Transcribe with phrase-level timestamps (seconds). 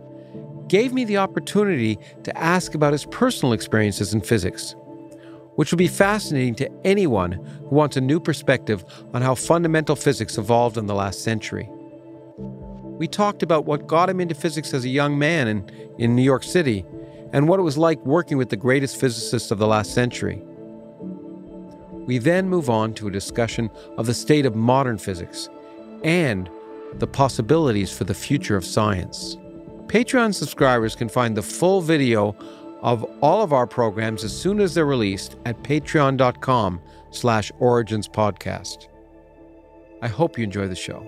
[0.68, 4.76] gave me the opportunity to ask about his personal experiences in physics,
[5.56, 10.38] which will be fascinating to anyone who wants a new perspective on how fundamental physics
[10.38, 11.70] evolved in the last century.
[12.38, 16.24] We talked about what got him into physics as a young man in, in New
[16.24, 16.86] York City
[17.34, 20.42] and what it was like working with the greatest physicists of the last century.
[22.06, 25.50] We then move on to a discussion of the state of modern physics
[26.04, 26.50] and
[26.94, 29.38] the possibilities for the future of science.
[29.88, 32.36] Patreon subscribers can find the full video
[32.82, 38.88] of all of our programs as soon as they're released at patreon.com slash origins podcast.
[40.02, 41.08] I hope you enjoy the show.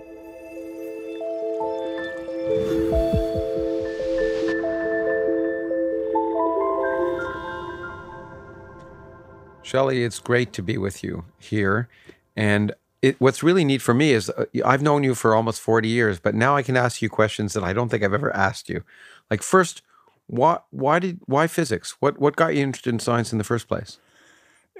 [9.62, 11.88] Shelley, it's great to be with you here.
[12.34, 12.72] And
[13.02, 16.18] it, what's really neat for me is uh, I've known you for almost 40 years,
[16.18, 18.82] but now I can ask you questions that I don't think I've ever asked you.
[19.30, 19.82] Like first,
[20.26, 21.96] why why did why physics?
[22.00, 23.98] What what got you interested in science in the first place?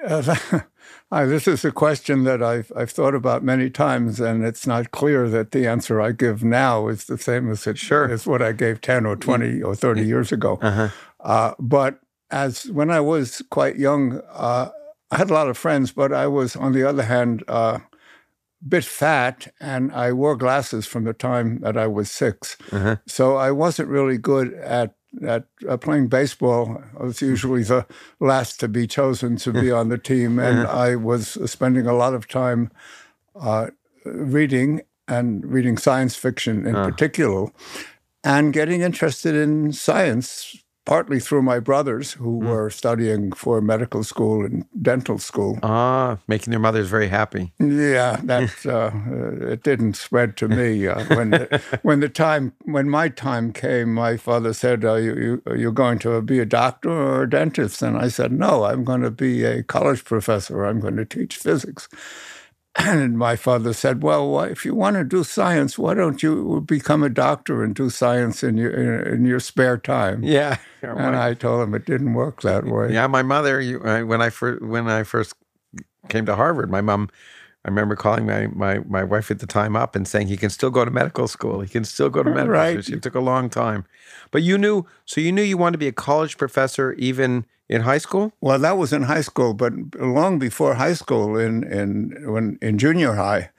[1.11, 4.91] Uh, this is a question that I've I've thought about many times, and it's not
[4.91, 8.11] clear that the answer I give now is the same as it sure.
[8.11, 10.59] as what I gave ten or twenty or thirty years ago.
[10.61, 10.89] Uh-huh.
[11.21, 14.71] Uh, but as when I was quite young, uh,
[15.11, 17.79] I had a lot of friends, but I was on the other hand uh,
[18.67, 22.97] bit fat and I wore glasses from the time that I was 6 uh-huh.
[23.07, 24.95] So I wasn't really good at
[25.27, 26.83] at uh, playing baseball.
[26.99, 27.87] I was usually the
[28.21, 30.79] last to be chosen to be on the team, and uh-huh.
[30.79, 32.71] I was spending a lot of time
[33.35, 33.69] uh,
[34.05, 36.85] reading and reading science fiction in uh.
[36.85, 37.51] particular,
[38.23, 42.47] and getting interested in science partly through my brothers who mm.
[42.47, 45.59] were studying for medical school and dental school.
[45.63, 47.53] Ah, making their mothers very happy.
[47.59, 48.91] Yeah, that uh,
[49.53, 53.93] it didn't spread to me uh, when the, when the time when my time came.
[53.93, 57.31] My father said, "Are you, you are you going to be a doctor or a
[57.31, 60.65] dentist?" And I said, "No, I'm going to be a college professor.
[60.65, 61.87] I'm going to teach physics."
[62.77, 67.03] And my father said, "Well, if you want to do science, why don't you become
[67.03, 71.63] a doctor and do science in your in, your spare time?" Yeah, and I told
[71.63, 72.93] him it didn't work that way.
[72.93, 75.35] Yeah, my mother, you, when I first when I first
[76.09, 77.11] came to Harvard, my mom,
[77.65, 80.51] I remember calling my my my wife at the time up and saying he can
[80.51, 81.61] still go to medical school.
[81.61, 82.85] He can still go to medical right.
[82.85, 82.97] school.
[82.97, 83.87] It took a long time,
[84.31, 84.87] but you knew.
[85.05, 88.33] So you knew you wanted to be a college professor even in high school?
[88.41, 92.79] Well, that was in high school, but long before high school, in in when in
[92.79, 93.51] junior high,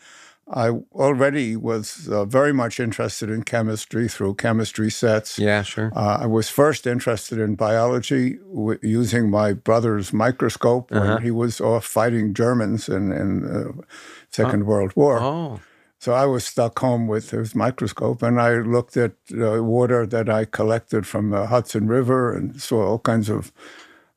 [0.51, 5.37] I already was uh, very much interested in chemistry through chemistry sets.
[5.37, 5.91] Yeah, sure.
[5.95, 11.05] Uh, I was first interested in biology w- using my brother's microscope uh-huh.
[11.05, 13.83] when he was off fighting Germans in in the
[14.29, 15.19] Second World War.
[15.19, 15.59] Oh.
[15.99, 20.29] So I was stuck home with his microscope, and I looked at uh, water that
[20.29, 23.51] I collected from the Hudson River and saw all kinds of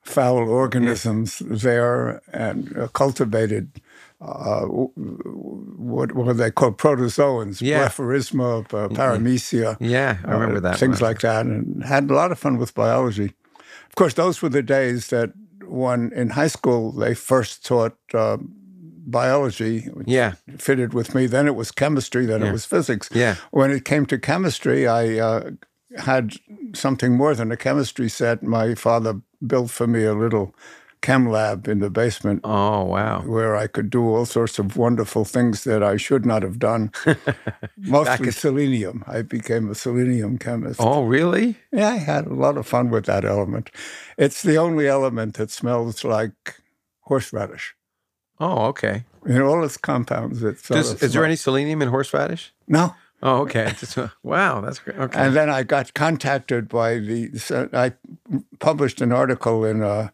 [0.02, 3.80] foul organisms there and uh, cultivated
[4.20, 7.88] uh, what, what they called protozoans, yeah.
[7.88, 9.76] Blepharisma, uh, paramecia.
[9.80, 10.78] Yeah, I remember that.
[10.78, 11.10] Things one.
[11.10, 13.32] like that, and had a lot of fun with biology.
[13.88, 15.32] Of course, those were the days that
[15.64, 20.34] when in high school they first taught uh, biology, yeah.
[20.56, 21.26] fitted with me.
[21.26, 22.48] Then it was chemistry, then yeah.
[22.48, 23.08] it was physics.
[23.12, 23.36] Yeah.
[23.50, 25.50] When it came to chemistry, I uh,
[25.98, 26.34] had
[26.74, 28.42] something more than a chemistry set.
[28.42, 30.54] My father built for me a little
[31.00, 33.22] chem lab in the basement Oh wow.
[33.22, 36.92] where I could do all sorts of wonderful things that I should not have done.
[37.76, 39.02] Mostly selenium.
[39.06, 40.78] I became a selenium chemist.
[40.80, 41.56] Oh really?
[41.72, 43.70] Yeah, I had a lot of fun with that element.
[44.16, 46.60] It's the only element that smells like
[47.00, 47.74] horseradish.
[48.38, 49.04] Oh okay.
[49.26, 52.52] In all its compounds, it's Does, is there any selenium in horseradish?
[52.68, 52.94] no?
[53.22, 53.74] Oh okay.
[53.96, 54.98] Uh, wow, that's great.
[54.98, 55.18] Okay.
[55.18, 57.68] And then I got contacted by the.
[57.72, 57.92] I
[58.58, 60.12] published an article in a,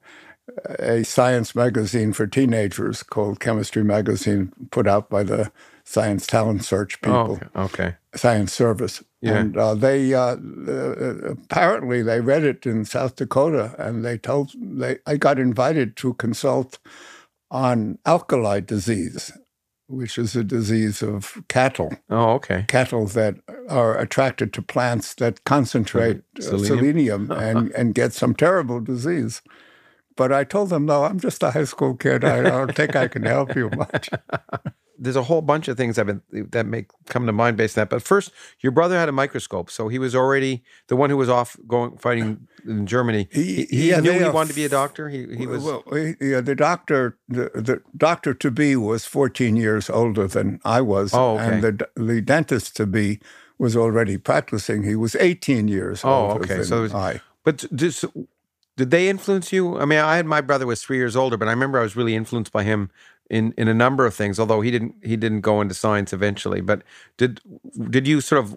[0.79, 5.51] a science magazine for teenagers called Chemistry Magazine, put out by the
[5.85, 7.85] Science Talent Search people, oh, okay.
[7.85, 7.97] okay.
[8.15, 9.03] Science Service.
[9.23, 9.39] Yeah.
[9.39, 14.53] And uh, they uh, uh, apparently they read it in South Dakota, and they told
[14.55, 16.79] they I got invited to consult
[17.51, 19.33] on alkali disease,
[19.89, 22.65] which is a disease of cattle Oh okay.
[22.69, 23.37] cattle that
[23.69, 26.79] are attracted to plants that concentrate uh, Selenium?
[26.79, 29.43] selenium, and, and get some terrible disease.
[30.17, 32.25] But I told them, no, I'm just a high school kid.
[32.25, 34.11] I don't think I can help you much.
[34.99, 37.83] There's a whole bunch of things I've been that make come to mind based on
[37.83, 37.91] that.
[37.91, 41.29] But first, your brother had a microscope, so he was already the one who was
[41.29, 43.29] off going fighting in Germany.
[43.31, 45.09] He, he yeah, knew he are wanted to be a doctor.
[45.09, 45.85] He he was Well,
[46.21, 51.13] yeah, the doctor, the, the doctor to be was 14 years older than I was,
[51.15, 51.45] Oh, okay.
[51.45, 53.21] and the the dentist to be
[53.59, 54.83] was already practicing.
[54.83, 56.55] He was 18 years Oh, older okay.
[56.57, 57.21] than So was- I.
[57.45, 57.95] But did,
[58.77, 59.79] did they influence you?
[59.79, 61.97] I mean, I had my brother was three years older, but I remember I was
[61.97, 62.91] really influenced by him
[63.31, 64.39] in in a number of things.
[64.41, 66.61] Although he didn't he didn't go into science eventually.
[66.61, 66.83] But
[67.17, 67.41] did
[67.91, 68.57] did you sort of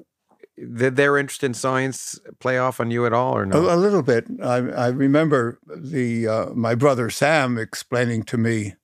[0.76, 3.68] did their interest in science play off on you at all, or no?
[3.68, 4.26] A, a little bit.
[4.44, 8.76] I, I remember the uh, my brother Sam explaining to me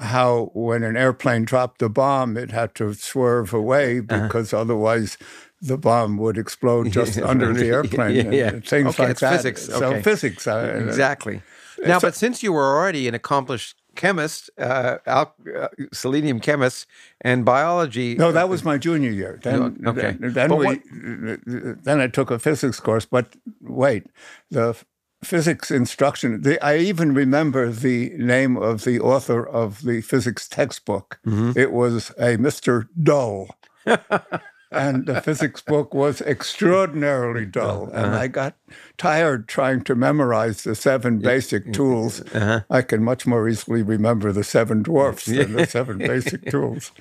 [0.00, 4.22] how when an airplane dropped a bomb, it had to swerve away Uh-huh.
[4.26, 5.16] because otherwise
[5.62, 8.32] the bomb would explode just under the airplane.
[8.32, 8.64] Yeah, and.
[8.66, 9.30] Things Okay, like that.
[9.36, 9.66] physics.
[9.66, 10.02] So Okay.
[10.02, 10.46] physics.
[10.48, 11.42] uh, exactly.
[11.86, 16.86] Now, but since you were already an accomplished chemist, uh, al- uh, selenium chemist,
[17.20, 19.38] and biology, No, that was my junior year.
[19.42, 20.16] Then, No, okay.
[20.20, 23.06] then, then we, what- then I took a physics course.
[23.06, 24.06] But wait,
[24.50, 24.74] the
[25.22, 26.42] physics instruction.
[26.42, 31.18] The, I even remember the name of the author of the physics textbook.
[31.26, 31.58] Mm-hmm.
[31.58, 33.48] It was a Mister Dull.
[34.74, 37.88] And the physics book was extraordinarily dull.
[37.92, 37.96] Uh-huh.
[38.06, 38.56] And I got
[38.98, 42.20] tired trying to memorize the seven basic tools.
[42.34, 42.60] Uh-huh.
[42.70, 46.92] I can much more easily remember the seven dwarfs than the seven basic tools.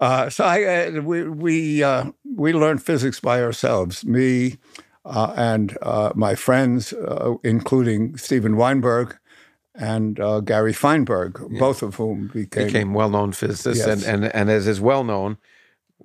[0.00, 4.04] Uh, so I, uh, we we uh, we learned physics by ourselves.
[4.04, 4.58] Me
[5.04, 9.16] uh, and uh, my friends, uh, including Steven Weinberg
[9.74, 14.08] and uh, Gary Feinberg, both of whom became, became well-known physicists, and, Yes.
[14.08, 15.38] and and as is well known,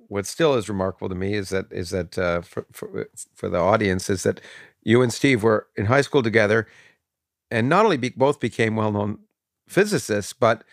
[0.08, 3.58] what still is remarkable to me is that is that uh, for, for for the
[3.58, 4.40] audience is that
[4.82, 6.66] you and Steve were in high school together,
[7.50, 9.18] and not only be, both became well-known
[9.68, 10.64] physicists, but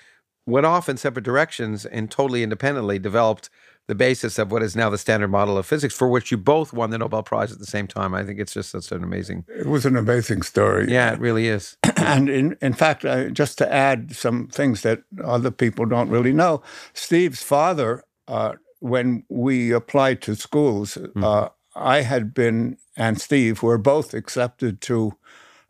[0.46, 3.50] went off in separate directions and totally independently developed
[3.88, 6.74] the basis of what is now the standard model of physics, for which you both
[6.74, 8.16] won the Nobel Prize at the same time.
[8.16, 9.46] I think it's just such an amazing.
[9.48, 10.92] It was an amazing story.
[10.92, 11.78] Yeah, it really is.
[11.98, 16.34] and in, in fact, uh, just to add some things that other people don't really
[16.34, 23.62] know, Steve's father, uh, when we applied to schools, uh, I had been and Steve
[23.64, 25.14] were both accepted to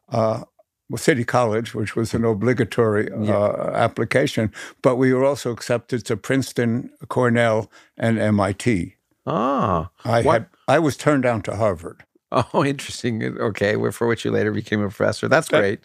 [0.09, 0.43] uh,
[0.95, 4.51] City College, which was an obligatory uh, application,
[4.83, 8.95] but we were also accepted to Princeton, Cornell, and MIT.
[9.25, 12.03] Ah, I What- had I was turned down to Harvard.
[12.53, 13.23] Oh, interesting.
[13.23, 15.27] Okay, for which you later became a professor.
[15.29, 15.79] That's great.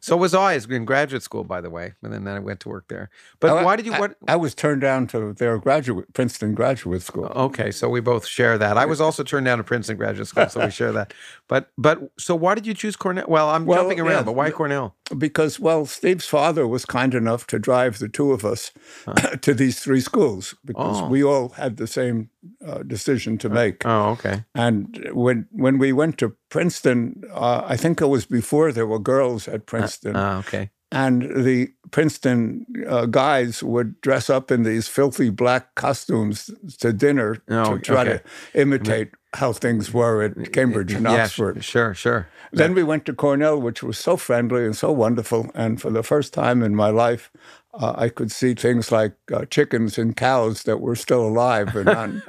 [0.00, 2.88] So was I in graduate school, by the way, and then I went to work
[2.88, 3.10] there.
[3.40, 3.92] But I- why did you?
[3.92, 7.26] I- I was turned down to their graduate Princeton graduate school.
[7.26, 8.76] Okay, so we both share that.
[8.76, 11.14] I was also turned down to Princeton graduate school, so we share that.
[11.48, 13.26] But but so why did you choose Cornell?
[13.28, 14.95] Well, I'm Well, jumping around, yeah, but why Cornell?
[15.18, 18.72] Because well steve's father was kind enough to drive the two of us
[19.40, 21.08] to these three schools because Oh.
[21.08, 22.30] we all had the same
[22.66, 24.44] uh, decision to make Oh, okay.
[24.54, 28.98] and when when we went to princeton uh, i think it was before there were
[29.00, 30.70] girls at princeton Ah, okay.
[30.90, 37.36] and the princeton uh, guys would dress up in these filthy black costumes to dinner
[37.48, 38.18] Oh, to try okay.
[38.52, 42.28] to imitate how things were at cambridge and Yeah, oxford sure, sure.
[42.52, 45.50] then we went to Cornell, which was so friendly and so wonderful.
[45.54, 47.30] And for the first time in my life,
[47.74, 51.84] uh, I could see things like uh, chickens and cows that were still alive and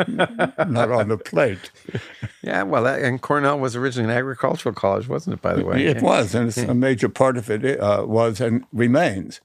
[0.07, 1.71] not, not on the plate.
[2.43, 5.41] Yeah, well, that, and Cornell was originally an agricultural college, wasn't it?
[5.41, 8.65] By the way, It was, and it's a major part of it uh, was and
[8.73, 9.39] remains.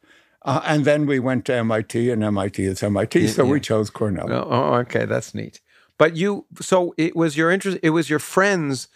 [0.44, 4.26] Uh, and then we went to MIT, and MIT is MIT, so we chose Cornell.
[4.28, 5.60] Oh, oh, okay, that's neat.
[6.02, 7.78] But you, so it was your interest.
[7.80, 8.88] It was your friends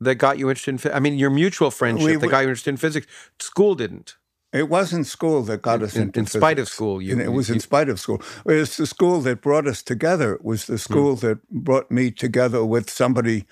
[0.00, 0.96] that got you interested in.
[0.96, 3.06] I mean, your mutual friendship We- that got you interested in physics.
[3.38, 4.16] School didn't.
[4.54, 7.02] It wasn't school that got us in, into in spite of school.
[7.02, 8.22] You, And it was you- in spite of school.
[8.46, 10.32] It was the school that brought us together.
[10.36, 11.26] It was the school Hmm.
[11.26, 13.44] that brought me together with somebody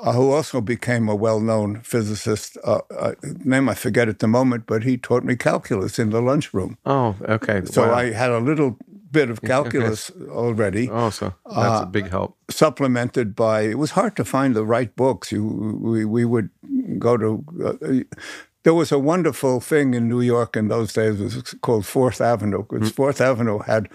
[0.00, 2.56] uh, who also became a well-known physicist.
[2.64, 6.20] Uh, uh, name I forget at the moment, but he taught me calculus in the
[6.22, 6.76] lunchroom.
[6.86, 7.62] oh, okay.
[7.64, 7.94] So wow.
[7.94, 8.76] I had a little
[9.10, 12.36] bit of calculus already, Oh, so that's uh, a big help.
[12.50, 13.62] supplemented by.
[13.62, 15.32] It was hard to find the right books.
[15.32, 16.50] You, we, we would
[16.98, 17.44] go to.
[17.64, 18.16] Uh,
[18.64, 21.20] there was a wonderful thing in New York in those days.
[21.20, 22.64] It was called Fourth Avenue.
[22.68, 23.88] Because Fourth Avenue had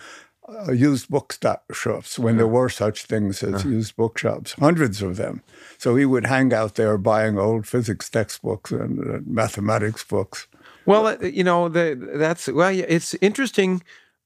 [0.49, 5.41] uh, used bookshops when there were such things as used bookshops, hundreds of them.
[5.77, 10.47] So he would hang out there buying old physics textbooks and uh, mathematics books.
[10.85, 13.83] Well, uh, you know, the, that's well, it's interesting.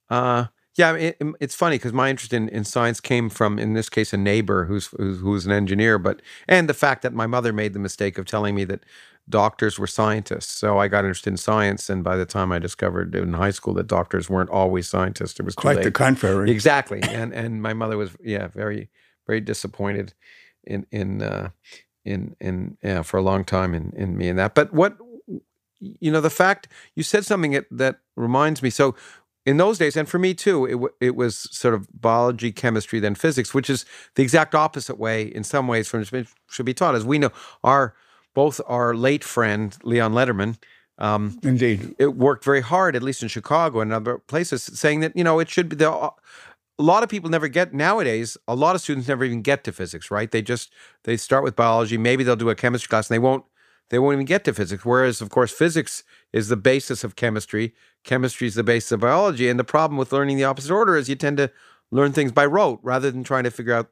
[0.10, 0.46] Uh,
[0.78, 4.14] yeah, it, it's funny because my interest in, in science came from, in this case,
[4.14, 7.74] a neighbor who's, who's who's an engineer, but and the fact that my mother made
[7.74, 8.86] the mistake of telling me that
[9.28, 10.52] doctors were scientists.
[10.52, 13.74] So I got interested in science, and by the time I discovered in high school
[13.74, 16.52] that doctors weren't always scientists, it was Quite the contrary.
[16.52, 18.90] Exactly, and and my mother was yeah very
[19.26, 20.14] very disappointed
[20.64, 21.50] in in uh,
[22.06, 24.54] in in yeah for a long time in in me and that.
[24.54, 24.96] But what
[25.80, 28.70] you know the fact you said something that, that reminds me.
[28.70, 28.96] So
[29.48, 33.00] in those days, and for me too, it w- it was sort of biology, chemistry,
[33.00, 33.86] then physics, which is
[34.16, 36.04] the exact opposite way in some ways from
[36.50, 36.96] should be taught.
[36.96, 37.32] As we know,
[37.64, 37.96] our
[38.36, 40.58] both our late friend Leon Lederman.
[41.00, 41.96] Um, Indeed.
[41.98, 45.40] it worked very hard, at least in Chicago and other places, saying that you know
[45.40, 45.90] it should be the.
[45.90, 48.38] A lot of people never get nowadays.
[48.48, 50.30] A lot of students never even get to physics, right?
[50.30, 50.74] They just
[51.06, 51.98] they start with biology.
[51.98, 53.46] Maybe they'll do a chemistry class, and they won't.
[53.90, 54.86] They won't even get to physics.
[54.86, 56.04] Whereas, of course, physics
[56.34, 57.74] is the basis of chemistry.
[58.04, 59.50] Chemistry is the basis of biology.
[59.50, 61.52] And the problem with learning the opposite order is you tend to
[61.92, 63.90] learn things by rote rather than trying to figure out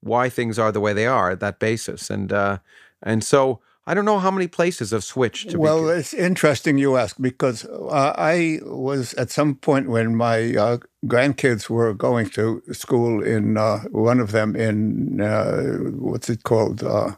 [0.00, 2.10] why things are the way they are at that basis.
[2.10, 2.58] And uh,
[3.02, 5.50] and so I don't know how many places have switched.
[5.50, 10.14] To well, be, it's interesting you ask because uh, I was at some point when
[10.14, 16.28] my uh, grandkids were going to school in uh, one of them in uh, what's
[16.28, 17.12] it called uh,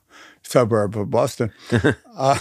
[0.50, 1.52] suburb of Boston,
[2.16, 2.38] uh,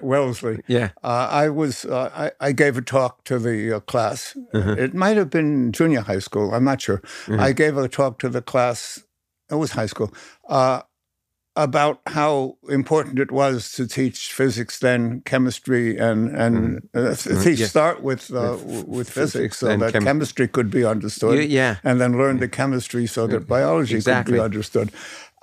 [0.00, 0.60] Wellesley.
[0.66, 0.90] yeah.
[1.02, 4.36] Uh, I was uh, I, I gave a talk to the uh, class.
[4.52, 6.52] It might have been junior high school.
[6.54, 7.00] I'm not sure.
[7.28, 9.02] I gave a talk to the class.
[9.50, 10.10] It was high school.
[10.48, 10.82] Uh,
[11.56, 17.66] about how important it was to teach physics, then chemistry, and and uh, teach yeah.
[17.68, 21.76] start with uh, With with, physics, so that chem- chemistry could be understood, Y- yeah.
[21.84, 24.90] and then learn the chemistry so that biology could be understood.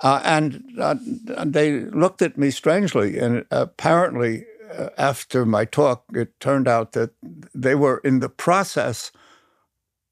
[0.02, 0.96] Uh, and, uh,
[1.44, 4.44] they looked at me strangely, and apparently,
[4.76, 7.10] uh, after my talk, it turned out that
[7.54, 9.12] they were in the process.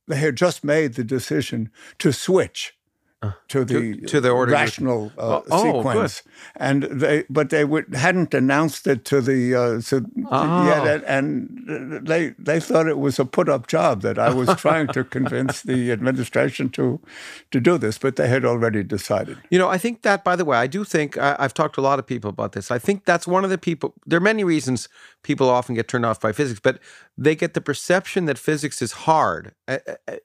[0.06, 2.75] They had just made the decision to switch
[3.48, 6.22] to the Uh, to the order rational uh, Oh, oh, sequence,
[6.56, 10.64] and they but they would, hadn't announced it to the uh, to, Oh.
[10.66, 14.48] yet, and, and they they thought it was a put up job that I was
[14.56, 17.00] trying to convince the administration to
[17.50, 19.36] to do this, but they had already decided.
[19.50, 21.80] You know, I think that, by the way, I do think I, I've talked to
[21.80, 22.70] a lot of people about this.
[22.70, 23.92] I think that's one of the people.
[24.06, 24.88] There are many reasons
[25.22, 26.78] people often get turned off by physics, but
[27.18, 30.16] they get the perception that physics is hard, uh, uh, uh,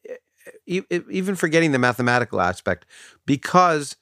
[0.65, 2.85] even forgetting the mathematical aspect,
[3.25, 3.95] because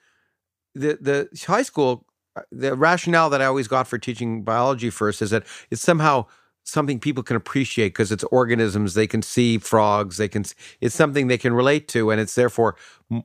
[0.75, 5.21] the the high school, uh, the rationale that I always got for teaching biology first
[5.21, 6.25] is that it's somehow
[6.65, 10.45] something people can appreciate because it's organisms they can see frogs they can
[10.79, 12.75] it's something they can relate to and it's therefore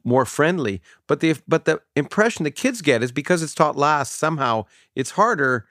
[0.05, 0.83] more friendly.
[1.07, 5.13] But the but the impression the kids get is because it's taught last somehow it's
[5.13, 5.67] harder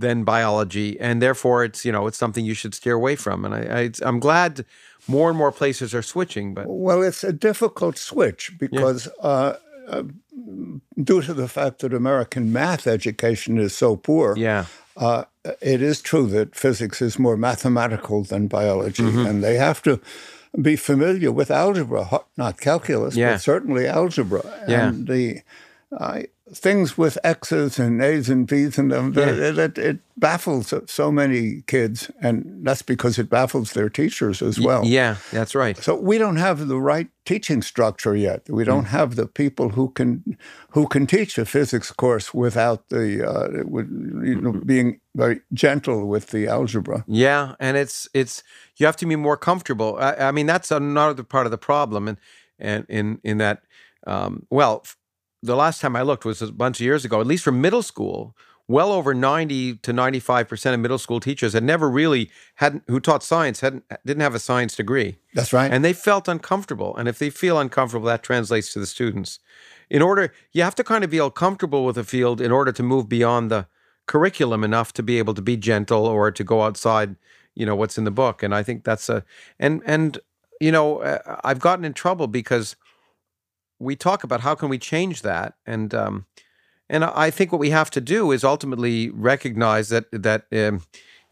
[0.00, 3.54] than biology and therefore it's you know it's something you should steer away from and
[3.60, 4.64] I, I I'm glad
[5.06, 9.52] more and more places are switching but Well, it's a difficult switch because uh,
[9.92, 10.02] uh,
[11.02, 14.64] due to the fact that American math education is so poor, yeah
[14.96, 15.24] uh,
[15.74, 19.26] it is true that physics is more mathematical than biology, Mm-hmm.
[19.28, 19.92] and they have to
[20.60, 23.32] be familiar with algebra, not calculus, Yeah.
[23.34, 24.42] but certainly algebra.
[24.68, 24.88] Yeah.
[24.88, 25.40] And the
[25.98, 31.10] uh, things with X's and A's and B's in them, that it, it baffles so
[31.12, 34.84] many kids, and that's because it baffles their teachers as well.
[34.84, 38.48] yeah that's right So we don't have the right teaching structure yet.
[38.48, 38.96] We don't Hmm.
[38.96, 40.22] have the people who can
[40.74, 43.88] who can teach a physics course without the uh, with,
[44.24, 47.04] you know, being very gentle with the algebra.
[47.06, 48.42] Yeah, and it's it's
[48.76, 49.96] you have to be more comfortable.
[49.98, 52.18] I, I mean, that's another part of the problem, and
[52.58, 53.58] and in in that,
[54.06, 54.82] um, well,
[55.42, 57.20] the last time I looked was a bunch of years ago.
[57.20, 58.36] At least for middle school,
[58.68, 62.84] well over ninety to ninety five percent of middle school teachers had never really hadn't
[62.86, 65.72] who taught science hadn't didn't have a science degree That's right.
[65.72, 66.96] and they felt uncomfortable.
[66.96, 69.40] And if they feel uncomfortable, that translates to the students.
[69.88, 72.82] In order, you have to kind of feel comfortable with a field in order to
[72.82, 73.66] move beyond the
[74.06, 77.16] curriculum enough to be able to be gentle or to go outside,
[77.54, 79.24] you know what's in the book, and I think that's a
[79.58, 80.18] and and
[80.60, 82.76] you know uh, I've gotten in trouble because
[83.80, 86.26] we talk about how can we change that, and um,
[86.88, 90.46] and I think what we have to do is ultimately recognize that that.
[90.52, 90.82] Um,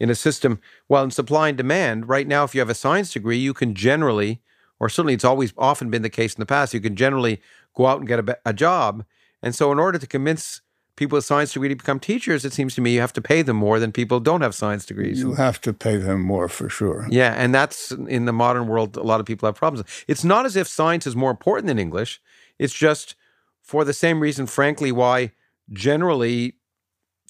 [0.01, 3.13] in a system, well, in supply and demand, right now, if you have a science
[3.13, 4.41] degree, you can generally,
[4.79, 7.41] or certainly it's always often been the case in the past, you can generally
[7.75, 9.05] go out and get a, a job.
[9.43, 10.61] And so, in order to convince
[10.99, 13.41] people with science degree to become teachers, it seems to me you have to pay
[13.41, 15.21] them more than people don't have science degrees.
[15.21, 17.07] You have to pay them more for sure.
[17.09, 19.89] Yeah, and that's in the modern world, a lot of people have problems.
[20.09, 22.21] It's not as if science is more important than English.
[22.59, 23.15] It's just
[23.63, 25.33] for the same reason, frankly, why
[25.71, 26.55] generally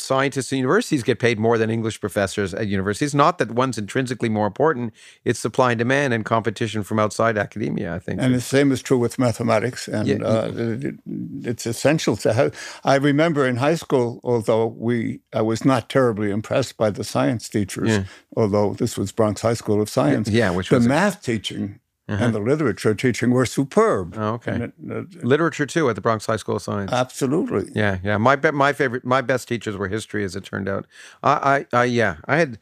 [0.01, 3.15] scientists in universities get paid more than English professors at universities.
[3.15, 4.95] Not that one's intrinsically more important,
[5.25, 8.21] it's supply and demand and competition from outside academia, I think.
[8.21, 9.89] And the same is true with mathematics.
[9.89, 10.17] And yeah.
[10.19, 10.95] uh, it,
[11.43, 12.81] it's essential to have.
[12.85, 17.49] I remember in high school, although we I was not terribly impressed by the science
[17.49, 18.05] teachers, yeah.
[18.37, 20.29] although this was Bronx High School of Science.
[20.29, 22.25] Yeah, which the math teaching uh-huh.
[22.25, 24.15] and the literature teaching were superb.
[24.17, 24.71] Oh, okay.
[24.89, 26.93] It, literature too at the Bronx High School of Science.
[26.93, 27.71] Absolutely.
[27.75, 28.17] Yeah, yeah.
[28.17, 30.87] My my favorite, my best teachers were history, as it turned out.
[31.23, 32.59] I, I, I, yeah, I had,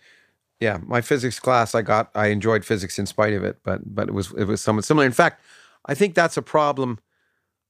[0.58, 1.74] yeah, my physics class.
[1.74, 4.60] I got, I enjoyed physics in spite of it, but but it was it was
[4.60, 5.06] somewhat similar.
[5.06, 5.40] In fact,
[5.86, 6.98] I think that's a problem.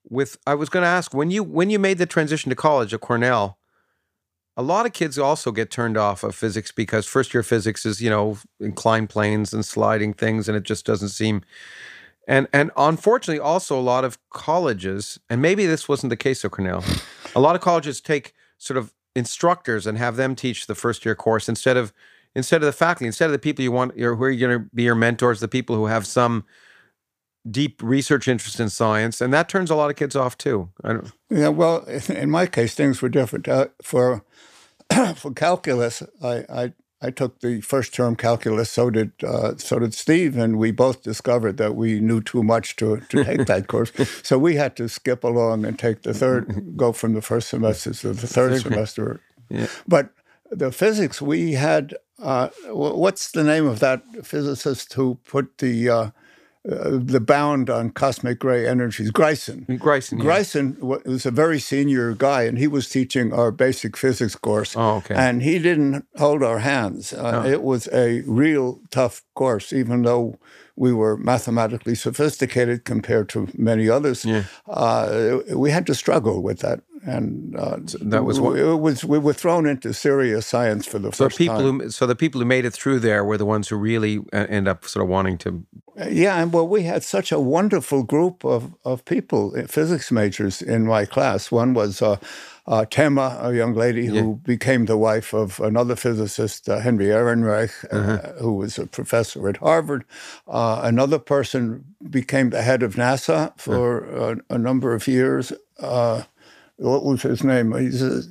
[0.08, 2.94] With I was going to ask when you when you made the transition to college
[2.94, 3.58] at Cornell
[4.56, 8.00] a lot of kids also get turned off of physics because first year physics is
[8.00, 11.42] you know inclined planes and sliding things and it just doesn't seem
[12.26, 16.50] and and unfortunately also a lot of colleges and maybe this wasn't the case at
[16.50, 16.84] cornell
[17.34, 21.14] a lot of colleges take sort of instructors and have them teach the first year
[21.14, 21.92] course instead of
[22.34, 24.82] instead of the faculty instead of the people you want who are going to be
[24.82, 26.44] your mentors the people who have some
[27.50, 30.94] deep research interest in science and that turns a lot of kids off too I
[30.94, 34.24] don't, yeah well in my case things were different uh, for
[35.16, 36.72] for calculus, I, I,
[37.02, 38.70] I took the first term calculus.
[38.70, 42.76] So did uh, so did Steve, and we both discovered that we knew too much
[42.76, 43.92] to to take that course.
[44.22, 47.92] So we had to skip along and take the third, go from the first semester
[47.92, 49.20] to the third semester.
[49.48, 49.66] Yeah.
[49.86, 50.10] But
[50.50, 51.94] the physics we had.
[52.18, 55.90] Uh, what's the name of that physicist who put the
[56.70, 59.66] uh, the bound on cosmic ray energies, Greisen.
[59.78, 60.18] Greisen.
[60.18, 60.24] Yeah.
[60.24, 64.76] Greisen was a very senior guy, and he was teaching our basic physics course.
[64.76, 65.14] Oh, okay.
[65.14, 67.12] And he didn't hold our hands.
[67.12, 67.48] Uh, oh.
[67.48, 70.38] It was a real tough course, even though
[70.76, 74.24] we were mathematically sophisticated compared to many others.
[74.24, 74.44] Yeah.
[74.68, 79.04] Uh, we had to struggle with that and uh, that was what it was.
[79.04, 81.80] We were thrown into serious science for the so first people time.
[81.80, 84.46] Who, so the people who made it through there were the ones who really uh,
[84.48, 85.64] end up sort of wanting to.
[86.10, 90.60] Yeah, and well, we had such a wonderful group of of people, uh, physics majors
[90.60, 91.50] in my class.
[91.50, 92.02] One was.
[92.02, 92.16] Uh,
[92.68, 94.22] uh, Tema, a young lady yeah.
[94.22, 98.32] who became the wife of another physicist, uh, Henry Ehrenreich, uh, uh-huh.
[98.40, 100.04] who was a professor at Harvard.
[100.48, 104.34] Uh, another person became the head of NASA for uh-huh.
[104.50, 105.52] a, a, number of years
[106.76, 107.76] what was his name?
[107.76, 108.22] He's a,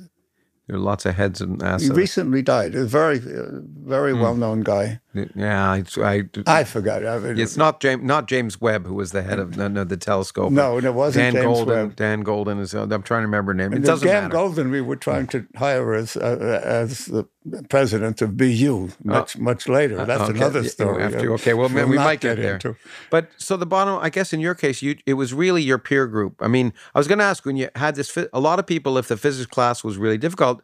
[0.66, 1.82] there are lots of heads in NASA.
[1.82, 2.74] He recently died.
[2.74, 4.20] A very, very mm.
[4.20, 5.00] well-known guy.
[5.34, 7.06] Yeah, I, I, I forgot.
[7.06, 9.84] I mean, it's not James, not James Webb, who was the head of no, no,
[9.84, 10.52] the telescope.
[10.52, 11.66] No, it wasn't Dan James Goldin.
[11.66, 11.96] Webb.
[11.96, 12.74] Dan Goldin is.
[12.74, 13.72] I'm trying to remember name.
[13.72, 14.36] It doesn't Dan matter.
[14.36, 17.26] Goldin, we were trying to hire as uh, as the
[17.68, 20.04] president of BU much uh, much later.
[20.04, 20.38] That's okay.
[20.38, 21.02] another story.
[21.02, 22.54] After, okay, well, we'll we might get, get there.
[22.54, 22.76] Into.
[23.10, 26.06] But so the bottom, I guess, in your case, you it was really your peer
[26.06, 26.36] group.
[26.40, 28.16] I mean, I was going to ask when you had this.
[28.32, 30.62] A lot of people, if the physics class was really difficult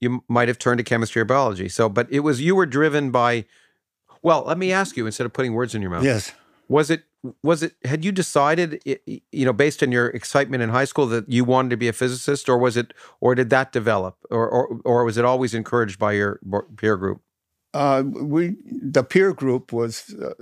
[0.00, 1.68] you might have turned to chemistry or biology.
[1.68, 3.46] So, but it was you were driven by.
[4.24, 6.02] Well, let me ask you instead of putting words in your mouth.
[6.02, 6.32] Yes.
[6.66, 7.04] Was it
[7.42, 11.30] was it had you decided you know based on your excitement in high school that
[11.30, 14.80] you wanted to be a physicist or was it or did that develop or or,
[14.84, 16.40] or was it always encouraged by your
[16.76, 17.20] peer group?
[17.74, 20.32] Uh, we the peer group was uh,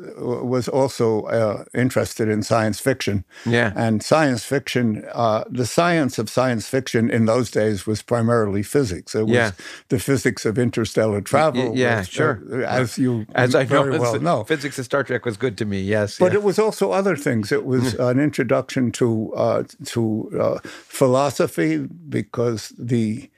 [0.45, 3.25] was also uh, interested in science fiction.
[3.47, 8.62] Yeah, and science fiction, uh, the science of science fiction in those days was primarily
[8.62, 9.14] physics.
[9.14, 9.53] It was yeah.
[9.88, 11.71] the physics of interstellar travel.
[11.71, 12.42] Y- yeah, was, sure.
[12.53, 15.57] Uh, as you as I very know, well know, physics of Star Trek was good
[15.57, 15.81] to me.
[15.81, 16.38] Yes, but yeah.
[16.38, 17.51] it was also other things.
[17.51, 23.31] It was an introduction to uh, to philosophy because the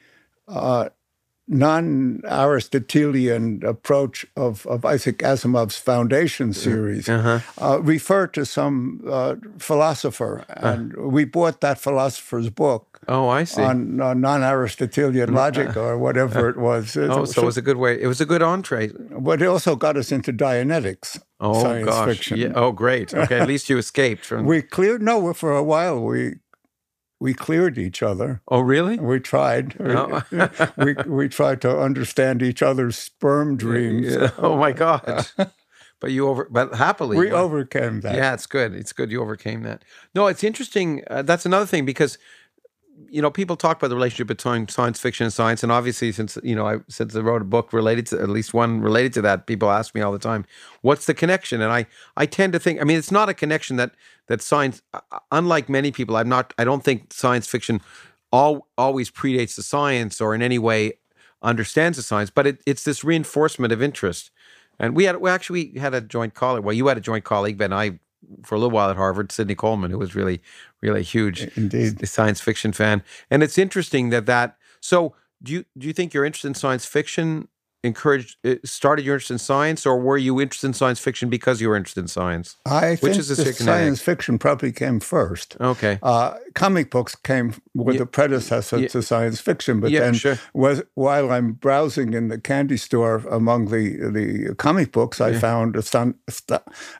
[1.46, 7.40] non-Aristotelian approach of, of Isaac Asimov's Foundation series uh-huh.
[7.60, 10.68] uh, refer to some uh, philosopher, uh.
[10.68, 11.02] and uh.
[11.02, 13.00] we bought that philosopher's book.
[13.06, 13.60] Oh, I see.
[13.60, 16.96] On, on non-Aristotelian uh, logic or whatever it was.
[17.04, 18.00] Oh, so it was a good way.
[18.00, 18.88] It was a good entree.
[18.88, 21.20] But it also got us into Dianetics.
[21.38, 22.08] Oh science gosh!
[22.08, 22.38] Fiction.
[22.38, 22.52] Yeah.
[22.54, 23.12] Oh, great.
[23.12, 24.46] Okay, at least you escaped from.
[24.46, 25.02] we cleared.
[25.02, 26.36] No, for a while we
[27.24, 28.42] we cleared each other.
[28.48, 28.98] Oh, really?
[28.98, 29.76] We tried.
[29.94, 30.22] Oh.
[30.76, 34.14] we we tried to understand each other's sperm dreams.
[34.38, 35.26] Oh my God!
[36.00, 38.16] but you over, but happily We overcame that.
[38.16, 38.74] Yeah, it's good.
[38.74, 39.84] It's good you overcame that.
[40.14, 41.02] No, it's interesting.
[41.08, 42.18] Uh, that's another thing because
[43.08, 46.38] you know people talk about the relationship between science fiction and science, and obviously since
[46.42, 49.22] you know I since I wrote a book related to at least one related to
[49.22, 50.44] that, people ask me all the time,
[50.82, 53.76] "What's the connection?" And I I tend to think, I mean, it's not a connection
[53.76, 53.92] that
[54.28, 54.82] that science.
[54.92, 55.00] uh,
[55.32, 56.54] Unlike many people, I'm not.
[56.58, 57.80] I don't think science fiction
[58.32, 60.94] all always predates the science or in any way
[61.42, 64.30] understands the science, but it, it's this reinforcement of interest.
[64.78, 66.64] And we had we actually had a joint colleague.
[66.64, 68.00] Well, you had a joint colleague, but I
[68.42, 70.40] for a little while at Harvard, Sidney Coleman, who was really,
[70.82, 72.06] really huge Indeed.
[72.08, 73.02] science fiction fan.
[73.30, 74.56] And it's interesting that that.
[74.80, 77.48] So, do you do you think your interest in science fiction
[77.84, 81.60] encouraged uh, started your interest in science, or were you interested in science fiction because
[81.60, 82.56] you were interested in science?
[82.66, 85.56] I Which think is the science fiction probably came first.
[85.60, 85.98] Okay.
[86.02, 88.00] Uh, comic books came were Yeah.
[88.00, 88.88] the predecessor Yeah.
[88.94, 90.38] to science fiction, but Yeah, then sure.
[90.54, 93.84] was while I'm browsing in the candy store among the
[94.18, 96.14] the comic books, I found astound,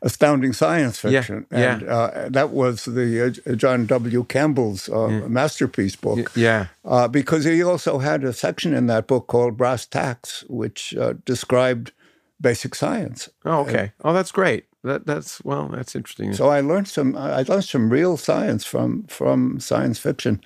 [0.03, 3.09] astounding science fiction, and uh, that was the
[3.47, 4.25] uh, John W.
[4.25, 6.31] Campbell's uh, masterpiece book.
[6.37, 6.66] Yeah.
[6.85, 11.14] Uh, because he also had a section in that book called Brass Tacks, which uh,
[11.24, 11.92] described
[12.40, 13.28] basic science.
[13.44, 13.92] Oh, okay.
[14.04, 14.66] Oh, that's great.
[14.82, 16.34] That that's well, that's interesting.
[16.34, 17.16] So I learned some.
[17.16, 20.42] I learned some real science from from science fiction,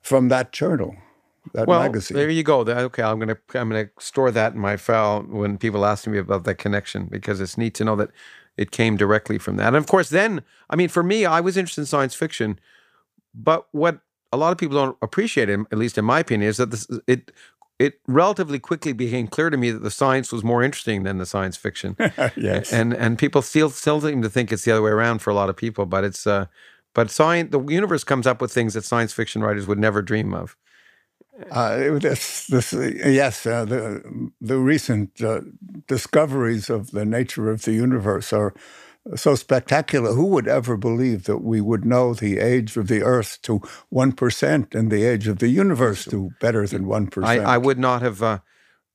[0.00, 0.94] from that journal,
[1.54, 2.16] that well, magazine.
[2.16, 2.60] there you go.
[2.60, 6.44] Okay, I'm gonna I'm gonna store that in my file when people ask me about
[6.44, 8.10] that connection because it's neat to know that
[8.56, 9.68] it came directly from that.
[9.68, 12.60] And of course, then I mean, for me, I was interested in science fiction,
[13.34, 14.00] but what
[14.32, 17.32] a lot of people don't appreciate, at least in my opinion, is that this it
[17.80, 21.24] it relatively quickly became clear to me that the science was more interesting than the
[21.24, 21.96] science fiction.
[22.36, 22.72] yes.
[22.74, 25.34] and and people still still seem to think it's the other way around for a
[25.34, 26.44] lot of people, but it's uh,
[26.92, 30.34] but science the universe comes up with things that science fiction writers would never dream
[30.34, 30.56] of.
[31.50, 35.40] Uh, this, this, uh, yes, uh, the the recent uh,
[35.86, 38.52] discoveries of the nature of the universe are
[39.14, 40.12] so spectacular.
[40.12, 44.12] Who would ever believe that we would know the age of the Earth to one
[44.12, 47.38] percent and the age of the universe to better than one I.
[47.38, 48.38] I would not have uh,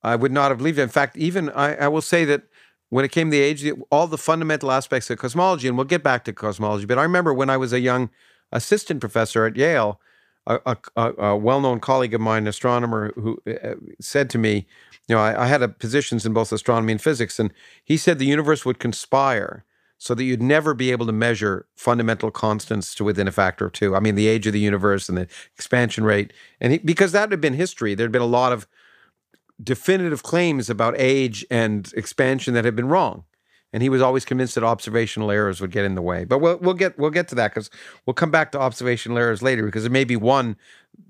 [0.02, 0.82] I would not have believed it.
[0.82, 2.42] In fact, even I, I will say that
[2.88, 5.84] when it came to the age, the- all the fundamental aspects of cosmology, and we'll
[5.84, 8.10] get back to cosmology, but I remember when I was a young
[8.52, 10.00] assistant professor at Yale,
[10.46, 14.66] a, a, a, well-known colleague of mine, an astronomer, who uh, said to me,
[15.08, 17.52] you know, I, I had a positions in both astronomy and physics, and
[17.82, 19.64] he said the universe would conspire
[19.98, 23.72] so that you'd never be able to measure fundamental constants to within a factor of
[23.72, 23.96] two.
[23.96, 27.30] I mean, the age of the universe and the expansion rate, and he, because that
[27.30, 28.66] had been history, there'd been a lot of
[29.62, 33.24] definitive claims about age and expansion that had been wrong.
[33.72, 36.24] And he was always convinced that observational errors would get in the way.
[36.24, 37.68] But we'll we'll get we'll get to that because
[38.06, 40.56] we'll come back to observational errors later because there may be one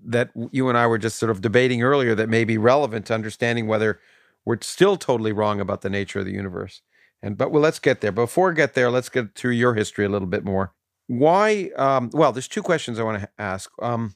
[0.05, 3.15] that you and I were just sort of debating earlier that may be relevant to
[3.15, 4.01] understanding whether
[4.45, 6.83] we're still totally wrong about the nature of the universe.
[7.27, 8.13] And but well, let's get there.
[8.13, 10.73] Before we get there, let's get through your history a little bit more.
[11.09, 11.71] Why?
[11.77, 13.71] Um, well, there's two questions I want to ask.
[13.83, 14.15] Um,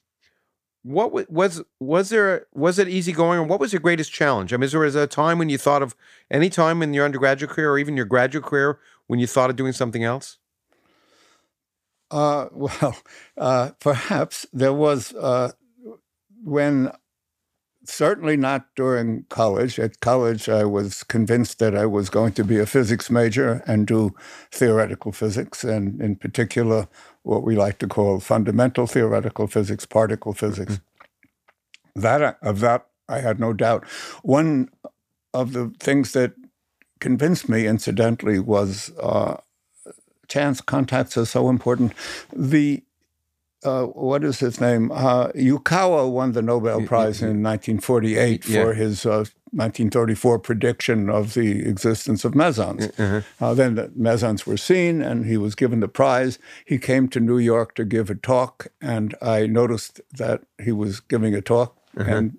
[0.82, 4.52] what wa- was was there was it easy going or what was your greatest challenge
[4.52, 5.94] i mean is there was a time when you thought of
[6.30, 9.56] any time in your undergraduate career or even your graduate career when you thought of
[9.56, 10.38] doing something else
[12.10, 12.96] Uh, well,
[13.36, 15.52] uh, perhaps there was uh,
[16.42, 16.90] when
[17.90, 19.78] certainly not during college.
[19.78, 23.86] At college, I was convinced that I was going to be a physics major and
[23.86, 24.14] do
[24.50, 26.88] theoretical physics, and in particular,
[27.22, 30.80] what we like to call fundamental theoretical physics, particle physics.
[31.94, 33.84] That of that, I had no doubt.
[34.22, 34.70] One
[35.34, 36.32] of the things that
[37.00, 38.92] convinced me, incidentally, was.
[38.98, 39.38] Uh,
[40.30, 41.92] chance contacts are so important.
[42.32, 42.82] The
[43.64, 44.90] uh, what is his name?
[44.92, 48.62] Uh, Yukawa won the Nobel Prize in 1948 Yeah.
[48.64, 52.88] for his uh, 1934 prediction of the existence of mesons.
[53.40, 56.38] Uh, then the mesons were seen, and he was given the prize.
[56.64, 61.00] He came to New York to give a talk, and I noticed that he was
[61.00, 62.38] giving a talk, and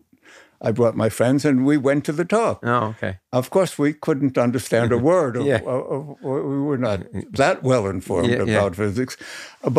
[0.64, 2.60] I brought my friends, and we went to the talk.
[2.64, 5.36] oh okay Of course, we couldn't understand a word.
[5.38, 5.62] Of, Yeah.
[5.66, 7.00] of- of- we were not
[7.38, 8.58] that well informed Yeah, yeah.
[8.60, 9.18] about physics.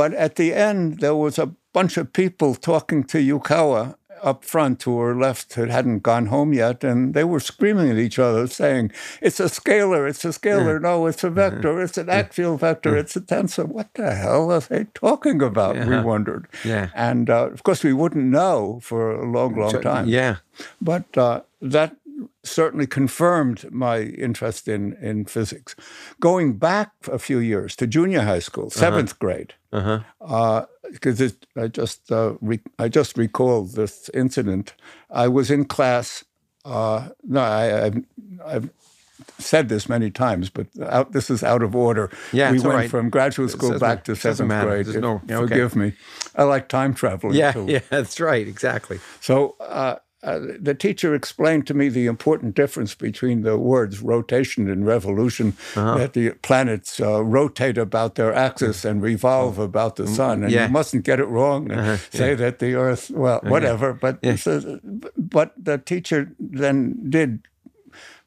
[0.00, 4.82] But at the end, there was a bunch of people talking to Yukawa up front
[4.82, 8.46] who were left, who hadn't gone home yet, and they were screaming at each other,
[8.46, 11.34] saying, It's a scalar, it's a scalar, no, it's a Mm-hmm.
[11.34, 13.66] vector, it's an axial vector, it's a tensor.
[13.66, 15.76] What the hell are they talking about?
[15.76, 16.46] We wondered.
[16.64, 16.90] Yeah.
[16.94, 20.08] And uh, of course, we wouldn't know for a long, long time.
[20.08, 20.36] yeah
[20.80, 21.96] But uh, that
[22.42, 25.74] certainly confirmed my interest in, in physics.
[26.20, 29.14] Going back a few years to junior high school, 7th uh-huh.
[29.18, 31.60] grade, because uh-huh.
[31.60, 34.74] uh, I just uh, re- I just recalled this incident.
[35.10, 36.24] I was in class.
[36.64, 38.04] Uh, no, I, I've,
[38.46, 38.70] I've
[39.38, 42.10] said this many times, but out, this is out of order.
[42.32, 42.90] Yeah, we went right.
[42.90, 44.86] from graduate school back to seventh grade.
[45.00, 45.36] No, okay.
[45.36, 45.92] Forgive me.
[46.36, 47.36] I like time traveling.
[47.36, 47.66] Yeah, too.
[47.68, 49.00] yeah, that's right, exactly.
[49.20, 54.70] So uh, uh, the teacher explained to me the important difference between the words rotation
[54.70, 55.98] and revolution, uh-huh.
[55.98, 59.64] that the planets uh, rotate about their axis and revolve oh.
[59.64, 60.44] about the sun.
[60.44, 60.66] And yeah.
[60.66, 61.96] you mustn't get it wrong and uh-huh.
[62.10, 62.34] say yeah.
[62.36, 63.92] that the Earth, well, whatever.
[63.92, 64.36] But, yeah.
[64.36, 64.80] so,
[65.16, 67.40] but the teacher then did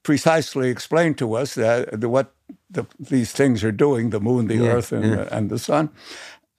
[0.04, 2.34] precisely explain to us that, what
[2.70, 5.90] the, these things are doing the moon, the Earth, and, and the sun.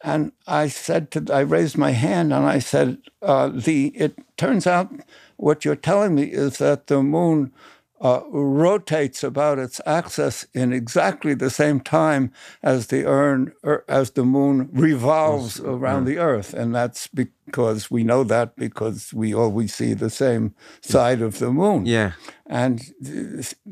[0.03, 4.67] And I said to, I raised my hand and I said, uh, the, it turns
[4.67, 4.93] out
[5.37, 7.53] what you're telling me is that the moon
[8.01, 12.31] uh, rotates about its axis in exactly the same time
[12.63, 18.05] as the urn, er, as the moon revolves around the Earth, and that's because we
[18.05, 21.87] know that because we always see the same side of the moon.
[21.87, 22.13] Yeah.
[22.47, 22.83] And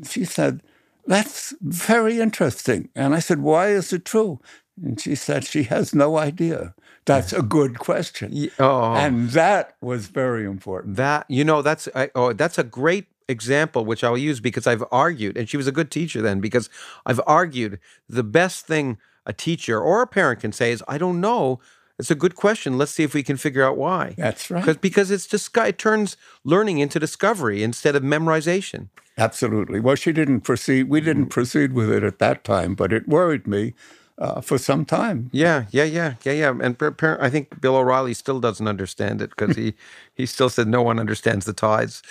[0.03, 0.63] she said,
[1.05, 4.39] "That's very interesting." And I said, "Why is it true?"
[4.81, 6.73] And she said she has no idea.
[7.05, 8.31] That's a good question.
[8.33, 8.49] Yeah.
[8.59, 10.95] Oh, and that was very important.
[10.95, 14.83] That you know, that's I, oh, that's a great example which I'll use because I've
[14.91, 16.69] argued, and she was a good teacher then because
[17.05, 21.21] I've argued the best thing a teacher or a parent can say is, "I don't
[21.21, 21.59] know."
[21.97, 22.77] It's a good question.
[22.77, 24.15] Let's see if we can figure out why.
[24.17, 24.59] That's right.
[24.59, 28.89] Because because it's just it turns learning into discovery instead of memorization.
[29.17, 29.79] Absolutely.
[29.79, 30.89] Well, she didn't proceed.
[30.89, 31.29] We didn't mm.
[31.29, 33.73] proceed with it at that time, but it worried me
[34.17, 35.29] uh, for some time.
[35.33, 36.53] Yeah, yeah, yeah, yeah, yeah.
[36.61, 39.73] And I think Bill O'Reilly still doesn't understand it because he
[40.13, 42.01] he still said no one understands the tides.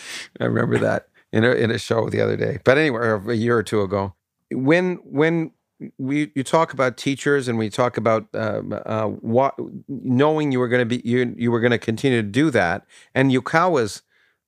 [0.40, 2.58] I remember that in a in a show the other day.
[2.64, 4.14] But anyway, a year or two ago,
[4.50, 5.52] when when
[5.98, 9.54] we you talk about teachers and we talk about uh, uh, what
[9.88, 12.86] knowing you were going to be you you were going to continue to do that
[13.14, 14.02] and Yukawa's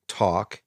[0.09, 0.63] talk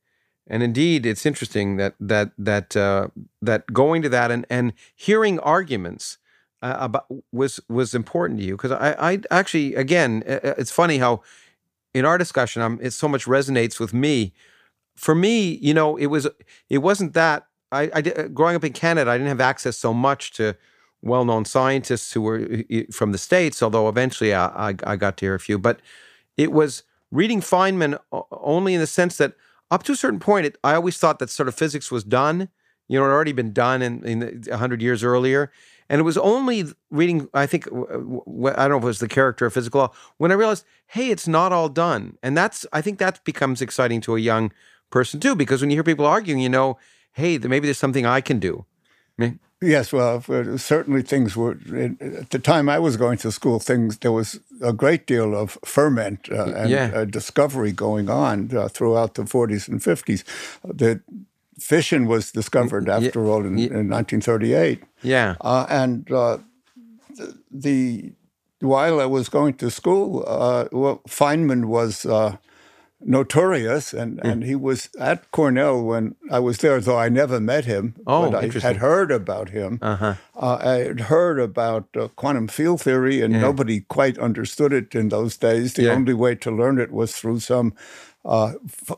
[0.47, 3.07] and indeed it's interesting that that that uh,
[3.41, 6.17] that going to that and and hearing arguments
[6.61, 10.71] uh, about was was important to you because I I actually again uh, uh, it's
[10.71, 11.21] funny how
[11.93, 14.33] in our discussion I'm, it so much resonates with me.
[14.95, 16.27] For me, you know, it was
[16.69, 19.77] it wasn't that I, I did, uh, growing up in Canada, I didn't have access
[19.77, 20.55] so much to
[21.01, 23.63] well-known scientists who were from the states.
[23.63, 25.79] Although eventually I, I, I got to hear a few, but
[26.37, 27.99] it was reading Feynman
[28.31, 29.33] only in the sense that
[29.71, 32.49] up to a certain point, it, I always thought that sort of physics was done.
[32.87, 35.51] You know, it had already been done in, in 100 years earlier.
[35.89, 39.47] And it was only reading, I think, I don't know if it was the character
[39.47, 42.17] of physical law, when I realized, hey, it's not all done.
[42.21, 44.51] And that's, I think that becomes exciting to a young
[44.91, 46.77] person too, because when you hear people arguing, you know,
[47.13, 48.65] hey, maybe there's something I can do.
[49.61, 50.21] Yes, well,
[50.57, 53.59] certainly things were at the time I was going to school.
[53.59, 56.91] Things there was a great deal of ferment uh, and yeah.
[56.95, 60.23] uh, discovery going on uh, throughout the 40s and 50s.
[60.63, 61.01] The
[61.59, 64.83] fission was discovered, after all, in, in, 1938.
[65.01, 65.35] Yeah.
[65.41, 66.39] Uh, and uh,
[67.51, 68.13] the,
[68.59, 72.37] while I was going to school, uh, well, Feynman was uh,
[73.01, 74.29] notorious, and, mm.
[74.29, 77.95] and he was at Cornell when I was there, though I never met him.
[78.05, 79.79] Oh, but I had heard about him.
[79.81, 80.15] Uh-huh.
[80.35, 83.41] Uh, I had heard about uh, quantum field theory, and yeah.
[83.41, 85.73] nobody quite understood it in those days.
[85.73, 85.91] The yeah.
[85.91, 87.73] only way to learn it was through some
[88.25, 88.53] uh,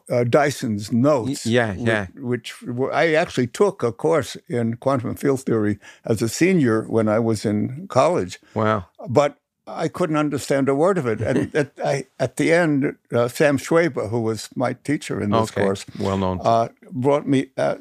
[0.10, 1.46] uh, Dyson's notes.
[1.46, 2.08] Yeah, yeah.
[2.16, 7.08] Which, which, I actually took a course in quantum field theory as a senior when
[7.08, 8.40] I was in college.
[8.56, 8.86] Wow.
[9.08, 11.22] But I couldn't understand a word of it.
[11.22, 15.52] And at, I, at the end, uh, Sam Schweber, who was my teacher in this
[15.52, 15.64] okay.
[15.64, 17.78] course, well known, uh, brought me, uh,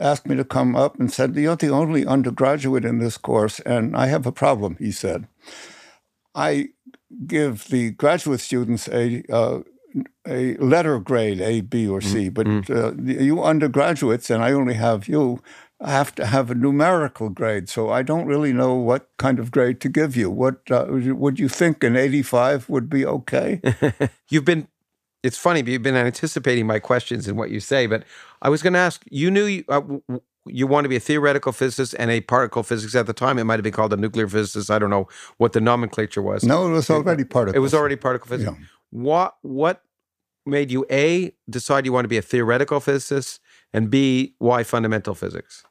[0.00, 3.96] asked me to come up and said, "You're the only undergraduate in this course, and
[3.96, 5.26] I have a problem." He said,
[6.34, 6.68] "I
[7.26, 9.60] give the graduate students a uh,
[10.26, 12.70] a letter grade A, B, or C, mm, but mm.
[12.70, 15.40] uh, you undergraduates, and I only have you,
[15.80, 17.68] have to have a numerical grade.
[17.68, 20.30] So I don't really know what kind of grade to give you.
[20.30, 23.60] What uh, would you think an 85 would be okay?
[24.28, 24.68] You've been.
[25.22, 27.86] It's funny, but you've been anticipating my questions and what you say.
[27.86, 28.04] But
[28.42, 29.02] I was going to ask.
[29.10, 29.80] You knew you, uh,
[30.46, 33.38] you want to be a theoretical physicist and a particle physics at the time.
[33.38, 34.70] It might have been called a nuclear physicist.
[34.70, 36.44] I don't know what the nomenclature was.
[36.44, 37.56] No, it was already particle.
[37.56, 38.52] It was already particle physics.
[38.52, 38.66] Yeah.
[38.94, 39.82] What what
[40.46, 43.40] made you a decide you want to be a theoretical physicist,
[43.72, 45.64] and b why fundamental physics?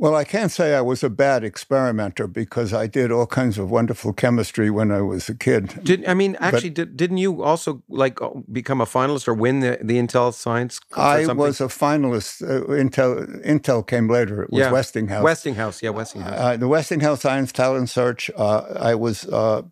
[0.00, 3.70] Well, I can't say I was a bad experimenter because I did all kinds of
[3.70, 5.84] wonderful chemistry when I was a kid.
[5.84, 6.70] Did I mean actually?
[6.70, 10.34] But, did, not you also like uh, become a finalist or win the, the Intel
[10.34, 10.80] Science?
[10.96, 12.42] I was a finalist.
[12.42, 14.42] Uh, Intel Intel came later.
[14.42, 14.72] It was yeah.
[14.72, 15.22] Westinghouse.
[15.22, 16.38] Westinghouse, yeah, Westinghouse.
[16.38, 18.30] Uh, the Westinghouse Science Talent Search.
[18.36, 19.62] Uh, I was uh,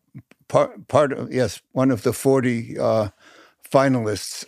[0.48, 3.08] part part of yes one of the forty uh,
[3.70, 4.44] finalists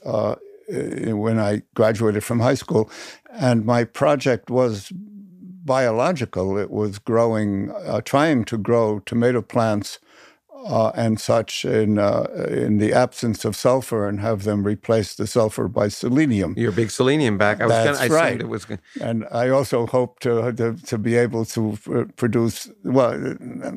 [0.68, 2.90] when I graduated from high school,
[3.30, 4.92] and my project was
[5.64, 6.58] biological.
[6.58, 9.98] It was growing, uh, trying to grow tomato plants
[10.66, 15.26] uh, and such in uh, in the absence of sulfur and have them replace the
[15.26, 16.54] sulfur by selenium.
[16.56, 17.60] Your big selenium back.
[17.60, 18.40] I was That's gonna, I right.
[18.40, 18.80] It was gonna...
[19.00, 22.70] And I also hope to, to, to be able to produce.
[22.84, 23.36] Well,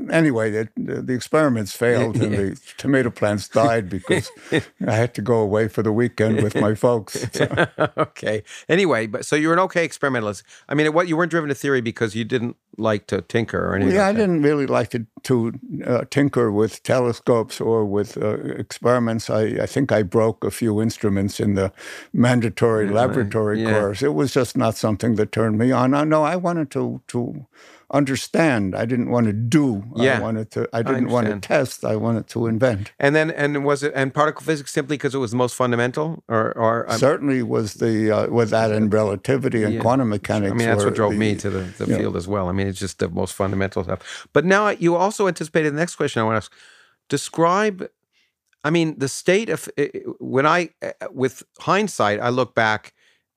[0.10, 5.39] anyway, it, the experiments failed and the tomato plants died because I had to go
[5.39, 7.28] away for the weekend with my folks.
[7.32, 7.67] So.
[7.98, 8.44] okay.
[8.67, 10.44] Anyway, but so you're an okay experimentalist.
[10.67, 13.76] I mean, what you weren't driven to theory because you didn't like to tinker or
[13.76, 13.96] anything.
[13.96, 15.54] Yeah, like I didn't really like to to
[15.86, 19.30] uh, tinker with telescopes or with uh, experiments.
[19.30, 21.72] I, I think I broke a few instruments in the
[22.13, 23.72] mandatory laboratory yeah.
[23.72, 24.02] course.
[24.02, 25.91] It was just not something that turned me on.
[26.10, 27.46] No, I wanted to to
[27.93, 28.75] understand.
[28.75, 29.84] I didn't want to do.
[29.95, 30.17] Yeah.
[30.17, 30.69] I wanted to.
[30.73, 31.84] I didn't I want to test.
[31.86, 32.91] I wanted to invent.
[32.99, 36.23] And then, and was it and particle physics simply because it was the most fundamental,
[36.27, 39.82] or or um, certainly was the uh, with that and relativity and yeah.
[39.82, 40.51] quantum mechanics.
[40.51, 42.17] I mean, that's what drove the, me to the, the field know.
[42.17, 42.49] as well.
[42.49, 44.27] I mean, it's just the most fundamental stuff.
[44.34, 46.54] But now you also anticipated the next question I want to ask.
[47.10, 47.89] Describe.
[48.63, 49.67] I mean, the state of
[50.19, 52.93] when I, uh, with hindsight, I look back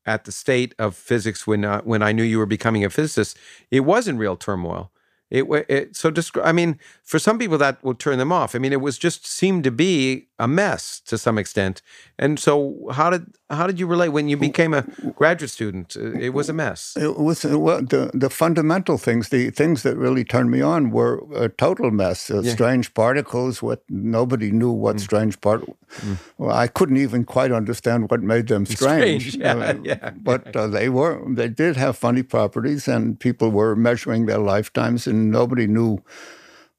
[0.07, 3.39] at the state of physics when uh, when I knew you were becoming a physicist,
[3.71, 4.91] it was in real turmoil.
[5.31, 8.55] It, it so descri- I mean, for some people that will turn them off.
[8.55, 11.81] I mean, it was just seemed to be a mess to some extent.
[12.19, 14.83] And so, how did how did you relate when you became a
[15.17, 15.97] graduate student?
[15.97, 16.97] Uh, it was a mess.
[16.97, 21.23] It was well, the the fundamental things, the things that really turned me on, were
[21.35, 22.31] a total mess.
[22.31, 22.53] Uh, yeah.
[22.53, 23.63] Strange particles.
[23.63, 25.01] What nobody knew what mm.
[25.01, 25.63] strange part.
[26.01, 26.19] Mm.
[26.39, 29.35] Well, I couldn't even quite understand what made them strange.
[29.35, 29.37] strange.
[29.37, 30.11] Yeah, uh, yeah.
[30.17, 35.07] But uh, they were they did have funny properties, and people were measuring their lifetimes,
[35.07, 36.03] and nobody knew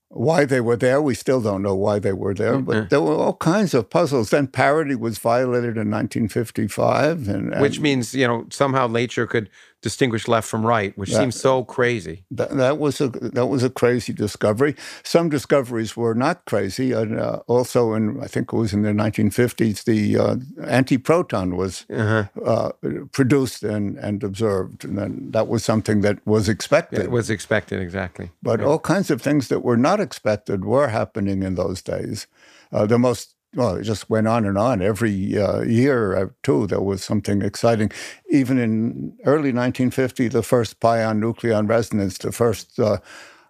[0.09, 1.01] why they were there.
[1.01, 2.87] We still don't know why they were there, but mm-hmm.
[2.89, 4.29] there were all kinds of puzzles.
[4.29, 9.49] Then parity was violated in 1955, and, and which means you know somehow nature could
[9.85, 12.25] distinguish left from right, which that, seems so crazy.
[12.31, 14.75] That, that, was a that was a crazy discovery.
[15.03, 16.91] Some discoveries were not crazy.
[16.91, 20.35] And, uh, also, in I think it was in the 1950s, the uh,
[20.79, 22.25] antiproton was uh-huh.
[22.43, 22.71] uh,
[23.11, 27.01] produced and, and observed, and then that was something that was expected.
[27.01, 28.31] It was expected exactly.
[28.41, 28.65] But yeah.
[28.65, 32.25] all kinds of things that were not expected were happening in those days.
[32.71, 34.81] Uh, the most well, it just went on and on.
[34.81, 37.91] Every uh, year or two, there was something exciting.
[38.29, 42.97] Even in early 1950, the first pion nucleon resonance, the first, uh,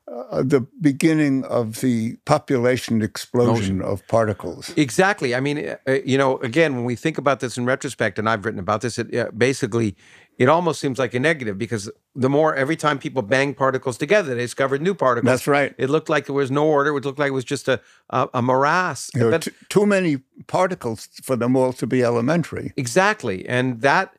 [0.07, 3.81] uh, the beginning of the population explosion Motion.
[3.81, 4.71] of particles.
[4.77, 5.33] Exactly.
[5.33, 8.45] I mean, uh, you know, again, when we think about this in retrospect, and I've
[8.45, 9.95] written about this, it basically
[10.37, 14.35] it almost seems like a negative because the more every time people bang particles together,
[14.35, 15.31] they discovered new particles.
[15.31, 15.73] That's right.
[15.77, 16.95] It looked like there was no order.
[16.95, 19.09] It looked like it was just a a, a morass.
[19.13, 20.17] There were t- too many
[20.47, 22.73] particles for them all to be elementary.
[22.75, 24.17] Exactly, and that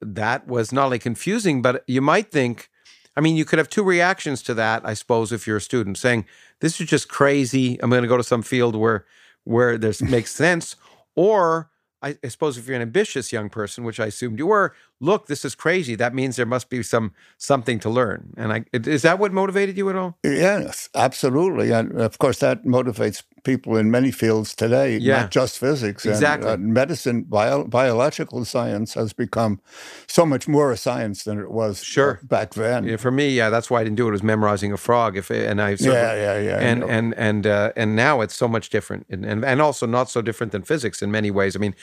[0.00, 2.70] that was not only confusing, but you might think.
[3.18, 5.96] I mean, you could have two reactions to that, I suppose, if you're a student
[5.96, 6.26] saying,
[6.60, 7.78] "This is just crazy.
[7.82, 9.06] I'm going to go to some field where
[9.44, 10.76] where this makes sense,"
[11.14, 11.70] or
[12.02, 15.26] I, I, suppose if you're an ambitious young person, which I assumed you were, look,
[15.26, 15.94] this is crazy.
[15.94, 18.34] That means there must be some something to learn.
[18.36, 20.18] And I, is that what motivated you at all?
[20.22, 21.70] Yes, absolutely.
[21.70, 25.22] And of course, that motivates people in many fields today, yeah.
[25.22, 26.04] not just physics.
[26.04, 26.50] Exactly.
[26.50, 29.60] And, uh, medicine, bio, biological science has become
[30.08, 32.20] so much more a science than it was sure.
[32.24, 32.84] back then.
[32.84, 34.10] Yeah, for me, yeah, that's why I didn't do it.
[34.10, 35.16] Was memorizing a frog.
[35.16, 38.70] If and I yeah, yeah, yeah, and and and uh, and now it's so much
[38.70, 41.54] different, and, and and also not so different than physics in many ways.
[41.54, 41.74] I mean,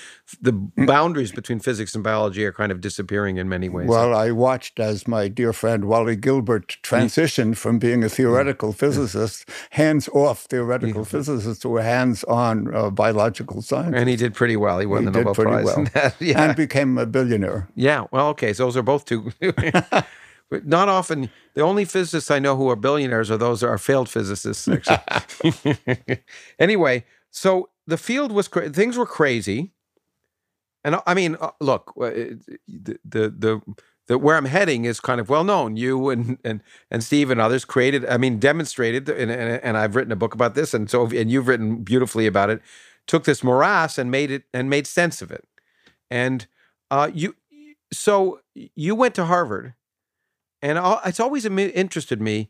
[0.41, 0.87] the mm.
[0.87, 3.87] boundaries between physics and biology are kind of disappearing in many ways.
[3.87, 9.47] Well, I watched as my dear friend Wally Gilbert transitioned from being a theoretical physicist,
[9.71, 13.95] hands off theoretical physicist, to a hands on uh, biological science.
[13.95, 14.79] And he did pretty well.
[14.79, 15.65] He won he the Nobel Prize.
[15.65, 16.13] Well.
[16.19, 16.43] yeah.
[16.43, 17.67] And became a billionaire.
[17.75, 18.05] Yeah.
[18.11, 18.53] Well, okay.
[18.53, 19.31] So those are both two.
[20.49, 21.29] but not often.
[21.55, 24.67] The only physicists I know who are billionaires are those that are failed physicists.
[24.67, 25.77] Actually.
[26.59, 29.73] anyway, so the field was cra- things were crazy,
[30.83, 32.09] and I mean, uh, look, uh,
[32.67, 33.61] the the the
[34.07, 35.77] that where I'm heading is kind of well known.
[35.77, 39.95] You and and and Steve and others created, I mean, demonstrated, and, and, and I've
[39.95, 42.61] written a book about this, and so and you've written beautifully about it.
[43.05, 45.45] Took this morass and made it and made sense of it.
[46.09, 46.47] And
[46.89, 47.35] uh, you,
[47.91, 49.73] so you went to Harvard,
[50.61, 52.49] and it's always interested me.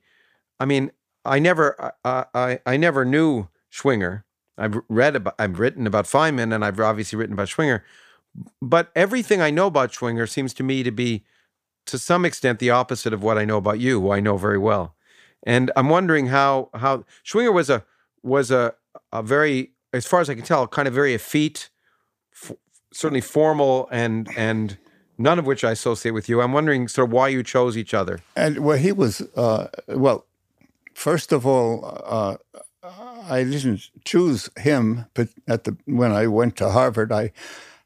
[0.59, 0.91] I mean,
[1.25, 4.23] I never, I, I, I never knew Schwinger.
[4.57, 7.81] I've read about, I've written about Feynman, and I've obviously written about Schwinger.
[8.61, 11.23] But everything I know about Schwinger seems to me to be,
[11.85, 14.57] to some extent, the opposite of what I know about you, who I know very
[14.57, 14.95] well.
[15.45, 17.83] And I'm wondering how how Schwinger was a
[18.21, 18.73] was a
[19.11, 21.69] a very, as far as I can tell, kind of very effete,
[22.33, 22.53] f-
[22.91, 24.77] certainly formal, and and
[25.17, 26.41] none of which I associate with you.
[26.41, 28.19] I'm wondering sort of why you chose each other.
[28.35, 30.25] And well, he was uh, well.
[30.93, 32.37] First of all, uh,
[33.29, 37.31] I didn't choose him, but at the when I went to Harvard, I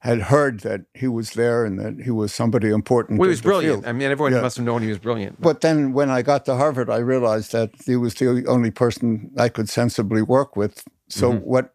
[0.09, 3.19] had heard that he was there and that he was somebody important.
[3.19, 3.83] Well, he was brilliant.
[3.83, 3.89] field.
[3.89, 4.41] I mean, everyone Yeah.
[4.41, 5.39] must have known he was brilliant.
[5.41, 9.31] But then when I got to Harvard, I realized that he was the only person
[9.37, 10.83] I could sensibly work with.
[11.09, 11.45] So Mm-hmm.
[11.53, 11.73] what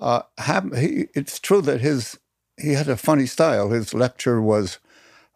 [0.00, 0.76] uh, happened?
[0.78, 2.18] He, it's true that his
[2.60, 3.70] he had a funny style.
[3.70, 4.78] His lecture was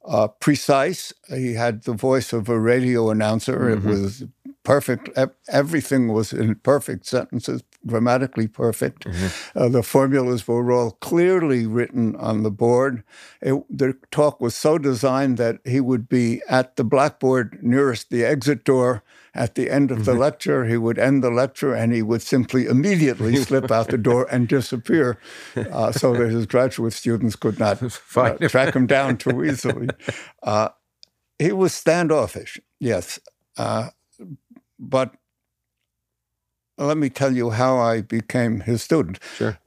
[0.04, 1.12] uh, precise.
[1.28, 3.56] He had the voice of a radio announcer.
[3.58, 3.88] Mm-hmm.
[3.88, 4.24] It was
[4.62, 5.08] perfect.
[5.48, 9.04] Everything was in perfect sentences, grammatically perfect.
[9.04, 9.58] Mm-hmm.
[9.58, 13.02] Uh, the formulas were all clearly written on the board.
[13.40, 18.24] It, the talk was so designed that he would be at the blackboard nearest the
[18.24, 19.02] exit door
[19.34, 20.20] at the end of the Mm-hmm.
[20.20, 20.64] lecture.
[20.66, 24.48] He would end the lecture and he would simply immediately slip out the door and
[24.48, 25.18] disappear
[25.56, 27.82] uh, so that his graduate students could not
[28.16, 29.88] uh, track him down too easily.
[30.42, 30.70] Uh,
[31.38, 33.18] he was standoffish, yes.
[33.58, 33.90] Uh,
[34.78, 35.14] but
[36.78, 39.18] let me tell you how I became his student.
[39.36, 39.58] Sure.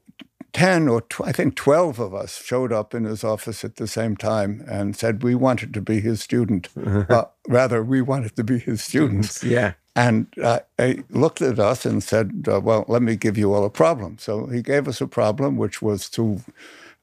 [0.54, 3.88] 10 or tw- I think 12 of us showed up in his office at the
[3.88, 6.70] same time and said we wanted to be his student.
[7.10, 9.44] uh, rather, we wanted to be his students.
[9.44, 9.74] Yeah.
[9.96, 13.64] And uh, he looked at us and said, uh, Well, let me give you all
[13.66, 14.18] a problem.
[14.18, 16.42] So he gave us a problem, which was to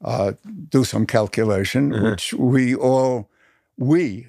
[0.04, 0.32] uh,
[0.70, 2.10] do some calculation, Uh-huh.
[2.10, 3.28] which we all,
[3.78, 4.26] we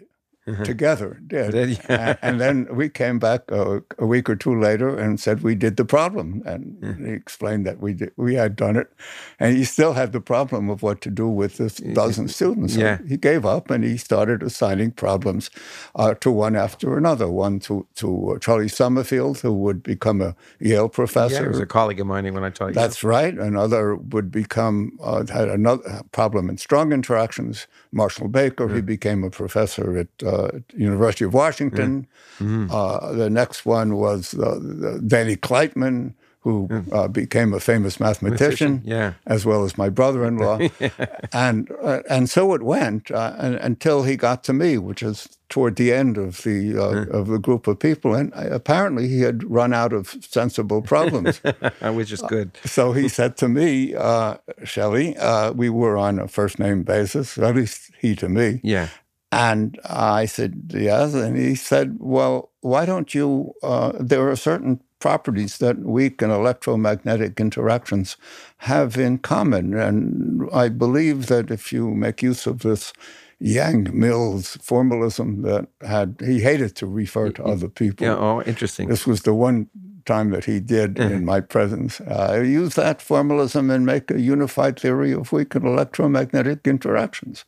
[0.63, 1.53] together did.
[1.89, 2.15] Yeah.
[2.21, 5.77] And then we came back a, a week or two later and said we did
[5.77, 6.41] the problem.
[6.45, 8.91] And he explained that we did, we had done it.
[9.39, 12.73] And he still had the problem of what to do with this dozen students.
[12.75, 12.99] So Yeah.
[13.07, 15.49] he gave up and he started assigning problems
[15.95, 17.27] uh, to one after another.
[17.29, 21.43] One to, to uh, Charlie Sommerfield, who would become a Yale Yeah, professor.
[21.43, 22.73] he was a colleague of mine when I taught.
[22.73, 23.33] That's right.
[23.37, 27.67] Another would become uh, had another problem in strong interactions.
[27.91, 32.07] Marshall Baker, he became a professor at uh, University of Washington.
[32.39, 36.13] Uh, the next one was uh, Danny Kleitman,
[36.47, 39.13] who uh, became a famous mathematician, yeah.
[39.25, 40.59] as well as my brother-in-law,
[41.33, 45.27] and uh, and so it went uh, and, until he got to me, which is
[45.49, 49.43] toward the end of the uh, of the group of people, and apparently he had
[49.51, 51.37] run out of sensible problems.
[51.81, 52.57] which is good.
[52.63, 57.37] So he said to me, uh, Shelley, uh, we were on a first name basis,
[57.37, 58.61] at least he to me.
[58.63, 58.87] Yeah.
[59.31, 61.13] And I said, yes.
[61.13, 63.53] And he said, well, why don't you?
[63.61, 68.17] Uh, there are certain properties that weak and electromagnetic interactions
[68.59, 69.73] have in common.
[69.73, 72.93] And I believe that if you make use of this
[73.39, 78.07] Yang Mills formalism that had, he hated to refer to other people.
[78.07, 78.15] Yeah.
[78.15, 78.87] Oh, interesting.
[78.87, 79.69] This was the one
[80.05, 81.99] time that he did in my presence.
[82.01, 87.43] Uh, use that formalism and make a unified theory of weak and electromagnetic interactions.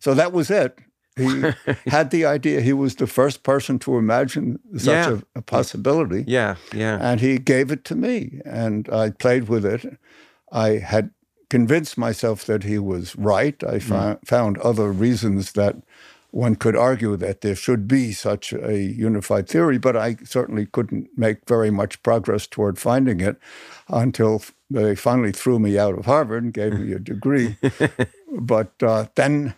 [0.00, 0.78] So that was it.
[1.20, 1.42] He
[1.90, 2.60] had the idea.
[2.60, 5.18] He was the first person to imagine such Yeah.
[5.36, 6.24] a, a possibility.
[6.26, 6.56] Yeah.
[6.74, 6.98] Yeah.
[7.00, 9.98] And he gave it to me, and I played with it.
[10.52, 11.10] I had
[11.48, 13.62] convinced myself that he was right.
[13.64, 15.76] I fou- found other reasons that
[16.32, 21.08] one could argue that there should be such a unified theory, but I certainly couldn't
[21.16, 23.36] make very much progress toward finding it
[23.88, 24.40] until
[24.70, 27.56] they finally threw me out of Harvard and gave me a degree.
[28.40, 29.54] but uh, then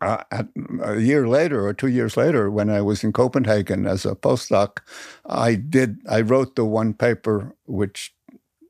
[0.00, 0.46] uh, at,
[0.82, 4.78] a year later or two years later, when I was in Copenhagen as a postdoc,
[5.26, 8.14] I did I wrote the one paper which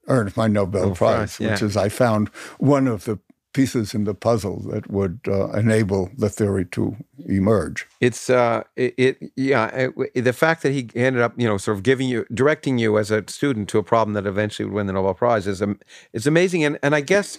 [0.09, 2.29] earned my Nobel Nobel Prize, Prize, which is I found
[2.59, 3.19] one of the
[3.53, 7.87] pieces in the puzzle that would uh, enable the theory to emerge.
[8.01, 9.89] It's uh, it, it yeah.
[10.15, 12.99] It, the fact that he ended up, you know, sort of giving you, directing you
[12.99, 15.79] as a student to a problem that eventually would win the Nobel Prize is um,
[16.13, 17.39] it's amazing, and and I guess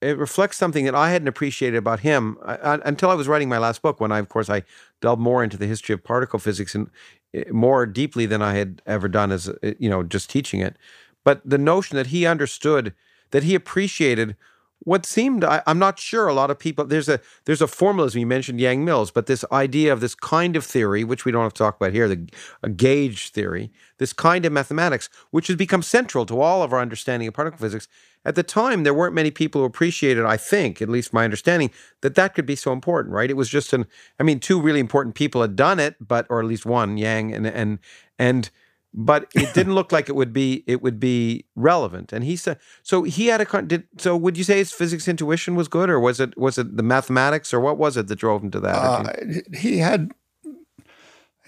[0.00, 3.48] it reflects something that I hadn't appreciated about him I, I, until I was writing
[3.48, 4.00] my last book.
[4.00, 4.62] When I, of course, I
[5.00, 6.90] delved more into the history of particle physics and
[7.34, 10.76] eh, more deeply than I had ever done as eh, you know just teaching it.
[11.24, 12.94] But the notion that he understood,
[13.30, 14.36] that he appreciated
[14.82, 18.20] what seemed I, i'm not sure a lot of people there's a there's a formalism
[18.20, 21.42] you mentioned yang mills but this idea of this kind of theory which we don't
[21.42, 25.82] have to talk about here the gauge theory this kind of mathematics which has become
[25.82, 27.88] central to all of our understanding of particle physics
[28.24, 30.24] at the time there weren't many people who appreciated.
[30.24, 31.70] I think, at least my understanding,
[32.02, 33.30] that that could be so important, right?
[33.30, 33.86] It was just an.
[34.18, 37.34] I mean, two really important people had done it, but or at least one, Yang
[37.34, 37.78] and and
[38.18, 38.50] and
[38.92, 42.12] but it didn't look like it would be it would be relevant.
[42.12, 43.04] And he said so.
[43.04, 44.16] He had a did so.
[44.16, 47.54] Would you say his physics intuition was good, or was it was it the mathematics,
[47.54, 48.74] or what was it that drove him to that?
[48.74, 49.12] Uh,
[49.56, 50.12] he had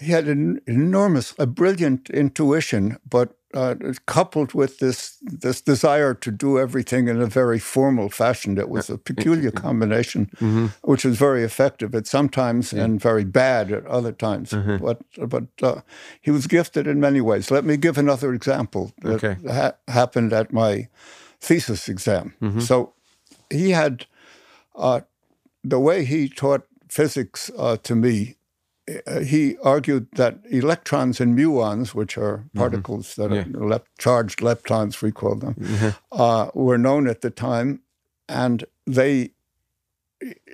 [0.02, 3.74] he had an enormous, a brilliant intuition, but uh,
[4.06, 8.58] coupled with this this desire to do everything in a very formal fashion.
[8.58, 10.66] It was a peculiar combination, mm-hmm.
[10.82, 12.84] which was very effective at some times yeah.
[12.84, 14.50] and very bad at other times.
[14.50, 14.84] Mm-hmm.
[14.84, 15.80] But but uh,
[16.20, 17.50] he was gifted in many ways.
[17.50, 19.36] Let me give another example that okay.
[19.48, 20.88] ha- happened at my
[21.40, 22.34] thesis exam.
[22.40, 22.60] Mm-hmm.
[22.60, 22.92] So
[23.50, 24.06] he had
[24.74, 25.00] uh,
[25.64, 28.36] the way he taught physics uh, to me
[29.06, 32.58] uh, he argued that electrons and muons, which are mm-hmm.
[32.58, 33.34] particles mm-hmm.
[33.34, 33.58] that yeah.
[33.58, 35.90] are lep- charged leptons, we call them, mm-hmm.
[36.12, 37.80] uh, were known at the time,
[38.28, 39.32] and they.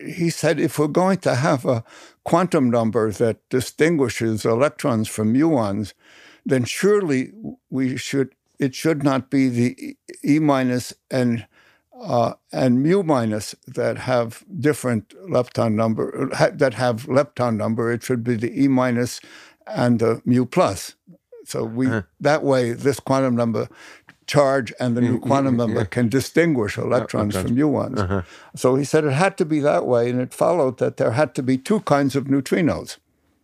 [0.03, 1.85] He said, if we're going to have a
[2.25, 5.93] quantum number that distinguishes electrons from muons,
[6.47, 7.33] then surely
[7.69, 8.35] we should.
[8.59, 11.47] It should not be the e minus and
[12.03, 17.93] uh, and mu minus that have different lepton number ha- that have lepton number.
[17.93, 19.21] It should be the e minus
[19.67, 20.95] and the mu plus.
[21.45, 22.03] So we uh-huh.
[22.21, 23.69] that way this quantum number
[24.27, 25.87] charge and the new quantum number yeah.
[25.87, 27.99] can distinguish electrons from muons.
[27.99, 28.23] Uh-huh.
[28.55, 31.35] So he said it had to be that way, and it followed that there had
[31.37, 32.99] to be two kinds of neutrinos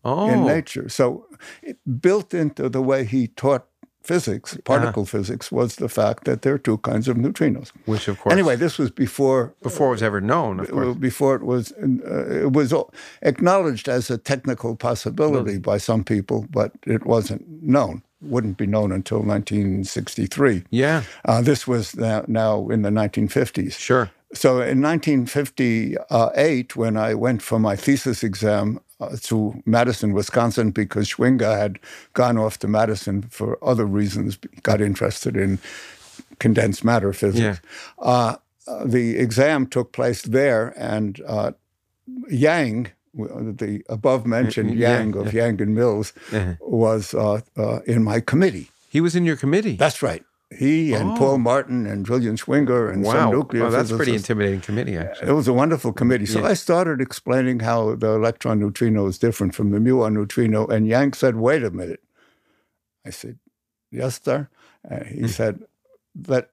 [0.05, 0.29] oh.
[0.29, 0.89] in nature.
[0.89, 1.27] So
[1.63, 3.67] it built into the way he taught
[4.05, 4.63] physics, uh-huh.
[4.65, 5.19] particle uh-huh.
[5.19, 7.73] physics, was the fact that there are two kinds of neutrinos.
[7.87, 10.61] Which, of course, anyway, this was before before it was ever known.
[10.61, 12.73] Of course, before it was uh, it was
[13.23, 18.03] acknowledged as a technical possibility by some people, but it wasn't known.
[18.21, 20.65] Wouldn't be known until 1963.
[20.71, 23.73] Yeah, uh, this was now, now in the 1950s.
[23.73, 24.11] Sure.
[24.35, 28.81] So in 1958, when I went for my thesis exam, uh,
[29.23, 31.79] to Madison, Wisconsin, because Schwinger had
[32.13, 35.59] gone off to Madison for other reasons, got interested in
[36.39, 37.61] condensed matter physics.
[37.61, 38.05] Yeah.
[38.05, 38.37] Uh,
[38.67, 41.53] uh, the exam took place there, and uh,
[42.31, 45.47] Yang, the above mentioned yeah, Yang of yeah.
[45.47, 46.55] Yang and Mills, uh-huh.
[46.61, 48.71] was uh, uh, in my committee.
[48.89, 49.77] He was in your committee.
[49.77, 50.25] That's right.
[50.59, 51.17] He and oh.
[51.17, 53.13] Paul Martin and Julian Schwinger and wow.
[53.13, 53.97] some nuclear oh, that's physicists.
[53.97, 55.29] pretty intimidating committee, actually.
[55.29, 56.27] It was a wonderful committee.
[56.27, 56.49] So yeah.
[56.49, 61.15] I started explaining how the electron neutrino is different from the muon neutrino, and Yang
[61.15, 62.03] said, "Wait a minute."
[63.05, 63.39] I said,
[63.91, 64.49] "Yes, sir."
[64.89, 65.31] Uh, he mm.
[65.31, 65.65] said,
[66.15, 66.51] "But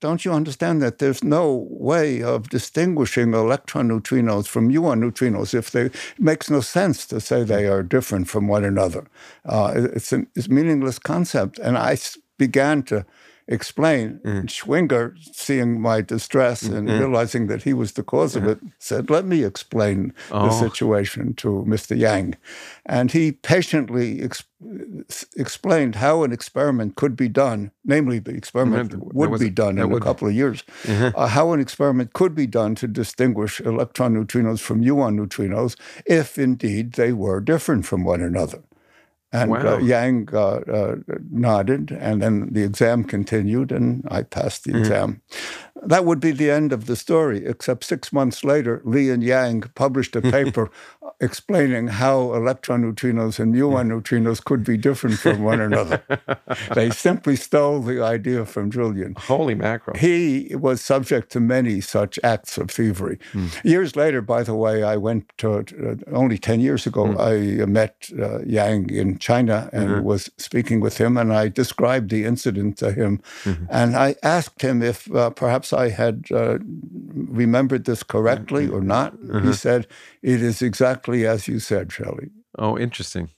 [0.00, 5.70] don't you understand that there's no way of distinguishing electron neutrinos from muon neutrinos if
[5.70, 9.06] they it makes no sense to say they are different from one another.
[9.44, 11.58] Uh, it's, an, it's a meaningless concept.
[11.58, 11.96] And I
[12.38, 13.04] began to
[13.48, 14.20] explain.
[14.24, 14.46] Mm.
[14.46, 16.98] Schwinger, seeing my distress and mm.
[16.98, 20.46] realizing that he was the cause of it, said, Let me explain oh.
[20.46, 21.98] the situation to Mr.
[21.98, 22.36] Yang.
[22.84, 24.44] And he patiently ex-
[25.36, 29.16] explained how an experiment could be done, namely, the experiment mm-hmm.
[29.16, 31.16] would be done in a couple of years, mm-hmm.
[31.18, 36.38] uh, how an experiment could be done to distinguish electron neutrinos from muon neutrinos if
[36.38, 38.62] indeed they were different from one another.
[39.30, 39.74] And uh, wow.
[39.74, 40.96] uh, Yang uh, uh,
[41.30, 44.80] nodded, and then the exam continued, and I passed the mm-hmm.
[44.80, 45.22] exam.
[45.82, 49.62] That would be the end of the story, except six months later, Lee and Yang
[49.74, 50.70] published a paper
[51.20, 56.02] explaining how electron neutrinos and muon neutrinos could be different from one another.
[56.74, 59.14] they simply stole the idea from Julian.
[59.18, 59.98] Holy mackerel.
[59.98, 63.18] He was subject to many such acts of thievery.
[63.32, 63.64] Mm.
[63.64, 67.62] Years later, by the way, I went to, uh, only 10 years ago, mm.
[67.62, 70.04] I met uh, Yang in China and mm-hmm.
[70.04, 73.20] was speaking with him, and I described the incident to him.
[73.42, 73.64] Mm-hmm.
[73.70, 76.58] And I asked him if uh, perhaps I had uh,
[77.14, 78.76] remembered this correctly mm-hmm.
[78.76, 79.12] or not.
[79.12, 79.52] He mm-hmm.
[79.52, 79.86] said,
[80.22, 82.30] It is exactly as you said, Shelley.
[82.58, 83.30] Oh, interesting.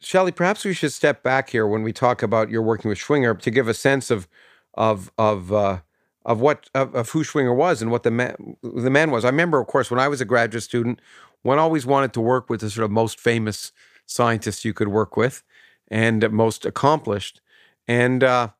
[0.00, 3.38] Shelley, perhaps we should step back here when we talk about your working with Schwinger
[3.40, 4.28] to give a sense of
[4.74, 5.80] of of uh,
[6.24, 9.24] of what of, of, who Schwinger was and what the man the man was.
[9.24, 11.00] I remember, of course, when I was a graduate student,
[11.42, 13.72] one always wanted to work with the sort of most famous
[14.06, 15.42] scientists you could work with
[15.88, 17.40] and most accomplished.
[17.86, 18.50] And uh,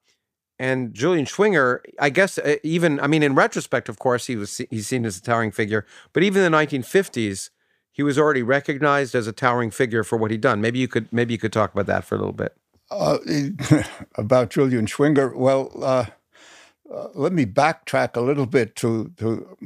[0.58, 4.60] and Julian Schwinger, I guess, uh, even I mean, in retrospect, of course, he was
[4.70, 5.86] he's seen as a towering figure.
[6.12, 7.50] But even in the 1950s,
[7.92, 10.60] he was already recognized as a towering figure for what he'd done.
[10.60, 12.56] Maybe you could maybe you could talk about that for a little bit.
[12.90, 13.18] Uh,
[14.14, 16.06] about Julian Schwinger, well, uh,
[16.92, 19.56] uh, let me backtrack a little bit to, to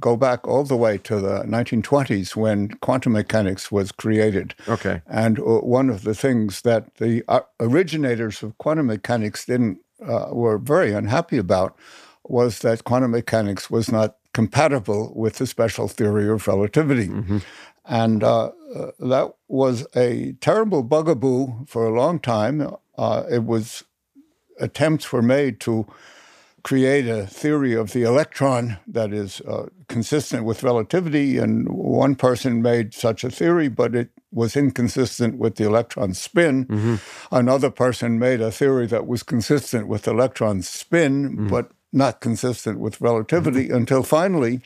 [0.00, 4.54] go back all the way to the 1920s when quantum mechanics was created.
[4.68, 5.00] Okay.
[5.06, 10.28] And uh, one of the things that the uh, originators of quantum mechanics didn't uh,
[10.32, 11.76] were very unhappy about
[12.26, 17.08] was that quantum mechanics was not compatible with the special theory of relativity.
[17.08, 17.38] Mm-hmm.
[17.86, 22.74] And uh, uh, that was a terrible bugaboo for a long time.
[22.96, 23.84] Uh, it was
[24.58, 25.86] attempts were made to
[26.62, 32.62] create a theory of the electron that is uh, consistent with relativity, and one person
[32.62, 36.66] made such a theory, but it was inconsistent with the electron spin.
[36.66, 36.94] Mm-hmm.
[37.34, 41.48] Another person made a theory that was consistent with electron spin, mm-hmm.
[41.48, 43.76] but not consistent with relativity, mm-hmm.
[43.76, 44.60] until finally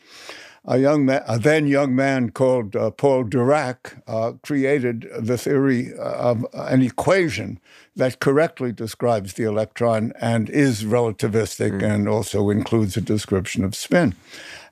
[0.65, 5.95] a young man, a then young man called uh, Paul Dirac, uh, created the theory
[5.95, 7.59] of an equation
[7.97, 11.83] that correctly describes the electron and is relativistic mm.
[11.83, 14.15] and also includes a description of spin.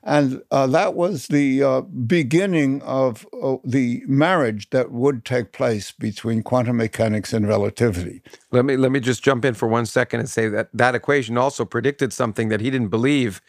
[0.07, 5.91] And uh, that was the uh, beginning of uh, the marriage that would take place
[5.91, 8.21] between quantum mechanics and relativity.
[8.51, 11.37] Let me let me just jump in for one second and say that that equation
[11.37, 13.41] also predicted something that he didn't believe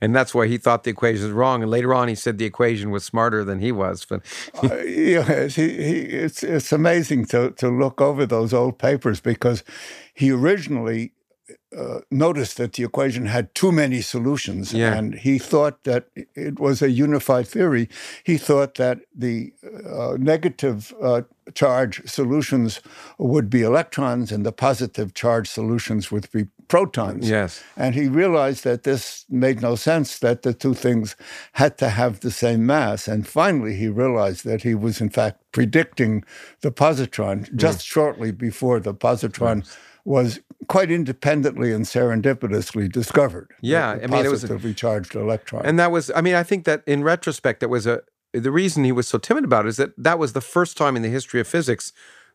[0.00, 1.62] and that's why he thought the equation was wrong.
[1.62, 4.04] And later on, he said the equation was smarter than he was.
[4.04, 4.20] But
[4.62, 9.64] uh, yeah, he, he, it's it's amazing to to look over those old papers because
[10.12, 11.12] he originally
[11.76, 14.94] uh, noticed that the equation had too many solutions, yeah.
[14.94, 17.88] and he thought that it was a unified theory.
[18.22, 19.52] He thought that the
[19.86, 21.22] uh, negative uh,
[21.54, 22.80] charge solutions
[23.18, 27.28] would be electrons, and the positive charge solutions would be protons.
[27.28, 30.18] Yes, and he realized that this made no sense.
[30.20, 31.14] That the two things
[31.52, 35.42] had to have the same mass, and finally he realized that he was in fact
[35.52, 36.24] predicting
[36.62, 37.84] the positron just mm.
[37.84, 39.68] shortly before the positron.
[40.06, 43.50] Was quite independently and serendipitously discovered.
[43.60, 46.10] Yeah, I mean, it was a positively charged electron, and that was.
[46.14, 48.02] I mean, I think that in retrospect, that was a.
[48.32, 50.96] The reason he was so timid about it is that that was the first time
[50.96, 51.92] in the history of physics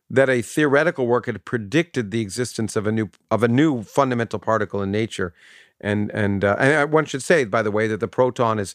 [0.08, 4.38] that a theoretical work had predicted the existence of a new of a new fundamental
[4.38, 5.32] particle in nature,
[5.80, 8.74] and and uh, and one should say, by the way, that the proton is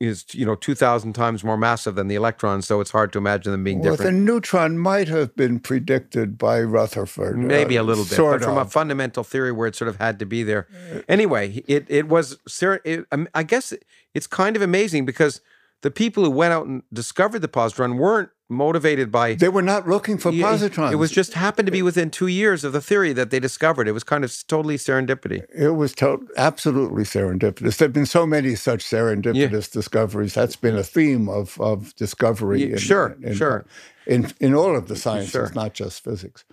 [0.00, 3.52] is you know 2000 times more massive than the electron so it's hard to imagine
[3.52, 4.16] them being well, different.
[4.16, 8.42] the neutron might have been predicted by rutherford uh, maybe uh, a little bit but
[8.42, 10.66] from a fundamental theory where it sort of had to be there.
[11.08, 12.38] Anyway it, it was
[12.84, 13.72] it, um, i guess
[14.14, 15.40] it's kind of amazing because
[15.82, 19.34] the people who went out and discovered the positron weren't motivated by.
[19.34, 20.92] They were not looking for positrons.
[20.92, 23.88] It was just happened to be within two years of the theory that they discovered.
[23.88, 25.44] It was kind of totally serendipity.
[25.54, 27.76] It was to- absolutely serendipitous.
[27.76, 29.72] There have been so many such serendipitous yeah.
[29.72, 30.34] discoveries.
[30.34, 32.60] That's been a theme of, of discovery.
[32.62, 33.66] Yeah, in, sure, in, sure.
[34.06, 35.52] In, in all of the sciences, sure.
[35.54, 36.44] not just physics.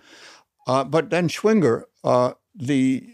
[0.66, 3.06] Uh, but then Schwinger, uh, the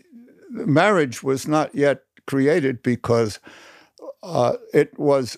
[0.51, 3.39] marriage was not yet created because
[4.23, 5.37] uh, it was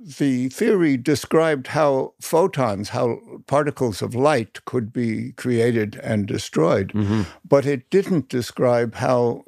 [0.00, 3.18] the theory described how photons, how
[3.48, 7.22] particles of light could be created and destroyed, mm-hmm.
[7.46, 9.42] but it didn't describe how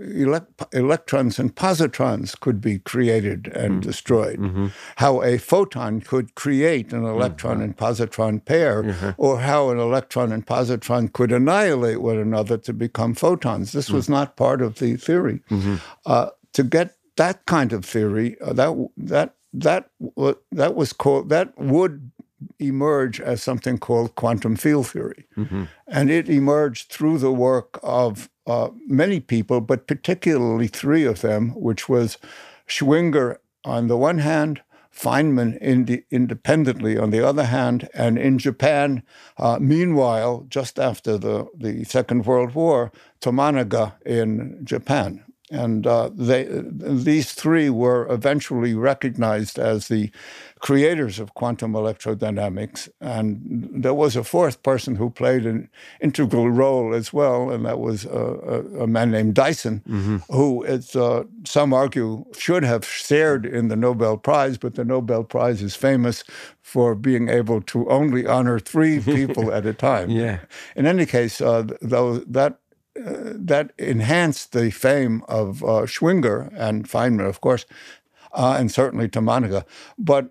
[0.73, 3.89] electrons and positrons could be created and mm-hmm.
[3.89, 4.67] destroyed, mm-hmm.
[4.97, 7.65] how a photon could create an electron mm-hmm.
[7.65, 9.11] and positron pair, mm-hmm.
[9.19, 13.71] or how an electron and positron could annihilate one another to become photons.
[13.71, 14.11] This was mm.
[14.11, 15.41] not part of the theory.
[15.49, 15.77] Mm-hmm.
[16.05, 19.91] Uh, to get that kind of theory, uh, that that that
[20.53, 22.11] that was called that would
[22.59, 25.65] emerge as something called quantum field theory, mm-hmm.
[25.87, 31.51] and it emerged through the work of uh, many people, but particularly three of them,
[31.51, 32.19] which was
[32.67, 34.63] Schwinger on the one hand.
[34.93, 39.05] Feynman ind- independently on the other hand, and in Japan,
[39.39, 42.91] uh, meanwhile, just after the, the Second World War,
[43.21, 45.25] Tomonaga in Japan.
[45.51, 50.11] And uh, they, these three were eventually recognized as the
[50.61, 52.89] creators of quantum electrodynamics.
[53.01, 55.69] And there was a fourth person who played an
[56.01, 60.19] integral role as well, and that was a, a, a man named Dyson, mm-hmm.
[60.31, 65.63] who uh, some argue should have shared in the Nobel Prize, but the Nobel Prize
[65.63, 66.23] is famous
[66.63, 70.11] for being able to only honor three people at a time.
[70.11, 70.41] Yeah.
[70.77, 72.61] In any case, uh, though that
[73.07, 77.67] uh, that enhanced the fame of uh, Schwinger and Feynman, of course,
[78.33, 79.65] uh, and certainly Tomonaga.
[79.99, 80.31] But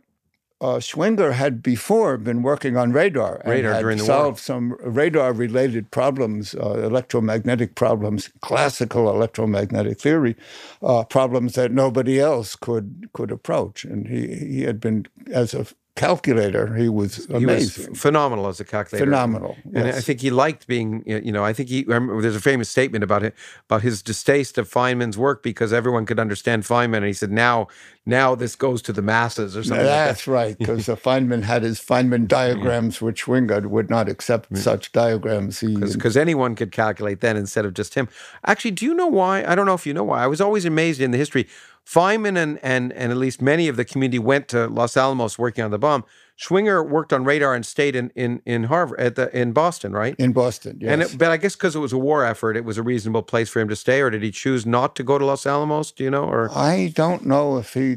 [0.61, 4.37] uh, Schwinger had before been working on radar and radar had during solved war.
[4.37, 10.35] some radar-related problems, uh, electromagnetic problems, classical electromagnetic theory
[10.81, 13.85] uh, problems that nobody else could could approach.
[13.85, 15.65] And he he had been as a
[15.95, 17.95] calculator, he was He was amazing.
[17.95, 19.05] phenomenal as a calculator.
[19.05, 19.57] Phenomenal.
[19.73, 23.03] And I think he liked being, you know, I think he, there's a famous statement
[23.03, 23.35] about it,
[23.67, 26.97] about his distaste of Feynman's work because everyone could understand Feynman.
[26.97, 27.67] And he said, now,
[28.05, 30.05] now this goes to the masses or something like that.
[30.07, 35.59] That's right, because Feynman had his Feynman diagrams, which Wingard would not accept such diagrams.
[35.61, 38.07] Because anyone could calculate then instead of just him.
[38.45, 39.43] Actually, do you know why?
[39.45, 40.23] I don't know if you know why.
[40.23, 41.47] I was always amazed in the history.
[41.89, 45.63] Feynman and and and at least many of the community went to Los Alamos working
[45.63, 46.05] on the bomb.
[46.37, 50.15] Schwinger worked on radar and stayed in in in Harvard at the in Boston, right?
[50.19, 50.91] in Boston, yes.
[50.91, 53.23] And it, but I guess because it was a war effort, it was a reasonable
[53.23, 54.01] place for him to stay.
[54.01, 55.91] Or did he choose not to go to Los Alamos?
[55.91, 56.25] Do you know?
[56.25, 57.95] Or I don't know if he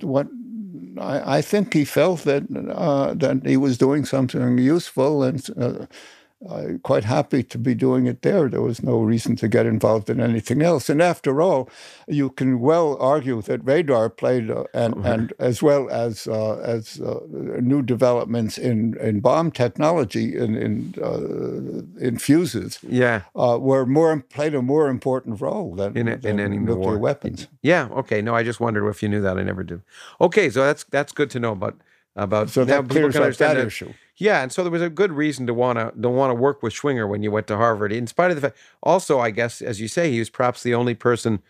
[0.00, 0.26] what.
[0.98, 5.86] I, I think he felt that uh, that he was doing something useful, and uh,
[6.48, 8.48] uh, quite happy to be doing it there.
[8.48, 10.88] There was no reason to get involved in anything else.
[10.88, 11.68] And after all,
[12.06, 17.00] you can well argue that radar played, uh, and and as well as uh, as
[17.00, 17.20] uh,
[17.60, 24.20] new developments in, in bomb technology in in, uh, in fuses yeah, uh, were more
[24.20, 26.98] played a more important role than, In a- in any nuclear war.
[26.98, 27.48] weapons.
[27.62, 27.88] yeah.
[27.92, 28.20] Okay.
[28.22, 29.38] No, I just wondered if you knew that.
[29.38, 29.80] I never did.
[30.20, 31.52] Okay, so that's that's good to know.
[31.52, 31.76] About
[32.16, 33.92] about So that clears up understand that issue.
[34.16, 35.92] Yeah, and so there was a good reason to want to
[36.30, 38.56] to work with Schwinger when you went to Harvard, in spite of the fact.
[38.82, 41.42] Also, I guess, as you say, he was perhaps the only person.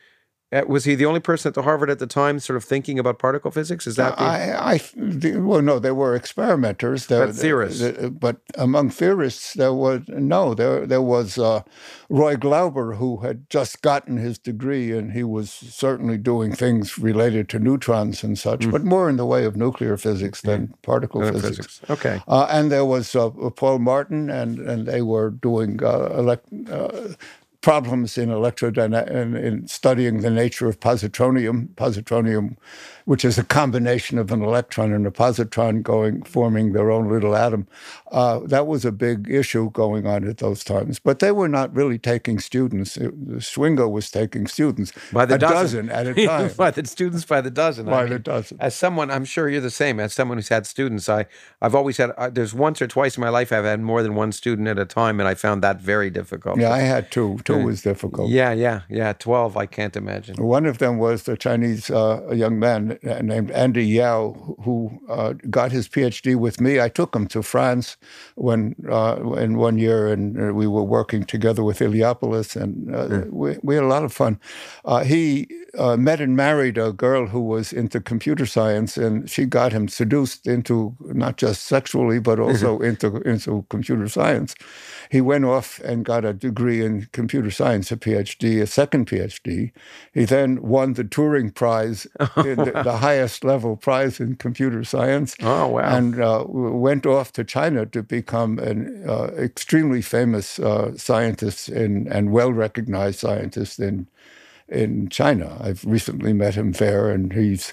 [0.55, 2.99] Uh, was he the only person at the Harvard at the time, sort of thinking
[2.99, 3.87] about particle physics?
[3.87, 7.07] Is that the, I, I, the, well, no, there were experimenters.
[7.07, 7.81] There, But theorists.
[7.81, 10.55] the- but among theorists, there was no.
[10.55, 11.63] There, there was uh,
[12.09, 17.49] Roy Glauber, who had just gotten his degree, and he was certainly doing things related
[17.51, 21.47] to neutrons and such, but more in the way of nuclear physics than particle physics.
[21.57, 21.81] physics?
[21.91, 22.21] Okay.
[22.29, 27.09] Uh, and there was uh, Paul Martin, and, and they were doing uh, elect, uh,
[27.65, 31.69] problems in electrodynamics in, in studying the nature of positronium.
[31.77, 32.57] Positronium,
[33.05, 37.37] which is a combination of an electron and a positron going forming their own little
[37.37, 37.67] atom.
[38.11, 40.99] Uh, that was a big issue going on at those times.
[40.99, 42.97] But they were not really taking students.
[42.97, 45.91] It, Schwinger was taking students By the a dozen.
[45.91, 46.51] at a time.
[46.57, 47.89] by the students by the dozen.
[47.89, 48.57] I by mean, the dozen.
[48.61, 50.01] As someone, I'm sure you're the same.
[50.01, 51.27] As someone who's had students, I,
[51.61, 52.11] I've always had.
[52.17, 54.79] Uh, there's once or twice in my life I've had more than one student at
[54.79, 56.59] a time, and I found that very difficult.
[56.59, 57.39] Yeah, I had two.
[57.45, 58.31] Two was difficult.
[58.31, 59.13] yeah, yeah, yeah.
[59.13, 60.37] Twelve, I can't imagine.
[60.37, 65.73] One of them was the Chinese uh, young man named Andy Yao, who uh, got
[65.73, 66.81] his PhD with me.
[66.81, 67.97] I took him to France
[68.35, 73.25] when uh, in one year, and uh, we were working together with Iliopoulos, and uh,
[73.31, 74.39] we, we had a lot of fun.
[74.85, 79.45] Uh, he uh, met and married a girl who was into computer science, and she
[79.45, 84.55] got him seduced into not just sexually, but also into into computer science.
[85.11, 89.73] He went off and got a degree in computer science, a PhD, a second PhD.
[90.13, 95.37] He then won the Turing Prize, in the, the highest level prize in computer science,
[95.41, 95.97] Oh wow.
[95.97, 102.09] and uh, went off to China to become an uh, extremely famous uh, scientist in,
[102.09, 104.07] and well recognized scientist in
[104.69, 105.59] in China.
[105.61, 107.73] I've recently met him there, and he's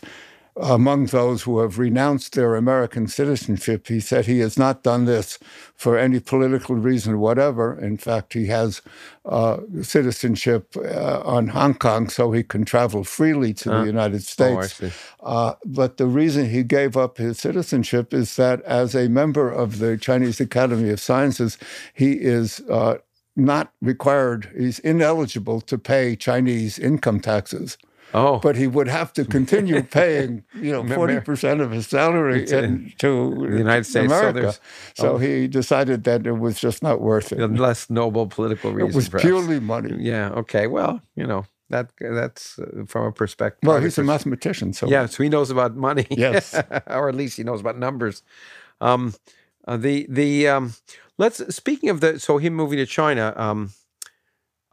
[0.58, 3.88] among those who have renounced their American citizenship.
[3.88, 5.40] He said he has not done this
[5.76, 7.80] for any political reason whatever.
[7.80, 8.82] In fact, he has
[9.26, 14.62] uh, citizenship uh, on Hong Kong so he can travel freely to the United oh,
[14.62, 14.76] States.
[14.76, 14.92] see.
[15.22, 19.80] Uh, but the reason he gave up his citizenship is that as a member of
[19.80, 21.58] the Chinese Academy of Sciences,
[21.94, 22.98] he is uh,
[23.36, 27.78] not required, he's ineligible to pay Chinese income taxes.
[28.14, 32.46] Oh, But he would have to continue paying, you know, forty percent of his salary
[32.50, 34.40] in, to the United States, so America.
[34.42, 34.60] there's-
[34.96, 37.40] So, he decided that it was just not worth it.
[37.56, 38.90] less noble political reason.
[38.92, 39.24] It was perhaps.
[39.26, 39.96] purely money.
[40.00, 40.30] Yeah.
[40.42, 40.68] Okay.
[40.68, 43.68] Well, you know that that's uh, from a perspective.
[43.68, 46.06] Well, he's a mathematician, so Yeah, so he knows about money.
[46.26, 46.54] Yes.
[46.88, 48.24] or at least he knows about numbers.
[48.82, 49.14] Um,
[49.68, 50.74] uh, the the um,
[51.18, 53.34] let's speaking of the so him moving to China.
[53.38, 53.72] Um,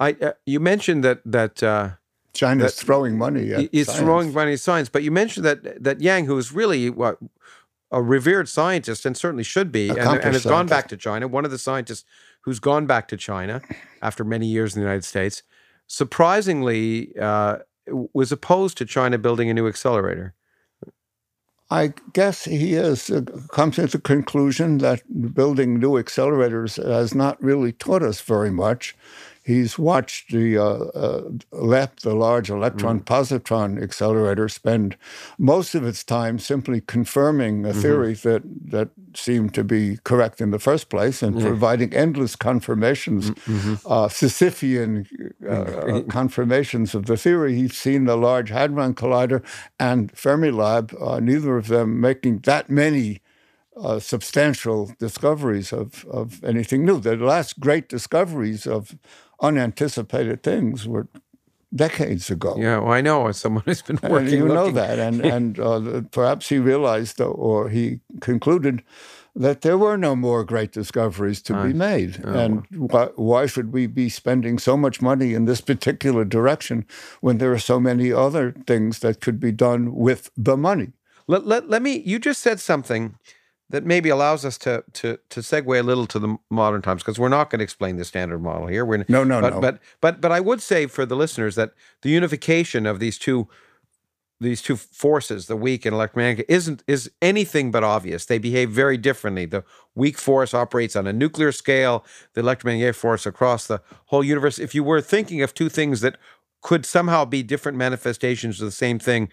[0.00, 1.90] I uh, you mentioned that that uh,
[2.34, 4.00] China's throwing money at is science.
[4.00, 7.18] throwing money at science, but you mentioned that that Yang, who is really what
[7.90, 11.26] a revered scientist and certainly should be, and, and has gone back to China.
[11.26, 12.04] One of the scientists
[12.42, 13.62] who's gone back to China
[14.02, 15.42] after many years in the United States,
[15.86, 17.58] surprisingly, uh,
[18.12, 20.34] was opposed to China building a new accelerator.
[21.70, 23.22] I guess he has uh,
[23.52, 25.02] come to the conclusion that
[25.34, 28.96] building new accelerators has not really taught us very much.
[29.48, 31.22] He's watched the uh, uh,
[31.52, 34.94] LEP, the Large Electron Positron Accelerator, spend
[35.38, 40.50] most of its time simply confirming a theory that that seemed to be correct in
[40.50, 43.30] the first place, and providing endless confirmations,
[43.86, 45.06] uh, Sisyphean
[45.48, 47.54] uh, confirmations of the theory.
[47.54, 49.42] He's seen the Large Hadron Collider
[49.80, 53.22] and Fermilab, uh, neither of them making that many
[53.82, 57.00] uh, substantial discoveries of, of anything new.
[57.00, 58.94] The last great discoveries of
[59.40, 61.08] unanticipated things were
[61.74, 62.56] decades ago.
[62.58, 64.16] Yeah, well, I know as someone who's been working.
[64.16, 64.54] And you looking.
[64.54, 68.82] know that, and and uh, perhaps he realized, or he concluded,
[69.34, 72.20] that there were no more great discoveries to be made.
[72.24, 72.32] Oh.
[72.32, 76.86] And why, why should we be spending so much money in this particular direction
[77.20, 80.92] when there are so many other things that could be done with the money?
[81.28, 83.14] Let, let, let me, you just said something
[83.70, 87.18] that maybe allows us to to to segue a little to the modern times because
[87.18, 88.84] we're not going to explain the standard model here.
[88.84, 89.60] We're No, no, but, no.
[89.60, 93.48] But but but I would say for the listeners that the unification of these two
[94.40, 98.24] these two forces, the weak and electromagnetic, isn't is anything but obvious.
[98.24, 99.46] They behave very differently.
[99.46, 99.64] The
[99.94, 102.04] weak force operates on a nuclear scale.
[102.34, 104.58] The electromagnetic force across the whole universe.
[104.58, 106.16] If you were thinking of two things that
[106.62, 109.28] could somehow be different manifestations of the same thing,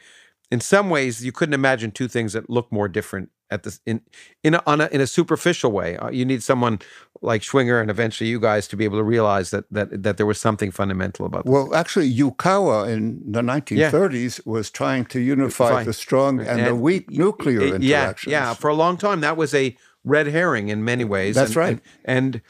[0.52, 4.02] in some ways you couldn't imagine two things that look more different at this in
[4.44, 5.98] in a, on a, in a superficial way.
[5.98, 6.80] Uh, you need someone
[7.22, 10.26] like Schwinger and eventually you guys to be able to realize that that that there
[10.26, 11.52] was something fundamental about this.
[11.52, 15.86] Well, actually, Yukawa in the 1930s was trying to unify Fine.
[15.86, 18.32] the strong and, the weak nuclear yeah, interactions.
[18.32, 18.54] yeah.
[18.54, 21.36] For a long time, that was a red herring in many ways.
[21.36, 21.80] That's and, right.
[22.04, 22.42] And, and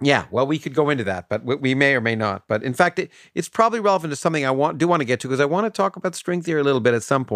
[0.00, 2.48] yeah, well, we could go into that, but we, may or may not.
[2.48, 5.20] But in fact, it, it's probably relevant to something I want do want to get
[5.20, 7.26] to because I want to talk about string theory a little bit at some.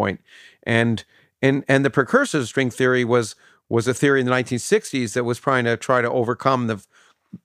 [0.64, 1.04] And
[1.42, 3.36] and and the precursor to string theory was
[3.68, 6.84] was a theory in the 1960s that was trying to try to overcome the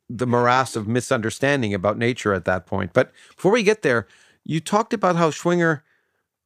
[0.09, 2.93] the morass of misunderstanding about nature at that point.
[2.93, 4.07] But before we get there,
[4.45, 5.81] you talked about how Schwinger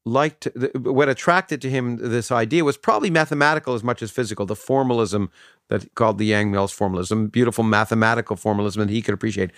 [0.06, 4.56] liked what attracted to him this idea was probably mathematical as much as physical the
[4.56, 5.30] formalism
[5.70, 9.52] that he called the yang mills formalism beautiful mathematical formalism that he could appreciate.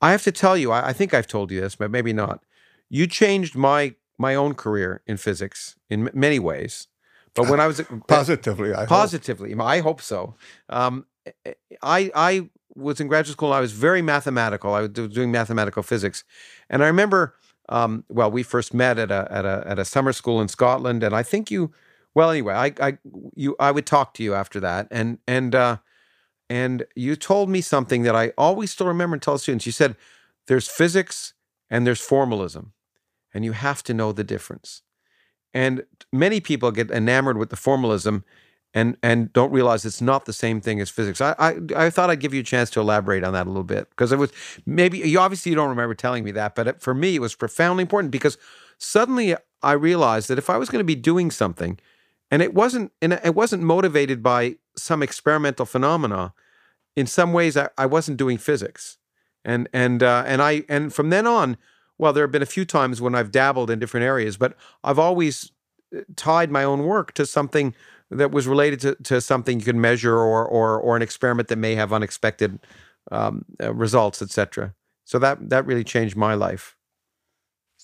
[0.00, 2.42] I have to tell you I, I think i've told you this but maybe not.
[2.90, 6.88] You changed my my own career in physics in many ways
[7.34, 8.88] but when i was Positively, I hope.
[8.88, 10.34] positively i hope so.
[10.68, 11.06] Um,
[11.82, 16.24] i i was in graduate school i was very mathematical i was doing mathematical physics.
[16.70, 17.34] And i remember
[17.68, 21.02] um, well we first met at a, at a at a summer school in scotland
[21.02, 21.72] and i think you
[22.14, 22.98] well anyway i i
[23.34, 24.86] you i would talk to you after that.
[24.90, 25.78] And and uh
[26.50, 29.64] and you told me something that i always still remember and tell students.
[29.66, 29.96] You said
[30.46, 31.32] there's physics
[31.70, 32.74] and there's formalism
[33.32, 34.82] and you have to know the difference
[35.54, 38.24] and many people get enamored with the formalism
[38.74, 41.20] and and don't realize it's not the same thing as physics.
[41.20, 43.64] I I, I thought I'd give you a chance to elaborate on that a little
[43.64, 44.32] bit because it was
[44.66, 47.34] maybe you obviously you don't remember telling me that, but it, for me it was
[47.34, 48.36] profoundly important because
[48.78, 51.78] suddenly I realized that if I was going to be doing something,
[52.30, 56.34] and it wasn't and it wasn't motivated by some experimental phenomena,
[56.96, 58.98] in some ways I, I wasn't doing physics,
[59.44, 61.56] and and uh, and I and from then on,
[61.98, 64.98] well, there have been a few times when I've dabbled in different areas, but I've
[64.98, 65.52] always
[65.96, 67.74] uh, tied my own work to something
[68.10, 71.58] that was related to, to something you can measure or or or an experiment that
[71.58, 72.58] may have unexpected
[73.10, 74.74] um, uh, results, etc.
[75.04, 76.76] So that that really changed my life.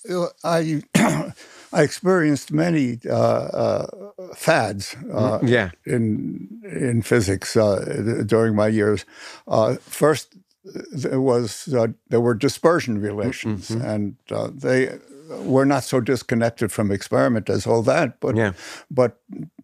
[0.09, 0.83] Uh, I
[1.73, 3.87] I experienced many uh, uh,
[4.35, 9.05] fads uh, Yeah, in in physics uh, during my years.
[9.47, 10.37] Uh, first,
[10.93, 14.99] there was uh, there were dispersion relations, and uh, they
[15.31, 18.19] were not so disconnected from experiment as all that.
[18.21, 18.53] But Yeah.
[18.91, 19.17] but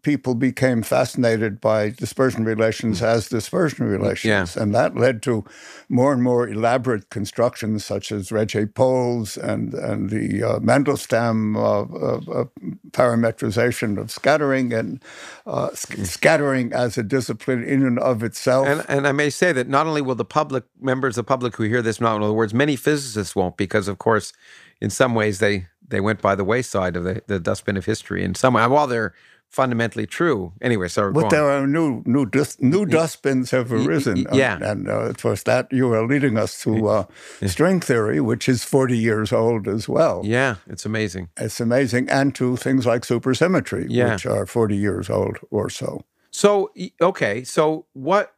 [0.02, 5.44] people became fascinated by dispersion relations as dispersion relations, and that led to
[5.88, 11.60] more and more elaborate constructions such as Regge poles and and the uh, Mandelstam uh,
[11.60, 12.44] uh, uh,
[12.92, 15.02] parametrization of scattering and
[15.46, 18.66] uh, sc- scattering as a discipline in and of itself.
[18.68, 21.56] and and I may say that not only will the public members of the public
[21.56, 24.32] who hear this not know the words, many physicists won't because of course,
[24.80, 28.24] in some ways they they went by the wayside of the, the dustbin of history.
[28.24, 29.12] In some way, while they're
[29.48, 30.52] fundamentally true.
[30.60, 34.24] Anyway, So, But there are new new dis- new dustbins have arisen.
[34.30, 34.58] y- yeah.
[34.60, 37.04] and uh, it was that you were leading us to uh,
[37.46, 40.22] string theory, which is forty years old as well.
[40.24, 41.28] yeah, it's amazing.
[41.36, 44.12] It's amazing, and to things like supersymmetry, Yeah.
[44.14, 46.02] which are forty years old or so.
[46.32, 46.70] So
[47.00, 48.34] okay, so what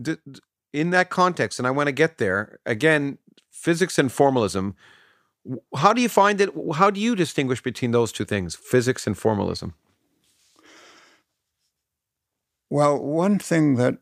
[0.00, 0.40] d- d-
[0.72, 3.18] in that context, and I want to get there again.
[3.52, 4.74] Physics and formalism.
[5.76, 6.50] How do you find it?
[6.74, 9.74] How do you distinguish between those two things, physics and formalism?
[12.70, 13.98] Well, one thing that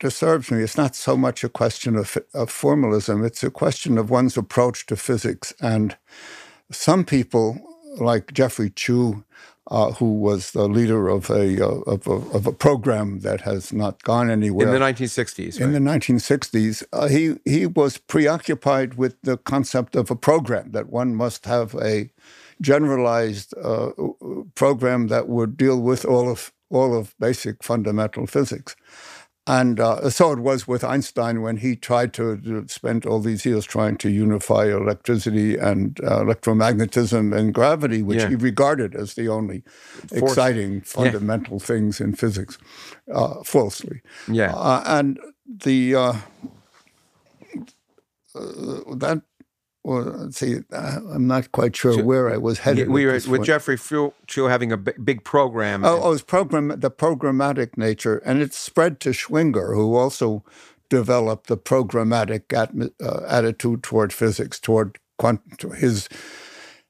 [0.00, 4.10] disturbs me is not so much a question of, of formalism, it's a question of
[4.10, 5.54] one's approach to physics.
[5.60, 5.96] And
[6.70, 7.58] some people,
[7.98, 9.24] like Geoffrey Chew,
[9.70, 13.72] uh, who was the leader of a, uh, of, a, of a program that has
[13.72, 14.66] not gone anywhere.
[14.66, 16.00] In the 1960s, In right?
[16.00, 21.14] the 1960s, uh, he he was preoccupied with the concept of a program that one
[21.14, 22.10] must have a
[22.60, 23.90] generalized uh,
[24.54, 28.76] program that would deal with all of all of basic fundamental physics.
[29.46, 33.44] And uh, so it was with Einstein when he tried to, to, spend all these
[33.44, 38.30] years trying to unify electricity and uh, electromagnetism and gravity, which yeah.
[38.30, 39.62] he regarded as the only
[40.08, 40.32] Force.
[40.32, 41.66] exciting fundamental yeah.
[41.66, 42.56] things in physics,
[43.12, 44.00] uh, falsely.
[44.28, 44.54] Yeah.
[44.54, 46.14] Uh, and the uh,
[48.34, 49.22] uh, that
[49.84, 52.88] well, see, I'm not quite sure so, where I was headed.
[52.88, 53.44] We were with point.
[53.44, 53.76] Geoffrey
[54.26, 55.84] Chew having a big program.
[55.84, 60.42] Oh, oh, it's program the programmatic nature, and it spread to Schwinger, who also
[60.88, 66.08] developed the programmatic uh, attitude toward physics, toward quantum, his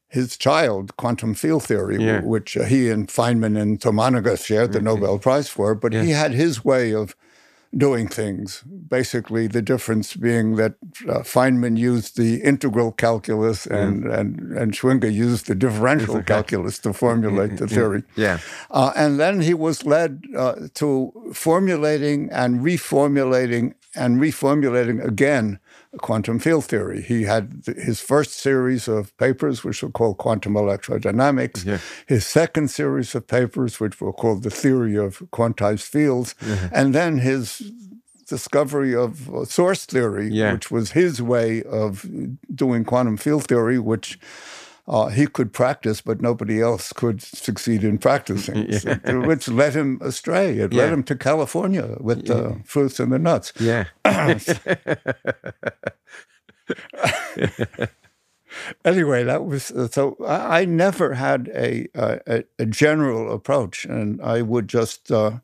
[0.08, 2.20] his child, quantum field theory, yeah.
[2.20, 5.74] which uh, he and Feynman and Tomonaga's shared the Nobel Prize for.
[5.74, 6.04] But yeah.
[6.04, 7.16] he had his way of
[7.76, 8.62] doing things.
[8.62, 10.74] Basically, the difference being that
[11.08, 14.18] uh, Feynman used the integral calculus and, mm.
[14.18, 18.02] and, and Schwinger used the differential calculus to formulate the theory.
[18.16, 18.38] Yeah.
[18.70, 25.58] Uh, and then he was led uh, to formulating and reformulating and reformulating again
[25.98, 27.02] quantum field theory.
[27.02, 31.78] He had his first series of papers, which were called quantum electrodynamics, yeah.
[32.06, 36.34] his second series of papers, which were called the theory of quantized fields,
[36.72, 37.72] and then his
[38.26, 40.52] discovery of uh, source theory, yeah.
[40.52, 42.06] which was his way of
[42.54, 44.18] doing quantum field theory, which
[44.86, 48.78] uh, he could practice, but nobody else could succeed in practicing, yeah.
[48.78, 50.58] so, which led him astray.
[50.58, 50.82] It yeah.
[50.82, 52.56] led him to California with the yeah.
[52.64, 53.52] fruits and the nuts.
[53.58, 53.86] Yeah.
[58.84, 60.16] anyway, that was uh, so.
[60.26, 65.10] I, I never had a, a, a general approach, and I would just.
[65.10, 65.38] Uh,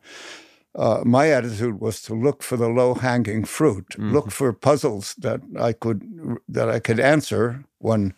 [0.77, 4.13] uh, my attitude was to look for the low hanging fruit, mm-hmm.
[4.13, 7.65] look for puzzles that I could that I could answer.
[7.79, 8.15] One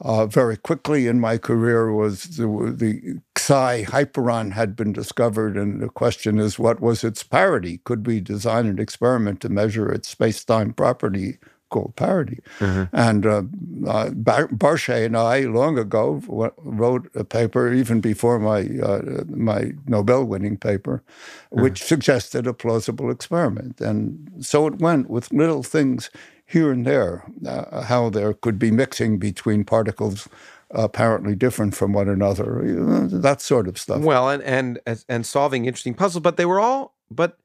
[0.00, 2.46] uh, very quickly in my career was the,
[2.76, 7.80] the Xi hyperon had been discovered, and the question is, what was its parity?
[7.84, 11.38] Could we design an experiment to measure its space-time property
[11.70, 12.40] called parity?
[12.58, 12.84] Mm-hmm.
[12.96, 13.42] And uh,
[13.86, 16.22] uh, Barchet and I, long ago,
[16.58, 21.62] wrote a paper, even before my uh, my Nobel-winning paper, mm-hmm.
[21.62, 23.80] which suggested a plausible experiment.
[23.80, 26.10] And so it went with little things
[26.50, 30.28] here and there, uh, how there could be mixing between particles
[30.72, 32.60] apparently different from one another,
[33.08, 34.02] that sort of stuff.
[34.02, 36.96] Well, and and and solving interesting puzzles, but they were all.
[37.10, 37.38] But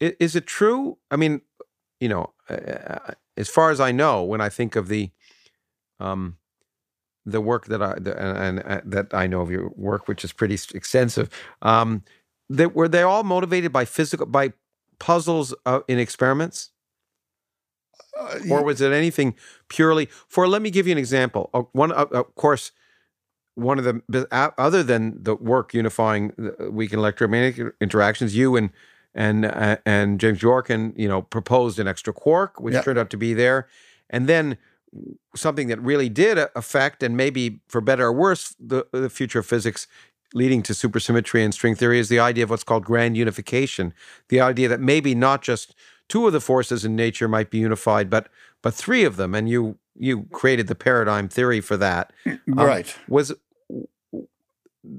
[0.00, 0.98] is it true?
[1.10, 1.40] I mean,
[2.00, 5.10] you know, uh, uh, as far as I know, when I think of the
[5.98, 6.36] um,
[7.26, 10.24] the work that I the, and, and uh, that I know of your work, which
[10.24, 11.30] is pretty extensive,
[11.62, 12.02] um,
[12.48, 14.52] that were they all motivated by physical by
[14.98, 16.70] puzzles uh, in experiments?
[18.18, 19.34] Uh, or was it anything
[19.68, 20.46] purely for?
[20.46, 21.50] Let me give you an example.
[21.54, 22.72] Uh, one, uh, of course,
[23.54, 28.70] one of the other than the work unifying the weak and electromagnetic interactions, you and
[29.14, 32.84] and uh, and James Bjorken, you know, proposed an extra quark, which yep.
[32.84, 33.68] turned out to be there,
[34.10, 34.58] and then
[35.34, 39.46] something that really did affect, and maybe for better or worse, the, the future of
[39.46, 39.86] physics
[40.34, 43.92] leading to supersymmetry and string theory is the idea of what's called grand unification.
[44.28, 45.74] The idea that maybe not just
[46.08, 48.28] two of the forces in nature might be unified, but
[48.62, 52.12] but three of them, and you you created the paradigm theory for that.
[52.26, 52.94] Um, right.
[53.08, 53.32] Was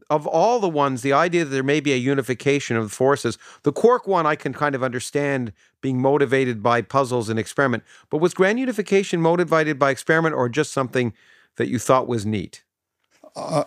[0.10, 3.38] of all the ones, the idea that there may be a unification of the forces,
[3.64, 5.52] the quark one I can kind of understand
[5.82, 7.84] being motivated by puzzles and experiment.
[8.10, 11.14] But was grand unification motivated by experiment or just something
[11.58, 12.64] that you thought was neat?
[13.36, 13.66] Uh,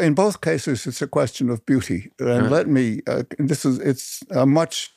[0.00, 2.10] in both cases, it's a question of beauty.
[2.18, 2.48] And uh-huh.
[2.50, 4.94] let me, uh, this is, it's a much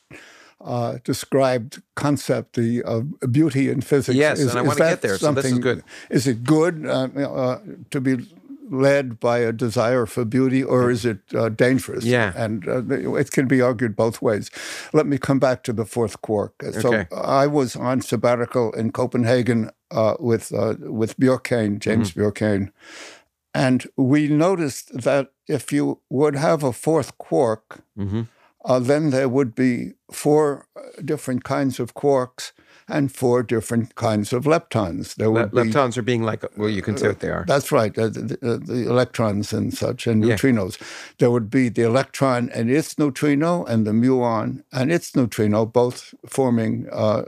[0.60, 3.00] uh, described concept, the uh,
[3.30, 4.16] beauty in physics.
[4.16, 5.18] Yes, is, and I want to get there.
[5.18, 5.84] So this is good.
[6.10, 8.26] Is it good uh, uh, to be
[8.70, 12.04] led by a desire for beauty, or is it uh, dangerous?
[12.04, 12.82] Yeah, and uh,
[13.14, 14.50] it can be argued both ways.
[14.92, 16.54] Let me come back to the fourth quark.
[16.80, 17.06] So okay.
[17.14, 19.70] I was on sabbatical in Copenhagen
[20.18, 20.50] with
[20.80, 22.20] with Bjorken, James mm-hmm.
[22.20, 22.72] Bjorken.
[23.54, 28.22] And we noticed that if you would have a fourth quark, mm-hmm
[28.64, 32.52] uh, then there would be four uh, different kinds of quarks
[32.88, 35.14] and four different kinds of leptons.
[35.16, 37.44] There would Le- leptons be, are being like, well, you can say what they are.
[37.46, 40.34] That's right, uh, the, the, the, electrons and such, and yeah.
[40.34, 40.80] neutrinos.
[41.18, 46.14] There would be the electron and its neutrino, and the muon and its neutrino, both
[46.26, 47.24] forming uh,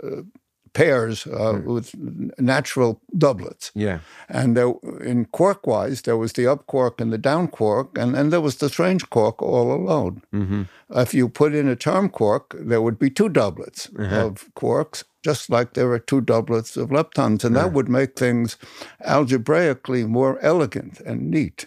[0.73, 1.65] pairs uh, mm.
[1.65, 1.95] with
[2.39, 3.73] natural doublets.
[3.75, 4.01] Yeah.
[4.29, 4.73] And there,
[5.05, 8.41] in quark wise, there was the up quark and the down quark, and then there
[8.41, 10.23] was the strange quark all alone.
[10.33, 10.63] Mm-hmm.
[10.91, 14.27] If you put in a charm quark, there would be two doublets uh-huh.
[14.27, 17.45] of quarks, just like there are two doublets of leptons.
[17.45, 17.67] And uh-huh.
[17.67, 18.57] that would make things
[19.05, 21.67] algebraically more elegant and neat.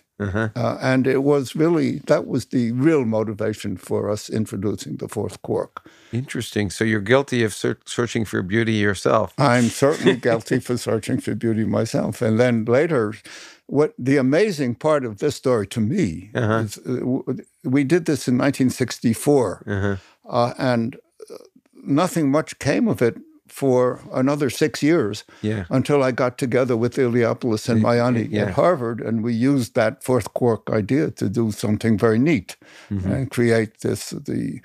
[0.55, 5.41] Uh, and it was really, that was the real motivation for us introducing the fourth
[5.41, 5.85] quark.
[6.13, 6.69] Interesting.
[6.69, 9.33] So you're guilty of ser- searching for beauty yourself.
[9.37, 12.21] I'm certainly guilty for searching for beauty myself.
[12.21, 13.13] And then later,
[13.67, 17.23] what the amazing part of this story to me is uh, w-
[17.63, 19.99] we did this in 1964,
[20.29, 20.95] uh, and
[21.29, 21.35] uh,
[21.83, 25.65] nothing much came of it for another six years Yeah.
[25.69, 28.43] until I got together with Iliopoulos and Maiani yeah.
[28.45, 32.55] at Harvard, and we used that fourth quark idea to do something very neat
[32.89, 33.11] Mm-hmm.
[33.11, 34.59] and create this the.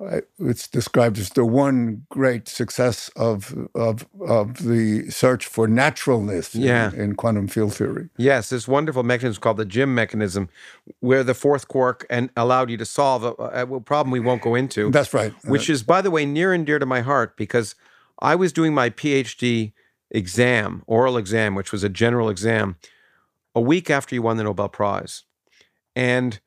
[0.00, 6.54] Uh, It's described as the one great success of of of the search for naturalness
[6.54, 6.90] in- Yeah.
[6.94, 8.08] in, quantum field theory.
[8.16, 10.48] Yes, this wonderful mechanism called the GIM mechanism,
[11.00, 14.42] where the fourth quark and allowed you to solve a, a a problem we won't
[14.42, 14.90] go into.
[14.90, 15.34] That's right.
[15.44, 17.74] which is, by the way, near and dear to my heart because
[18.22, 19.72] I was doing my PhD
[20.10, 22.76] exam, oral exam, which was a general exam,
[23.54, 25.24] a week after you won the Nobel Prize,
[25.94, 26.40] and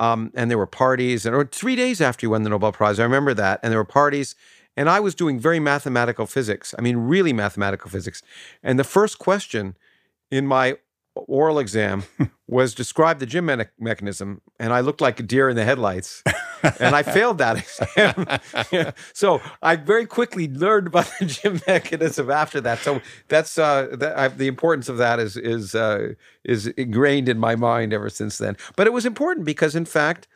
[0.00, 2.98] um, and there were parties, and or three days after you won the Nobel Prize,
[2.98, 4.34] I remember that, and there were parties,
[4.76, 6.74] and I was doing very mathematical physics.
[6.78, 8.22] I mean, really mathematical physics,
[8.62, 9.76] and the first question
[10.30, 10.78] in my
[11.14, 12.04] oral exam
[12.46, 16.22] was describe the GIM me- mechanism, and I looked like a deer in the headlights,
[16.78, 18.92] and I failed that exam.
[19.12, 22.80] so I very quickly learned about the GIM mechanism after that.
[22.80, 27.38] So that's uh, that, I, the importance of that is is uh, is ingrained in
[27.38, 28.56] my mind ever since then.
[28.76, 30.28] But it was important because, in fact,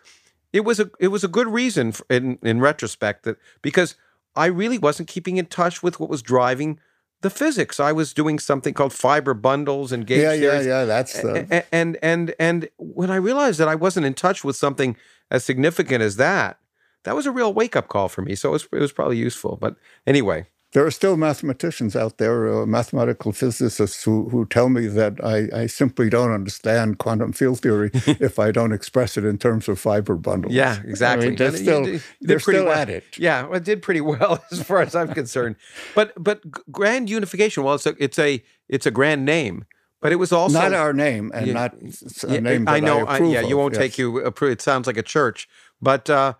[0.53, 3.97] it was a it was a good reason for, in in retrospect that because
[4.35, 6.79] I really wasn't keeping in touch with what was driving
[7.23, 7.81] the physics.
[7.81, 10.67] I was doing something called fiber bundles and gauge yeah, yeah, theories.
[10.67, 10.85] yeah.
[10.85, 11.65] That's the...
[11.73, 14.97] And and and when I realized that I wasn't in touch with something
[15.31, 16.59] as significant as that,
[17.05, 18.35] that was a real wake up call for me.
[18.35, 19.57] So it was it was probably useful.
[19.61, 20.47] But anyway,
[20.77, 25.63] there are still mathematicians out there, uh, mathematical physicists, who, who tell me that I,
[25.63, 29.81] I simply don't understand quantum field theory if I don't express it in terms of
[29.81, 30.53] fiber bundles.
[30.53, 31.29] yeah, exactly.
[31.29, 32.79] I mean, they're And still, did- they're pretty still well.
[32.79, 33.05] at it.
[33.17, 35.57] Yeah, well, it did pretty well as far as I'm concerned.
[35.95, 37.63] But but grand unification.
[37.65, 39.65] Well, it's a it's a it's a grand name,
[40.03, 42.81] but it was also not our name and Yeah, not a Yeah, name that I
[42.81, 43.07] know.
[43.07, 43.81] approve yeah, you won't yes.
[43.83, 44.53] take you approve.
[44.53, 45.49] It sounds like a church,
[45.81, 46.35] but uh,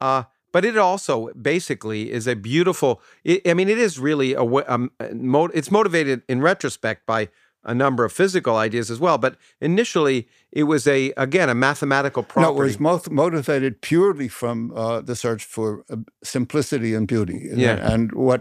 [0.00, 0.22] uh,
[0.54, 2.92] but it also basically is a beautiful.
[3.24, 4.44] It, I mean, it is really a.
[4.44, 7.28] wa- Um, mo- it's motivated in retrospect by
[7.64, 10.18] a number of physical ideas as well, but initially
[10.52, 15.14] it was a again a mathematical No, it was mo- motivated purely from uh, the
[15.16, 17.48] search for uh, simplicity and beauty.
[17.50, 17.92] And, Yeah.
[17.92, 18.40] and what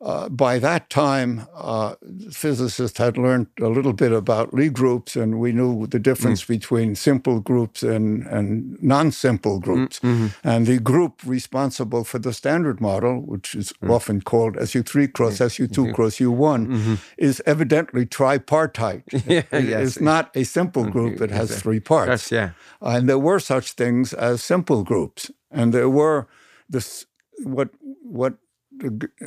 [0.00, 1.94] uh, by that time, uh,
[2.30, 6.48] physicists had learned a little bit about Lie groups, and we knew the difference Mm.
[6.48, 9.98] between simple groups and, and non-simple groups.
[10.00, 10.26] Mm-hmm.
[10.44, 13.90] And the group responsible for the standard model, which is Mm.
[13.90, 19.02] often called SU3 cross SU2 cross U1, is evidently tripartite.
[19.26, 19.82] Yeah, It yes.
[19.82, 22.08] is not a simple group; it has three parts.
[22.08, 22.50] That's yeah.
[22.80, 26.26] And there were such things as simple groups, and there were
[26.70, 27.06] this
[27.42, 27.70] what
[28.02, 28.34] what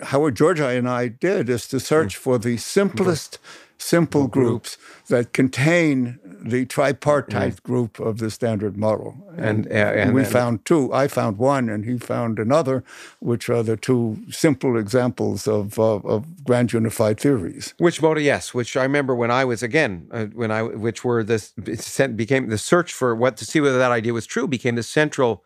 [0.03, 2.19] Howard Georgi and I did is to search Mm.
[2.21, 3.39] for the simplest
[3.77, 4.77] simple groups
[5.07, 9.15] that contain the tripartite group of the standard model.
[9.35, 9.43] Mm.
[9.47, 10.93] And- uh, and- we and- found two.
[10.93, 12.83] I found one, and he found another,
[13.19, 17.73] which are the two simple examples of of, of grand unified theories.
[17.79, 18.19] Which motor?
[18.21, 22.15] Yes, which I remember when I was again uh, when I which were this sent-
[22.15, 25.43] became the search for what to see whether that idea was true became the central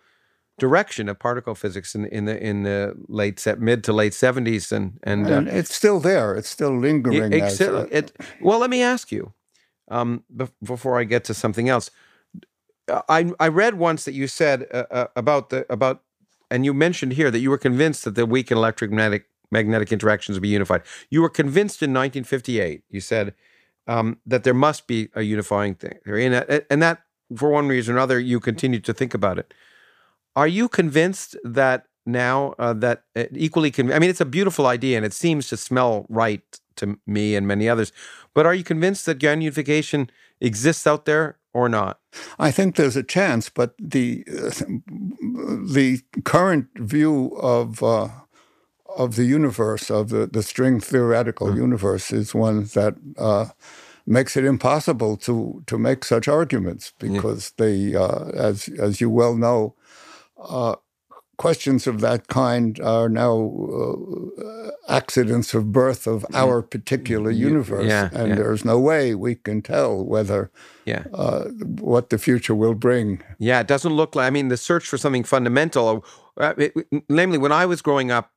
[0.58, 4.72] direction of particle physics in in the in the late se- mid to late seventies
[4.72, 6.36] and and, uh, And it's still there.
[6.36, 7.34] It's still lingering.
[7.34, 9.34] it- as, uh, it- well, let me ask you
[9.92, 11.92] um, bef- before I get to something else.
[13.10, 16.04] I I read once that you said uh, uh, about the about
[16.52, 20.36] and you mentioned here that you were convinced that the weak and electromagnetic magnetic interactions
[20.38, 20.82] would be unified.
[21.10, 22.84] You were convinced in 1958.
[22.90, 23.34] You said
[23.88, 27.02] um, that there must be a unifying thing, and that, and that
[27.36, 29.54] for one reason or another you continued to think about it.
[30.36, 34.68] Are you convinced that now uh, that uh, equally con- I mean, it's a beautiful
[34.68, 36.44] idea and it seems to smell right
[36.76, 37.92] to me and many others.
[38.34, 40.10] But are you convinced that grand unification
[40.42, 42.00] exists out there or not?
[42.38, 44.50] I think there's a chance, but the uh,
[45.74, 48.10] the current view of uh,
[48.98, 51.58] of the universe of the, the string theoretical Mm.
[51.58, 53.46] universe is one that uh,
[54.06, 59.36] makes it impossible to to make such arguments because they, uh, as as you well
[59.36, 59.76] know.
[60.48, 60.76] Uh,
[61.38, 67.90] Questions of that kind are now uh, accidents of birth of our particular universe, Mm.
[67.90, 68.36] yeah, and yeah.
[68.36, 70.50] there's no way we can tell whether
[70.86, 71.04] Yeah.
[71.14, 71.50] uh,
[71.82, 73.22] what the future will bring.
[73.38, 74.28] Yeah, it doesn't look like.
[74.28, 76.06] I mean, the search for something fundamental.
[76.38, 76.74] Uh, it,
[77.10, 78.32] namely, when I was growing up,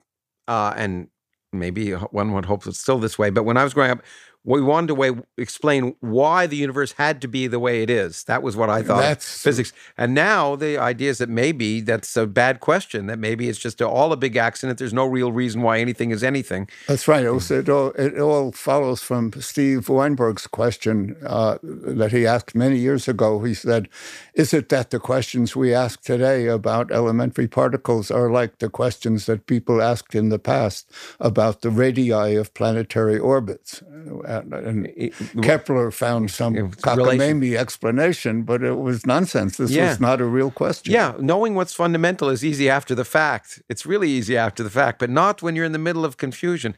[0.48, 1.06] uh, and
[1.52, 4.02] maybe one would hope it's still this way, but when I was growing up,
[4.48, 8.24] we wanted to way, explain why the universe had to be the way it is.
[8.24, 9.74] That was what I thought That's- physics.
[9.98, 13.08] And now the idea is that maybe that's a bad question.
[13.08, 14.78] That maybe it's just all a big accident.
[14.78, 16.66] There's no real reason why anything is anything.
[16.86, 17.24] That's right.
[17.26, 23.06] It, all, it all follows from Steve Weinberg's question uh, that he asked many years
[23.06, 23.42] ago.
[23.42, 23.86] He said,
[24.32, 29.26] Is it that the questions we ask today about elementary particles are like the questions
[29.26, 33.82] that people asked in the past about the radii of planetary orbits?
[34.26, 39.56] Uh, And It- Kepler found some cockamamie explanation, but it was nonsense.
[39.56, 39.88] This Yeah.
[39.90, 40.92] was not a real question.
[40.92, 43.62] Yeah, knowing what's fundamental is easy after the fact.
[43.68, 46.74] It's really easy after the fact, but not when you're in the middle of confusion.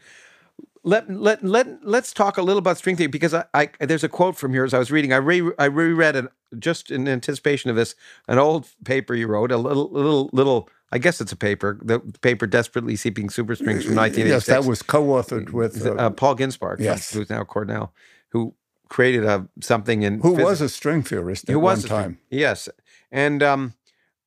[0.83, 4.09] Let let let let's talk a little about string theory because I, I there's a
[4.09, 5.13] quote from yours I was reading.
[5.13, 6.27] I re I reread it
[6.59, 7.95] just in anticipation of this
[8.29, 12.01] an old paper you wrote a little little little I guess it's a paper the
[12.23, 14.29] paper desperately seeking superstrings from 1986.
[14.31, 17.13] Yes, that was co-authored with uh, uh, Paul Ginsparg, yes.
[17.13, 17.93] who's now Cornell,
[18.31, 18.55] who
[18.89, 22.19] created a something in who physics- was a string theorist at who was one time.
[22.31, 22.71] Yes,
[23.13, 23.75] and um,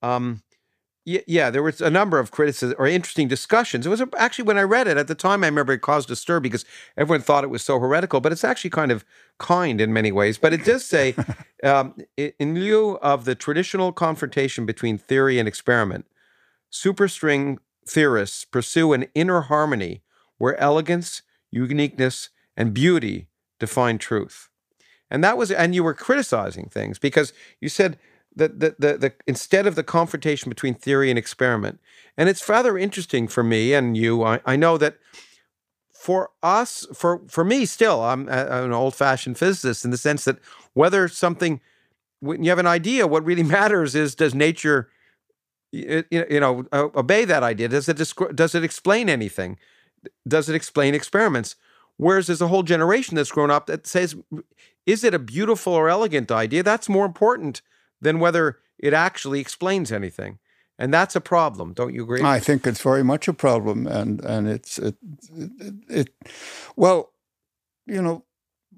[0.03, 0.43] um,
[1.05, 3.85] yeah, yeah, there was a number of criticisms or interesting discussions.
[3.85, 6.09] It was a, actually when I read it at the time, I remember it caused
[6.09, 6.63] a stir because
[6.95, 9.03] everyone thought it was so heretical, but it's actually kind of
[9.38, 10.38] kind in many ways.
[10.38, 11.13] But it does say,
[11.63, 16.05] um, in lieu of the traditional confrontation between theory and experiment,
[16.71, 20.03] superstring theorists pursue an inner harmony
[20.38, 21.21] where elegance,
[21.51, 23.27] uniqueness, and beauty
[23.59, 24.49] define truth.
[25.11, 27.99] And that was, and you were criticizing things because you said
[28.35, 31.80] that the, the, the instead of the confrontation between theory and experiment,
[32.18, 34.23] and it's rather interesting for me and you.
[34.23, 34.97] I, I know that
[35.93, 40.26] for us, for for me, still, I'm, a- I'm an old-fashioned physicist in the sense
[40.26, 40.39] that
[40.73, 41.61] whether something,
[42.19, 44.89] when you have an idea, what really matters is does nature,
[45.72, 47.68] y- y- you know, obey that idea?
[47.69, 47.97] Does it
[48.35, 49.57] does it explain anything?
[50.27, 51.55] Does it explain experiments?
[51.97, 54.15] Whereas there's a whole generation that's grown up that says,
[54.85, 56.64] is it a beautiful or elegant idea?
[56.64, 57.61] That's more important
[58.03, 60.39] than whether it actually explains anything.
[60.80, 62.21] And that's a problem, don't you agree?
[62.23, 64.95] I think it's very much a problem, and and it's it,
[65.35, 66.09] it, it
[66.75, 67.11] well,
[67.85, 68.23] you know,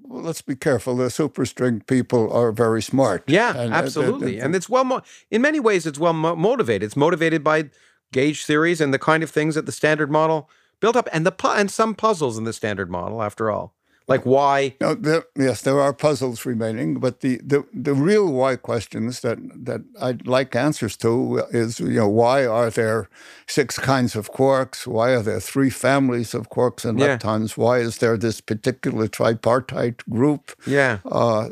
[0.06, 0.96] let's be careful.
[0.96, 3.24] The superstring people are very smart.
[3.26, 4.32] yeah, And, uh, absolutely.
[4.36, 6.82] the- and it's well, mo- in many ways, it's well mo- motivated.
[6.84, 7.70] It's motivated by
[8.12, 10.50] gauge theories and the kind of things that the standard model
[10.80, 13.74] built up, and the pu- and some puzzles in the standard model, after all,
[14.08, 14.74] like why.
[14.80, 19.38] No, there, yes, there are puzzles remaining, but the, the, the real why questions that,
[19.64, 23.08] that I'd like answers to is, you know, why are there
[23.48, 24.86] six kinds of quarks?
[24.86, 27.16] Why are there three families of quarks and Yeah.
[27.18, 27.56] leptons?
[27.56, 30.52] Why is there this particular tripartite group?
[30.66, 31.48] Yeah, Uh,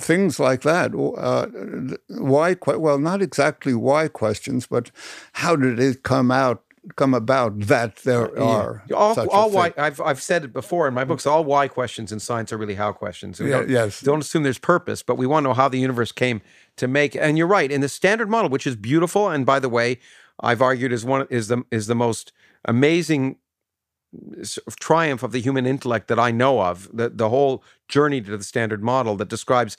[0.00, 0.94] things like that.
[0.94, 1.46] Uh,
[2.08, 2.56] why?
[2.66, 4.90] Well, not exactly why questions, but
[5.32, 6.62] how did it come out?
[6.94, 9.54] Come about that there uh, are all, such a all thing?
[9.54, 9.72] why.
[9.76, 11.26] I've I've said it before in my books.
[11.26, 13.40] All why questions in science are really how questions.
[13.40, 14.00] We Yeah, don't, yes.
[14.00, 16.42] don't assume there's purpose, but we want to know how the universe came
[16.76, 17.16] to make.
[17.16, 17.72] And you're right.
[17.72, 19.98] In the standard model, which is beautiful, and by the way,
[20.38, 22.32] I've argued is one is the is the most
[22.64, 23.38] amazing
[24.40, 26.88] s- triumph of the human intellect that I know of.
[26.96, 29.76] The the whole journey to the standard model that describes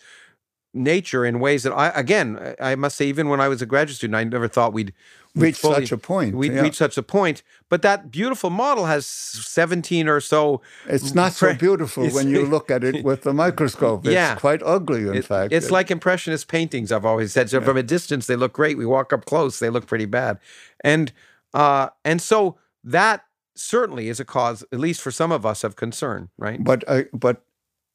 [0.84, 3.96] nature in ways that I again I must say even when I was a graduate
[3.98, 4.94] student I never thought we'd,
[5.36, 6.62] we'd Reach such a point, We'd yeah.
[6.62, 7.44] reach such a point.
[7.70, 10.62] But that beautiful model has 17 or so.
[10.88, 14.06] It's not so beautiful when you look at it with the microscope.
[14.06, 14.36] It's Yeah.
[14.36, 15.54] quite ugly, in It- fact.
[15.54, 16.92] it's like impressionist paintings.
[16.92, 17.50] I've always said.
[17.50, 18.78] So from a distance, they look great.
[18.78, 20.40] We walk up close, they look pretty bad.
[20.82, 21.12] And
[21.54, 23.24] uh, and so that
[23.56, 26.30] certainly is a cause, at least for some of us, of concern.
[26.38, 26.64] Right?
[26.64, 27.44] But uh, but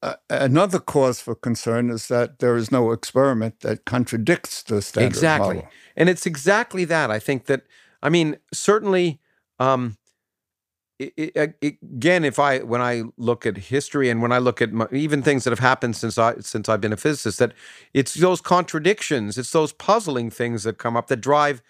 [0.03, 5.07] uh, another cause for concern is that there is no experiment that contradicts the standard
[5.09, 5.71] exactly model.
[5.97, 7.63] and it's exactly that i think that
[8.03, 9.21] i mean certainly
[9.61, 9.97] um
[11.01, 14.61] i i i- again if i when i look at history and when i look
[14.61, 17.53] at my, even things that have happened since i since i've been a physicist that
[17.95, 21.63] it's those contradictions it's those puzzling things that come up that drive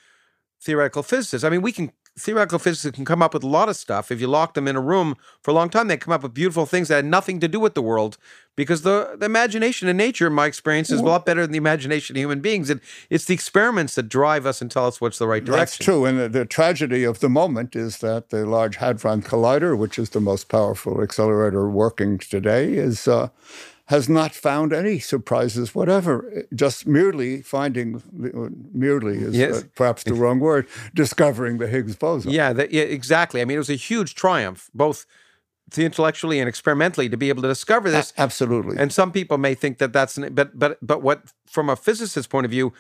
[0.60, 3.76] theoretical physicists i mean we can theoretical physicists can come up with a lot of
[3.76, 4.10] stuff.
[4.10, 6.34] If you lock them in a room for a long time they come up with
[6.34, 8.18] beautiful things that had nothing to do with the world
[8.54, 11.58] because the, the imagination in nature in my experience is a lot better than the
[11.58, 12.68] imagination of human beings.
[12.68, 15.60] And it's the experiments that drive us and tell us what's the right direction.
[15.60, 16.04] That's true.
[16.04, 20.10] And the, the tragedy of the moment is that the Large Hadron Collider, which is
[20.10, 23.28] the most powerful accelerator working today, is uh,
[23.92, 26.46] has not found any surprises whatever.
[26.54, 28.02] Just merely finding,
[28.72, 29.54] merely is Yes.
[29.54, 32.30] uh, perhaps the wrong word, discovering the Higgs boson.
[32.30, 33.42] Yeah, that, yeah, exactly.
[33.42, 35.04] I mean, it was a huge triumph, both
[35.76, 38.14] intellectually and experimentally, to be able to discover this.
[38.16, 38.76] Absolutely.
[38.78, 42.26] And some people may think that that's, an, but but but what from a physicist's
[42.26, 42.72] point of view,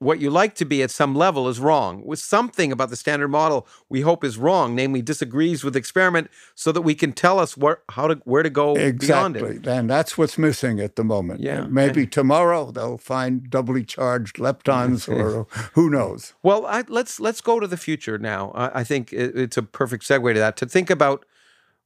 [0.00, 2.04] what you like to be at some level is wrong.
[2.04, 6.70] With something about the standard model we hope is wrong, namely disagrees with experiment, so
[6.72, 9.56] that we can tell us where how to where to go beyond Exactly.
[9.56, 9.66] it.
[9.66, 11.40] And that's what's missing at the moment.
[11.40, 11.66] Yeah.
[11.68, 16.34] Maybe tomorrow they'll find doubly charged leptons or who knows.
[16.42, 18.52] Well, I, let's let's go to the future now.
[18.54, 21.24] I, I think it, it's a perfect segue to that to think about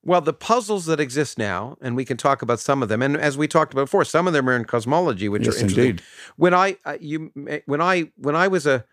[0.04, 3.02] well the puzzles that exist now, and we can talk about some of them.
[3.02, 5.60] And as we talked about before, some of them are in cosmology, which Yes, are
[5.60, 5.84] interesting.
[5.84, 6.02] indeed.
[6.36, 7.30] When I uh, you
[7.66, 8.84] when I when I was a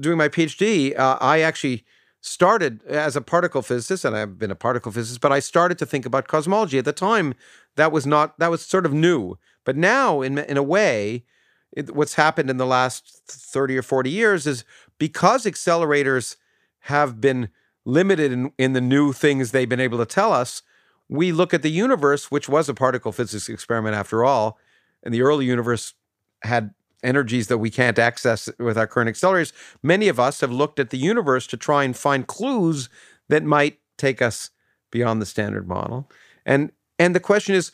[0.00, 1.84] doing my PhD, uh, I actually
[2.20, 5.86] started as a particle physicist, and I've been a particle physicist, but I started to
[5.86, 6.78] think about cosmology.
[6.78, 7.34] At the time,
[7.76, 9.38] that was not that was sort of new.
[9.64, 11.24] But now, in in a way,
[11.72, 14.64] it, what's happened in the last 30 or 40 years is
[14.98, 16.36] because accelerators
[16.80, 17.50] have been
[17.86, 20.62] limited in, in the new things they've been able to tell us,
[21.08, 24.58] we look at the universe, which was a particle physics experiment after all,
[25.02, 25.94] and the early universe
[26.42, 29.52] had energies that we can't access with our current accelerators.
[29.82, 32.88] Many of us have looked at the universe to try and find clues
[33.28, 34.50] that might take us
[34.90, 36.10] beyond the standard model.
[36.44, 37.72] And and the question is,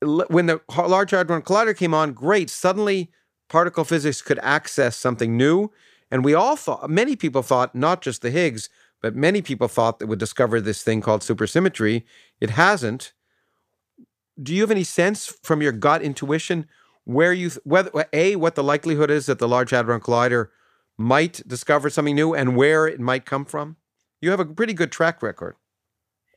[0.00, 3.10] when the Large Hadron Collider came on, great, suddenly
[3.48, 5.70] particle physics could access something new.
[6.10, 8.68] And we all thought, many people thought, not just the Higgs,
[9.14, 12.04] many people thought that would discover this thing called supersymmetry.
[12.40, 13.12] It hasn't.
[14.42, 16.66] Do you have any sense from your gut intuition
[17.04, 20.48] where you, th- whether, A, what the likelihood is that the Large Hadron Collider
[20.98, 23.76] might discover something new and where it might come from?
[24.20, 25.56] You have a pretty good track record.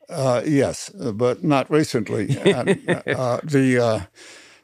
[0.09, 2.37] Uh, yes, uh, but not recently.
[2.37, 2.69] And,
[3.07, 4.01] uh, the uh,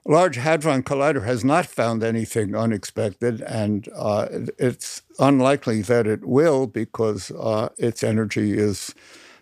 [0.08, 4.28] Large Hadron Collider has not found anything unexpected, and uh,
[4.60, 8.94] it's unlikely that it will because uh, its energy is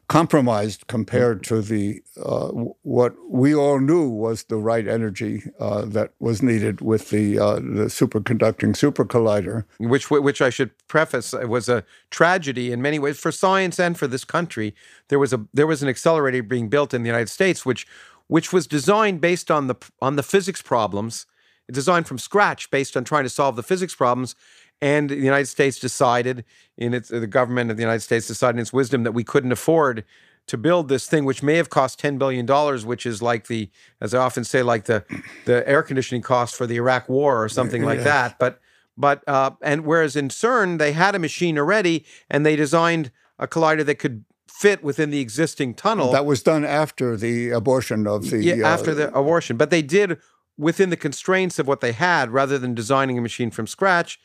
[0.08, 2.48] compromised compared to the uh,
[2.84, 7.56] what we all knew was the right energy uh, that was needed with the uh,
[7.56, 9.66] the superconducting supercollider.
[9.80, 14.08] which which I should preface was a tragedy in many ways for science and for
[14.08, 14.76] this country.
[15.08, 17.88] There was a there was an accelerator being built in the United States, which
[18.34, 21.28] which was designed based on the on the physics problems,
[21.72, 24.34] designed from scratch based on trying to solve the physics problems.
[24.82, 26.44] And the United States decided,
[26.76, 29.52] in its the government of the United States decided in its wisdom that we couldn't
[29.52, 30.04] afford
[30.48, 33.70] to build this thing, which may have cost ten billion dollars, which is like the,
[34.02, 35.06] as I often say, like the
[35.46, 38.14] the air conditioning cost for the Iraq War or something like Yeah.
[38.14, 38.40] that.
[38.40, 38.60] But
[38.98, 43.48] but uh, and whereas in CERN they had a machine already, and they designed a
[43.48, 44.26] collider that could
[44.64, 48.74] fit within the existing tunnel That was done after the abortion of the yeah, uh,
[48.76, 49.58] after the abortion.
[49.58, 50.20] But they did
[50.58, 54.22] within the constraints of what they had, rather than designing a machine from scratch.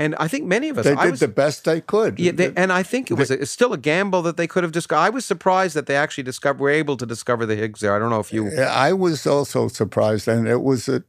[0.00, 2.18] And I think many of us, They I did was, the best they could.
[2.18, 4.72] yeah, they, and I think it was a, still a gamble that they could have
[4.72, 5.02] discovered.
[5.02, 7.94] I was surprised that they actually discovered were able to discover the Higgs there.
[7.94, 8.50] I don't know if you.
[8.58, 11.04] I was also surprised, and it was a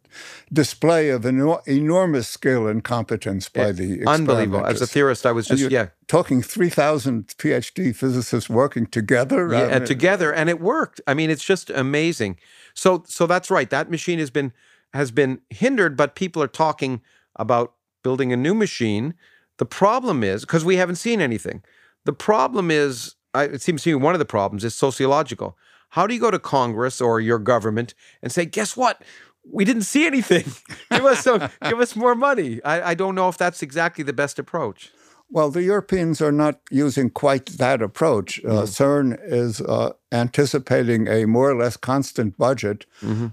[0.52, 4.66] display of enor- enormous skill and competence by the Unbelievable.
[4.66, 9.54] As a theorist, I was just yeah, talking 3,000 PhD physicists working together.
[9.54, 11.00] yeah, I and mean, together, and it worked.
[11.08, 12.36] I mean, it's just amazing.
[12.74, 13.70] So, so that's right.
[13.70, 14.52] That machine has been
[14.94, 17.02] has been hindered, but people are talking
[17.38, 17.72] about
[18.04, 19.14] building a new machine.
[19.58, 21.64] The problem is because we haven't seen anything.
[22.06, 25.58] The problem is, I, it seems to me, one of the problems is sociological.
[25.90, 29.02] How do you go to Congress or your government and say, "Guess what?
[29.44, 30.46] We didn't see anything.
[30.92, 34.14] give us some, give us more money." I, I don't know if that's exactly the
[34.14, 34.92] best approach.
[35.34, 38.44] Well, the Europeans are not using quite that approach.
[38.44, 42.86] Uh, CERN is uh, anticipating a more or less constant budget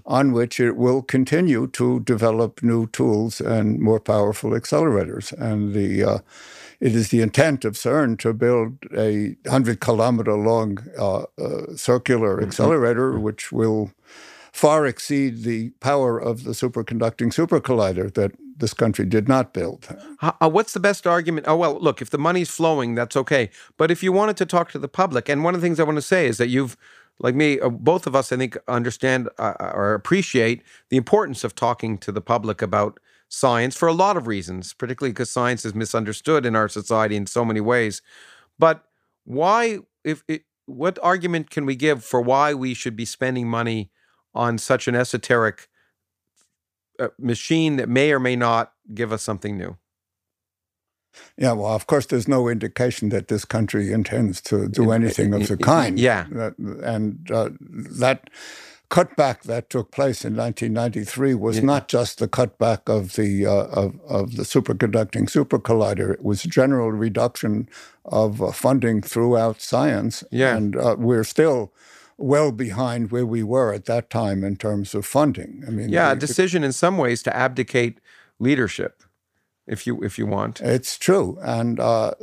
[0.05, 5.33] on which it will continue to develop new tools and more powerful accelerators.
[5.33, 6.19] And the uh,
[6.79, 12.41] it is the intent of CERN to build a 100 kilometer long uh, uh, circular
[12.41, 13.91] accelerator, which will
[14.51, 19.87] far exceed the power of the superconducting supercollider that this country did not build.
[20.21, 21.47] Uh, what's the best argument?
[21.47, 23.49] Oh, well, look, if the money's flowing, that's okay.
[23.77, 25.83] But if you wanted to talk to the public, and one of the things I
[25.83, 26.75] want to say is that you've,
[27.19, 31.55] like me, uh, both of us, I think, understand uh, or appreciate the importance of
[31.55, 32.99] talking to the public about
[33.29, 37.27] science for a lot of reasons, particularly because science is misunderstood in our society in
[37.27, 38.01] so many ways.
[38.57, 38.83] But
[39.23, 43.89] why, if it, what argument can we give for why we should be spending money
[44.39, 45.67] on such an esoteric
[46.99, 49.77] uh, machine that may or may not give us something new?
[51.37, 55.47] Yeah, well, of course, there's no indication that this country intends to do anything of
[55.47, 55.99] the kind.
[55.99, 56.25] Yeah.
[56.83, 58.29] And uh, that
[58.89, 63.99] cutback that took place in 1993 was not just the cutback of the uh, of,
[64.07, 66.13] of the superconducting supercollider.
[66.13, 67.69] It was general reduction
[68.05, 70.23] of uh, funding throughout science.
[70.31, 70.55] Yeah.
[70.55, 71.73] and uh, we're still
[72.19, 75.63] well behind where we were at that time in terms of funding.
[75.67, 77.99] I mean, Yeah, a decision in some ways to abdicate
[78.39, 79.03] leadership
[79.69, 80.59] if you if you want.
[80.61, 82.15] It's true, and uh,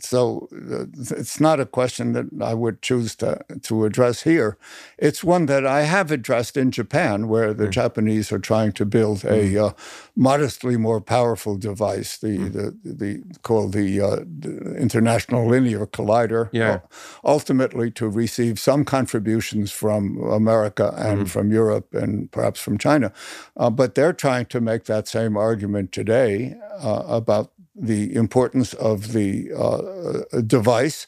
[0.00, 4.58] so it's not a question that I would choose to to address here.
[4.98, 7.70] It's one that I have addressed in Japan, where the mm.
[7.70, 9.68] Japanese are trying to build a mm.
[9.70, 9.72] uh,
[10.20, 12.52] modestly more powerful device, the mm.
[12.52, 16.50] the, the called the, uh, the, International Linear Collider.
[16.52, 16.80] Yeah.
[17.24, 21.28] ultimately, to receive some contributions from America and mm.
[21.28, 23.12] from Europe and perhaps from China,
[23.56, 29.12] uh, but they're trying to make that same argument today uh, about the importance of
[29.12, 31.06] the uh, device.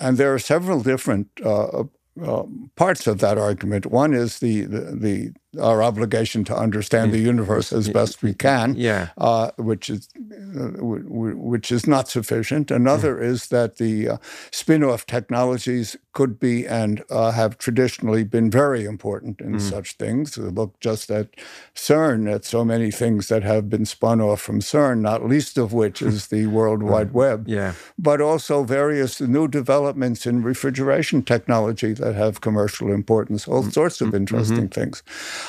[0.00, 1.84] And there are several different uh,
[2.22, 2.42] uh,
[2.74, 3.86] parts of that argument.
[3.86, 8.74] One is the, the, the our obligation to understand the universe as best we can,
[8.76, 9.08] yeah.
[9.18, 12.70] Uh, which is uh, which is not sufficient.
[12.70, 13.24] Another mm.
[13.24, 14.16] is that the uh,
[14.52, 19.60] spin-off technologies could be and uh, have traditionally been very important in mm.
[19.60, 20.38] such things.
[20.38, 21.28] Look just at
[21.74, 25.72] CERN, at so many things that have been spun off from CERN, not least of
[25.72, 27.48] which is the World Wide Web.
[27.48, 27.74] Yeah.
[27.98, 33.48] But also various new developments in refrigeration technology that have commercial importance.
[33.48, 33.72] All mm.
[33.72, 34.16] sorts of mm-hmm.
[34.16, 34.80] interesting mm-hmm.
[34.80, 35.02] things.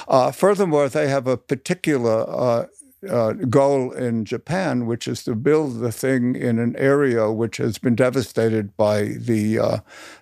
[0.07, 2.68] Uh, furthermore, they have a particular
[3.10, 7.57] uh, uh, goal in Japan, which is to build the thing in an area which
[7.57, 9.78] has been devastated by the uh,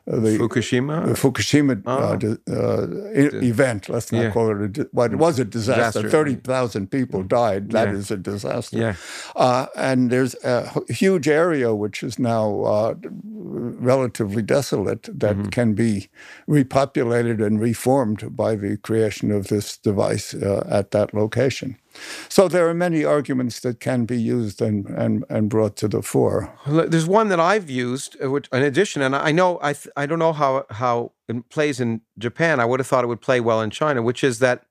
[0.06, 2.54] the Fukushima the Fukushima oh.
[2.54, 3.90] uh, event.
[3.90, 4.32] Let's not yeah.
[4.32, 6.02] call it a well, it was a disaster.
[6.02, 6.10] disaster.
[6.10, 7.72] Thirty thousand people died.
[7.72, 7.96] That yeah.
[7.96, 8.78] is a disaster.
[8.78, 8.96] Yeah.
[9.36, 15.50] Uh, and there's a huge area which is now uh, relatively desolate that mm-hmm.
[15.50, 16.10] can be
[16.48, 21.78] repopulated and reformed by the creation of this device at that location.
[22.30, 26.02] So there are many arguments that can be used and, and, and brought to the
[26.02, 26.54] fore.
[26.68, 30.20] There's one that I've used, uh, which, in addition, and I know I I don't
[30.20, 32.60] know how how it plays in Japan.
[32.60, 34.66] I would have thought it would play well in China, which is that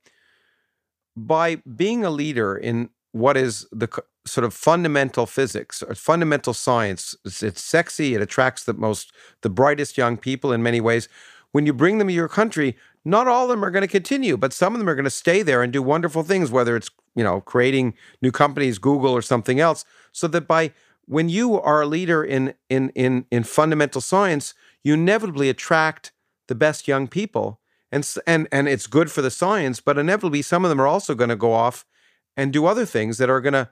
[1.16, 3.88] by being a leader in what is the
[4.24, 8.14] sort of fundamental physics or fundamental science, it's, it's sexy.
[8.14, 9.12] It attracts the most
[9.42, 11.08] the brightest young people in many ways.
[11.52, 14.36] When you bring them to your country, not all of them are going to continue,
[14.36, 16.90] but some of them are going to stay there and do wonderful things, whether it's
[17.18, 20.72] you know, creating new companies, Google or something else, so that by
[21.06, 24.54] when you are a leader in in in in fundamental science,
[24.84, 26.12] you inevitably attract
[26.46, 27.58] the best young people,
[27.90, 31.16] and and and it's good for the science, but inevitably some of them are also
[31.16, 31.84] going to go off
[32.36, 33.68] and do other things that are going to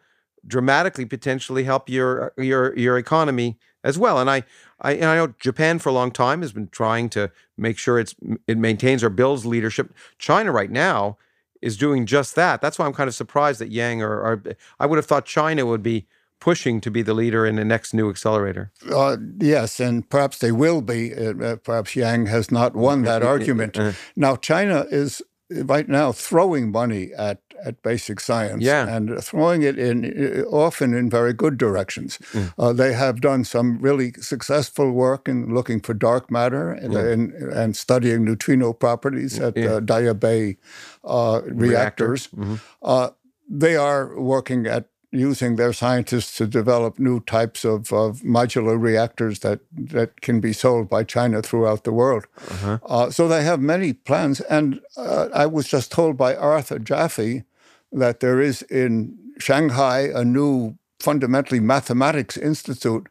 [0.47, 4.19] dramatically potentially help your your your economy as well.
[4.19, 4.43] And I,
[4.81, 7.99] I and I know Japan for a long time has been trying to make sure
[7.99, 8.15] it's
[8.47, 9.95] it maintains or builds leadership.
[10.19, 11.17] China right now
[11.63, 12.61] is doing just that.
[12.61, 14.43] That's why I'm kind of surprised that Yang or, or
[14.79, 16.07] I would have thought China would be
[16.39, 18.71] pushing to be the leader in the next new accelerator.
[18.93, 21.15] Uh, yes, and perhaps they will be.
[21.15, 23.79] Uh, uh perhaps Yang has not won that argument.
[23.79, 23.93] Uh-huh.
[24.17, 28.89] now, China is right now throwing money at at basic science yeah.
[28.89, 32.19] and throwing it in often in very good directions.
[32.33, 32.53] Mm.
[32.59, 37.01] Uh, they have done some really successful work in looking for dark matter and, yeah.
[37.01, 39.75] and, and studying neutrino properties at yeah.
[39.75, 40.57] uh, Daya Bay
[41.05, 42.29] uh, reactors.
[42.29, 42.57] Mm-hmm.
[42.83, 43.11] Uh,
[43.49, 44.89] they are working at
[45.19, 50.53] using their scientists to develop new types of, of modular reactors that, that can be
[50.53, 52.27] sold by China throughout the world.
[52.51, 52.79] Uh-huh.
[52.85, 54.41] Uh, so they have many plans.
[54.43, 57.45] And uh, I was just told by Arthur Jaffe
[57.93, 63.09] that there is in Shanghai a new fundamentally mathematics institute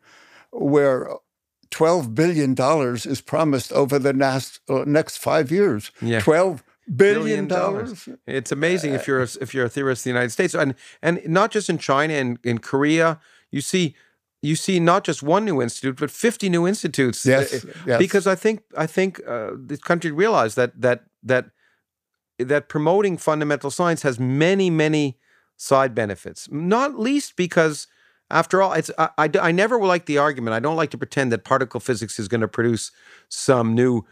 [0.52, 1.10] where
[1.72, 2.56] $12 billion
[2.96, 5.92] is promised over the next, uh, next five years.
[6.02, 6.20] Yeah.
[6.20, 8.10] 12 billion dollars.
[8.28, 11.22] It's amazing if you're a, if you're a theorist in the United States, and and
[11.28, 13.20] not just in China and in Korea.
[13.52, 13.96] You see,
[14.42, 17.26] you see not just one new institute, but fifty new institutes.
[17.26, 18.00] Yes, uh, yes.
[18.00, 21.46] because I think I think uh, the country realized that that that
[22.38, 25.18] that promoting fundamental science has many many
[25.58, 26.50] side benefits.
[26.52, 27.88] Not least because.
[28.32, 30.56] After all, it's I, I, I never like the argument.
[30.56, 32.92] I don't like to pretend that particle physics is going to produce
[33.30, 34.04] some new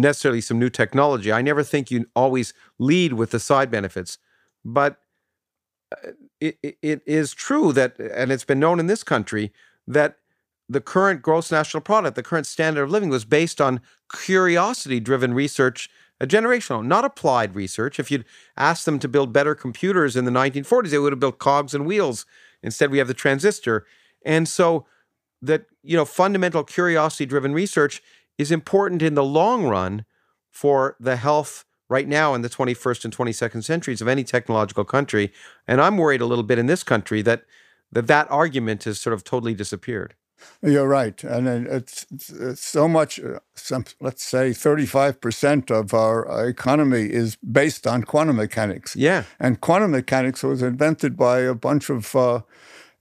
[0.00, 1.32] necessarily some new technology.
[1.32, 4.18] I never think you always lead with the side benefits,
[4.64, 4.98] but
[5.92, 6.10] uh,
[6.40, 9.52] it, it is true that, and it's been known in this country,
[9.86, 10.18] that
[10.68, 13.80] the current gross national product, the current standard of living, was based on
[14.14, 15.88] curiosity driven research,
[16.20, 17.98] a generational, not applied research.
[17.98, 18.26] If you'd
[18.56, 21.86] asked them to build better computers in the 1940s, they would have built cogs and
[21.86, 22.26] wheels.
[22.62, 23.86] Instead, we have the transistor.
[24.24, 24.86] And so,
[25.40, 28.02] that, you know, fundamental curiosity driven research
[28.38, 30.04] is important in the long run
[30.50, 35.32] for the health right now in the 21st and 22nd centuries of any technological country.
[35.66, 37.44] And I'm worried a little bit in this country that
[37.90, 40.14] that, that argument has sort of totally disappeared.
[40.62, 43.18] You're right, and it's, it's so much.
[43.18, 48.94] Uh, some, let's say 35% of our economy is based on quantum mechanics.
[48.94, 52.42] Yeah, and quantum mechanics was invented by a bunch of uh,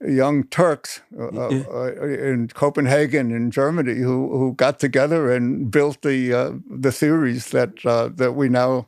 [0.02, 1.92] young Turks uh, uh,
[2.32, 7.86] in Copenhagen, in Germany, who who got together and built the uh, the theories that
[7.86, 8.86] uh, that we now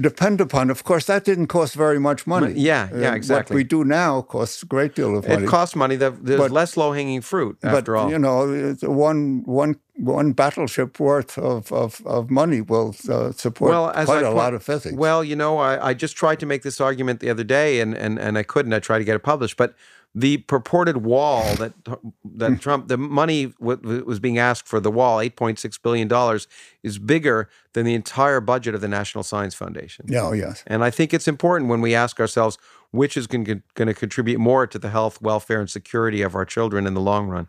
[0.00, 0.70] depend upon.
[0.70, 2.52] Of course, that didn't cost very much money.
[2.56, 3.54] Yeah, yeah, exactly.
[3.54, 5.44] What we do now costs a great deal of money.
[5.44, 5.96] It costs money.
[5.96, 8.10] There's But- less low hanging fruit after but all.
[8.10, 13.96] you know, one one one battleship worth of of, of money will uh, support quite
[13.96, 14.96] I a point- lot of physics.
[14.96, 17.94] Well, you know, I, I just tried to make this argument the other day, and
[17.96, 18.72] and and I couldn't.
[18.72, 19.74] I tried to get it published, but
[20.14, 22.08] the purported wall that Hmm.
[22.38, 26.08] that Trump, the money w- was being asked for the wall, eight point six billion
[26.08, 26.48] dollars,
[26.82, 30.06] is bigger than the entire budget of the National Science Foundation.
[30.08, 30.64] yeah, oh, yes.
[30.66, 32.58] And I think it's important when we ask ourselves
[32.90, 36.86] which is going to contribute more to the health, welfare, and security of our children
[36.86, 37.48] in the long run.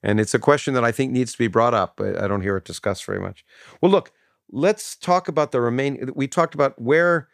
[0.00, 1.94] And it's a question that I think needs to be brought up.
[1.96, 3.44] but I don't hear it discussed very much.
[3.80, 4.12] Well, look,
[4.52, 6.12] let's talk about the remain.
[6.14, 7.26] We talked about where,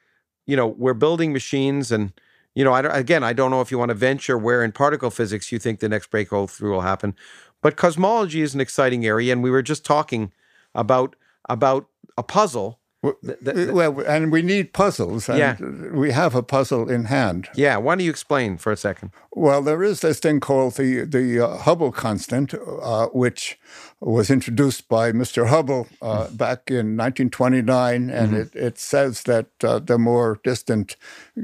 [0.46, 2.12] you know, we're building machines, and
[2.54, 4.72] you know, I don't, again, I don't know if you want to venture where in
[4.72, 7.14] particle physics you think the next breakthrough will happen,
[7.62, 10.32] but cosmology is an exciting area, and we were just talking
[10.74, 11.16] about
[11.48, 11.86] about
[12.18, 12.78] a puzzle.
[13.02, 15.56] Well, th- th- well, and we need puzzles, and Yeah.
[15.92, 17.48] we have a puzzle in hand.
[17.56, 19.10] Yeah, why don't you explain for a second?
[19.32, 23.58] Well, there is this thing called the the uh, Hubble constant, uh, which
[24.04, 25.46] was introduced by Mr.
[25.46, 30.96] Hubble uh, back in 1929, and it, it says that uh, the more distant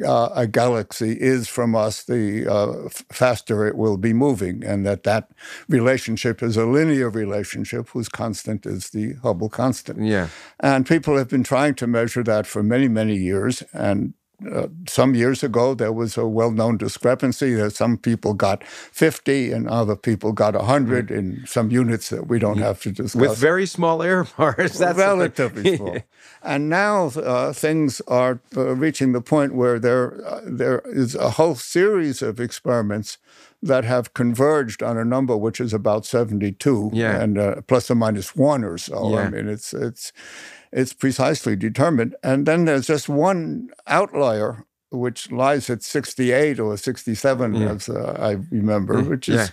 [0.05, 4.85] uh, a galaxy is from us, the uh, f- faster it will be moving, and
[4.85, 5.31] that that
[5.69, 10.05] relationship is a linear relationship whose constant is the Hubble constant.
[10.05, 10.29] Yeah.
[10.59, 13.63] And people have been trying to measure that for many, many years.
[13.73, 14.15] And
[14.55, 19.53] uh, some years ago, there was a well known discrepancy that some people got 50
[19.53, 23.21] and other people got 100 in some units that we don't have to discuss.
[23.21, 24.79] With very small error bars.
[24.79, 25.97] That's relatively small.
[26.43, 31.31] And now uh, things are uh, reaching the point where there uh, there is a
[31.31, 33.19] whole series of experiments
[33.61, 37.21] that have converged on a number which is about 72 Yeah.
[37.21, 39.11] and uh, plus or minus one or so.
[39.11, 39.27] Yeah.
[39.27, 40.13] I mean, it's it's
[40.73, 42.15] it's precisely determined.
[42.23, 48.39] And then there's just one outlier which lies at 68 or 67, as uh, I
[48.51, 49.49] remember, which is Yeah.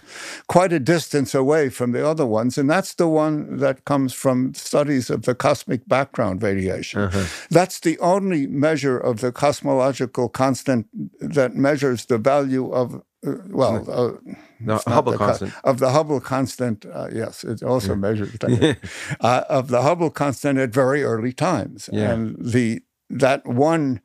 [0.47, 2.57] quite a distance away from the other ones.
[2.57, 7.01] And that's the one that comes from studies of the cosmic background radiation.
[7.01, 7.25] Uh-huh.
[7.49, 10.87] That's the only measure of the cosmological constant
[11.19, 13.01] that measures the value of,
[13.49, 14.11] well, uh,
[14.61, 15.53] The Hubble the co- constant.
[15.63, 16.85] of the Hubble constant.
[16.85, 18.77] Uh, yes, it also measures that,
[19.21, 22.11] uh, of the Hubble constant at very early times, Yeah.
[22.13, 23.99] and the that one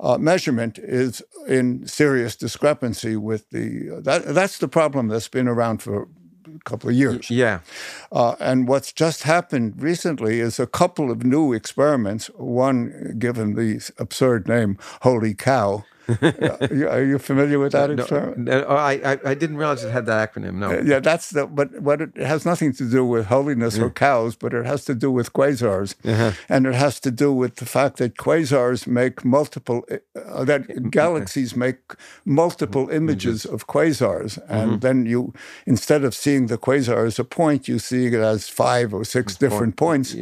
[0.00, 5.82] uh, measurement is in serious discrepancy with the that that's the problem that's been around
[5.82, 6.06] for a
[6.64, 7.30] couple of years.
[7.30, 7.60] Yeah.
[8.12, 12.30] Uh, and what's just happened recently is a couple of new experiments.
[12.36, 15.84] One given the absurd name "Holy Cow."
[16.90, 18.38] Are you familiar with that No, experiment?
[18.38, 20.54] no, I, I didn't realize it had that acronym.
[20.54, 20.70] No.
[20.80, 21.46] Yeah, that's the.
[21.46, 24.84] But what it, it has nothing to do with holiness or cows, but it has
[24.84, 26.32] to do with quasars, uh-huh.
[26.48, 30.90] and it has to do with the fact that quasars make multiple, eh, uh, that
[30.90, 32.96] galaxies make multiple mm-hmm.
[32.96, 34.78] images of quasars, and mm-hmm.
[34.78, 35.32] then you,
[35.66, 39.36] instead of seeing the quasar as a point, you see it as five or six
[39.36, 40.14] different points.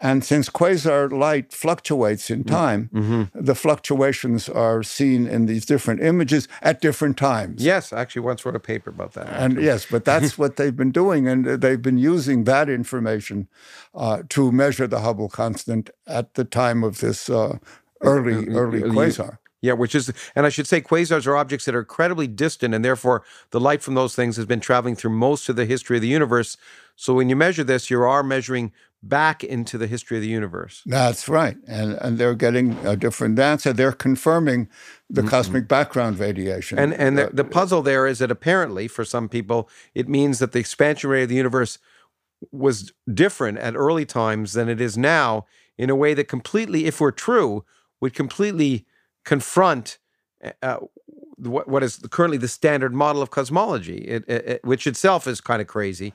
[0.00, 3.22] And since quasar light fluctuates in mm, time, mm-hmm.
[3.32, 7.64] the fluctuations are seen in these different images at different times.
[7.64, 9.28] Yes, I actually once wrote a paper about that.
[9.28, 13.48] And yes, but that's what they've been doing, and they've been using that information
[13.94, 17.58] uh, to measure the Hubble constant at the time of this uh,
[18.00, 19.38] early early quasar.
[19.64, 22.84] Yeah, which is, and I should say, quasars are objects that are incredibly distant, and
[22.84, 26.02] therefore the light from those things has been traveling through most of the history of
[26.02, 26.58] the universe.
[26.96, 28.72] So when you measure this, you are measuring
[29.08, 30.82] back into the history of the universe.
[30.86, 33.72] That's right, and and they're getting a different answer.
[33.72, 34.68] They're confirming
[35.10, 35.30] the mm-hmm.
[35.30, 36.78] cosmic background radiation.
[36.78, 40.38] And and the, uh, the puzzle there is that apparently, for some people, it means
[40.38, 41.78] that the expansion rate of the universe
[42.50, 45.46] was different at early times than it is now,
[45.78, 47.64] in a way that completely, if we're true,
[48.00, 48.86] would completely
[49.24, 49.98] confront
[50.42, 50.78] uh, uh
[51.36, 55.40] what, what is currently the standard model of cosmology, it, it, it- which itself is
[55.40, 56.14] kind of crazy.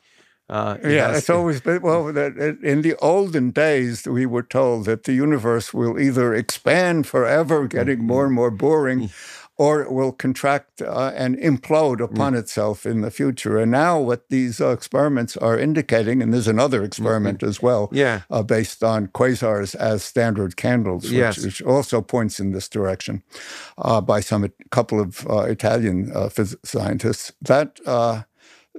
[0.50, 2.08] Uh, Yeah, it's always been well.
[2.10, 8.04] In the olden days, we were told that the universe will either expand forever, getting
[8.04, 9.10] more and more boring,
[9.58, 13.60] or it will contract uh, and implode upon itself in the future.
[13.60, 18.22] And now, what these uh, experiments are indicating, and there's another experiment as well, Yeah.
[18.32, 21.44] uh, based on quasars as standard candles, which, Yes.
[21.44, 23.22] which also points in this direction,
[23.78, 27.34] uh, by some a couple of uh, Italian uh, phys- scientists.
[27.42, 27.80] That.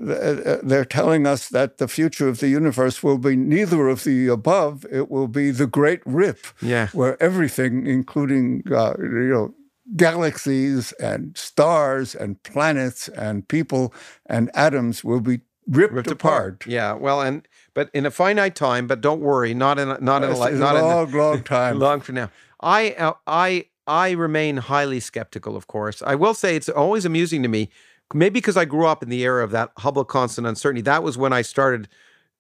[0.01, 4.05] Uh, th- they're telling us that the future of the universe will be neither of
[4.05, 4.87] the above.
[4.91, 6.89] It will be the great rip, Yeah.
[6.93, 9.55] where everything, including uh, you know
[9.97, 13.93] galaxies and stars and planets and people
[14.27, 16.65] and atoms will be ripped, Ripped apart.
[16.65, 16.67] apart.
[16.67, 16.93] Yeah.
[16.95, 18.87] Well, and but in a finite time.
[18.87, 21.79] But don't worry, not in a, not in a not in a, long, long time.
[21.79, 22.31] long from now.
[22.61, 25.57] I uh, I I remain highly skeptical.
[25.57, 27.71] Of course, I will say it's always amusing to me.
[28.13, 30.83] Maybe because I grew up in the era of that Hubble constant uncertainty.
[30.83, 31.89] That was when I started.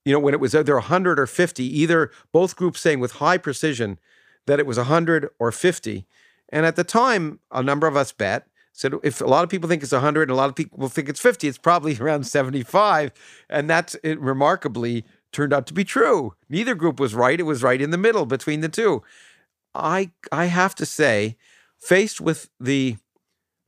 [0.04, 3.36] You know, when it was either 100 or 50, either both groups saying with high
[3.36, 3.98] precision
[4.46, 6.06] that it was 100 or 50.
[6.48, 9.68] And at the time, a number of us bet said if a lot of people
[9.68, 13.12] think it's 100 and a lot of people think it's 50, it's probably around 75.
[13.48, 16.34] And that's it remarkably turned out to be true.
[16.48, 17.38] Neither group was right.
[17.38, 19.02] It was right in the middle between the two.
[19.74, 21.36] I I have to say,
[21.78, 22.96] faced with the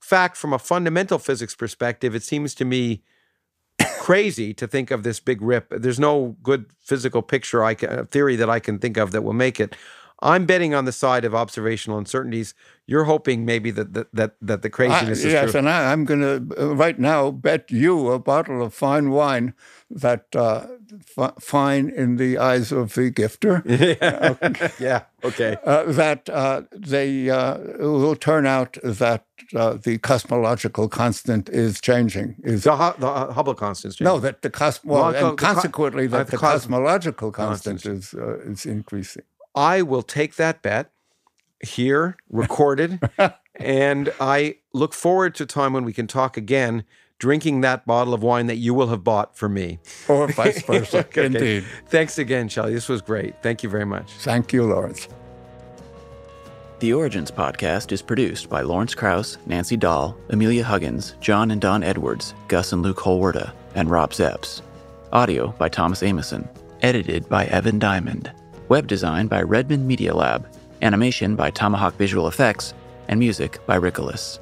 [0.02, 3.02] fact from a fundamental physics perspective, it seems to me
[3.98, 5.68] crazy to think of this big rip.
[5.70, 9.22] There's no good physical picture I can, uh, theory that I can think of that
[9.22, 9.76] will make it.
[10.22, 12.54] I'm betting on the side of observational uncertainties.
[12.86, 15.58] You're hoping maybe that that that, that the I- craziness is yes, true.
[15.58, 19.54] and I, I'm going to right now bet you a bottle of fine wine
[19.90, 20.66] that uh,
[21.18, 23.62] f- fine in the eyes of the gifter
[24.80, 25.02] yeah.
[25.24, 25.56] Okay.
[25.64, 29.24] uh, that uh, they uh, will turn out that
[29.54, 32.36] uh, the cosmological constant is changing.
[32.42, 34.00] Is The, Hu- the uh, Hubble constants.
[34.00, 36.38] no, that the cos well, Well, co- and the co- consequently uh, that the the
[36.38, 38.12] cos- cosmological constant constants.
[38.12, 39.22] is uh, is increasing.
[39.54, 40.90] I will take that bet
[41.64, 43.00] here, recorded,
[43.56, 46.84] and I look forward to a time when we can talk again,
[47.18, 49.78] drinking that bottle of wine that you will have bought for me.
[50.08, 51.00] Oh, or vice versa.
[51.00, 51.26] Okay.
[51.26, 51.64] Indeed.
[51.86, 52.74] Thanks again, Shelley.
[52.74, 53.40] This was great.
[53.42, 54.10] Thank you very much.
[54.12, 55.08] Thank you, Lawrence.
[56.80, 61.84] The Origins podcast is produced by Lawrence Krauss, Nancy Dahl, Amelia Huggins, John and Don
[61.84, 64.62] Edwards, Gus and Luke Holwerda, and Rob Zepps.
[65.12, 66.48] Audio by Thomas Amison.
[66.80, 68.32] Edited by Evan Diamond.
[68.72, 70.48] Web design by Redmond Media Lab.
[70.80, 72.72] Animation by Tomahawk Visual Effects.
[73.08, 74.38] And music by Rickolas.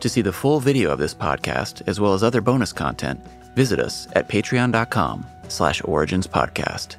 [0.00, 3.20] To see the full video of this podcast, as well as other bonus content,
[3.54, 6.96] visit us at patreon.com slash originspodcast.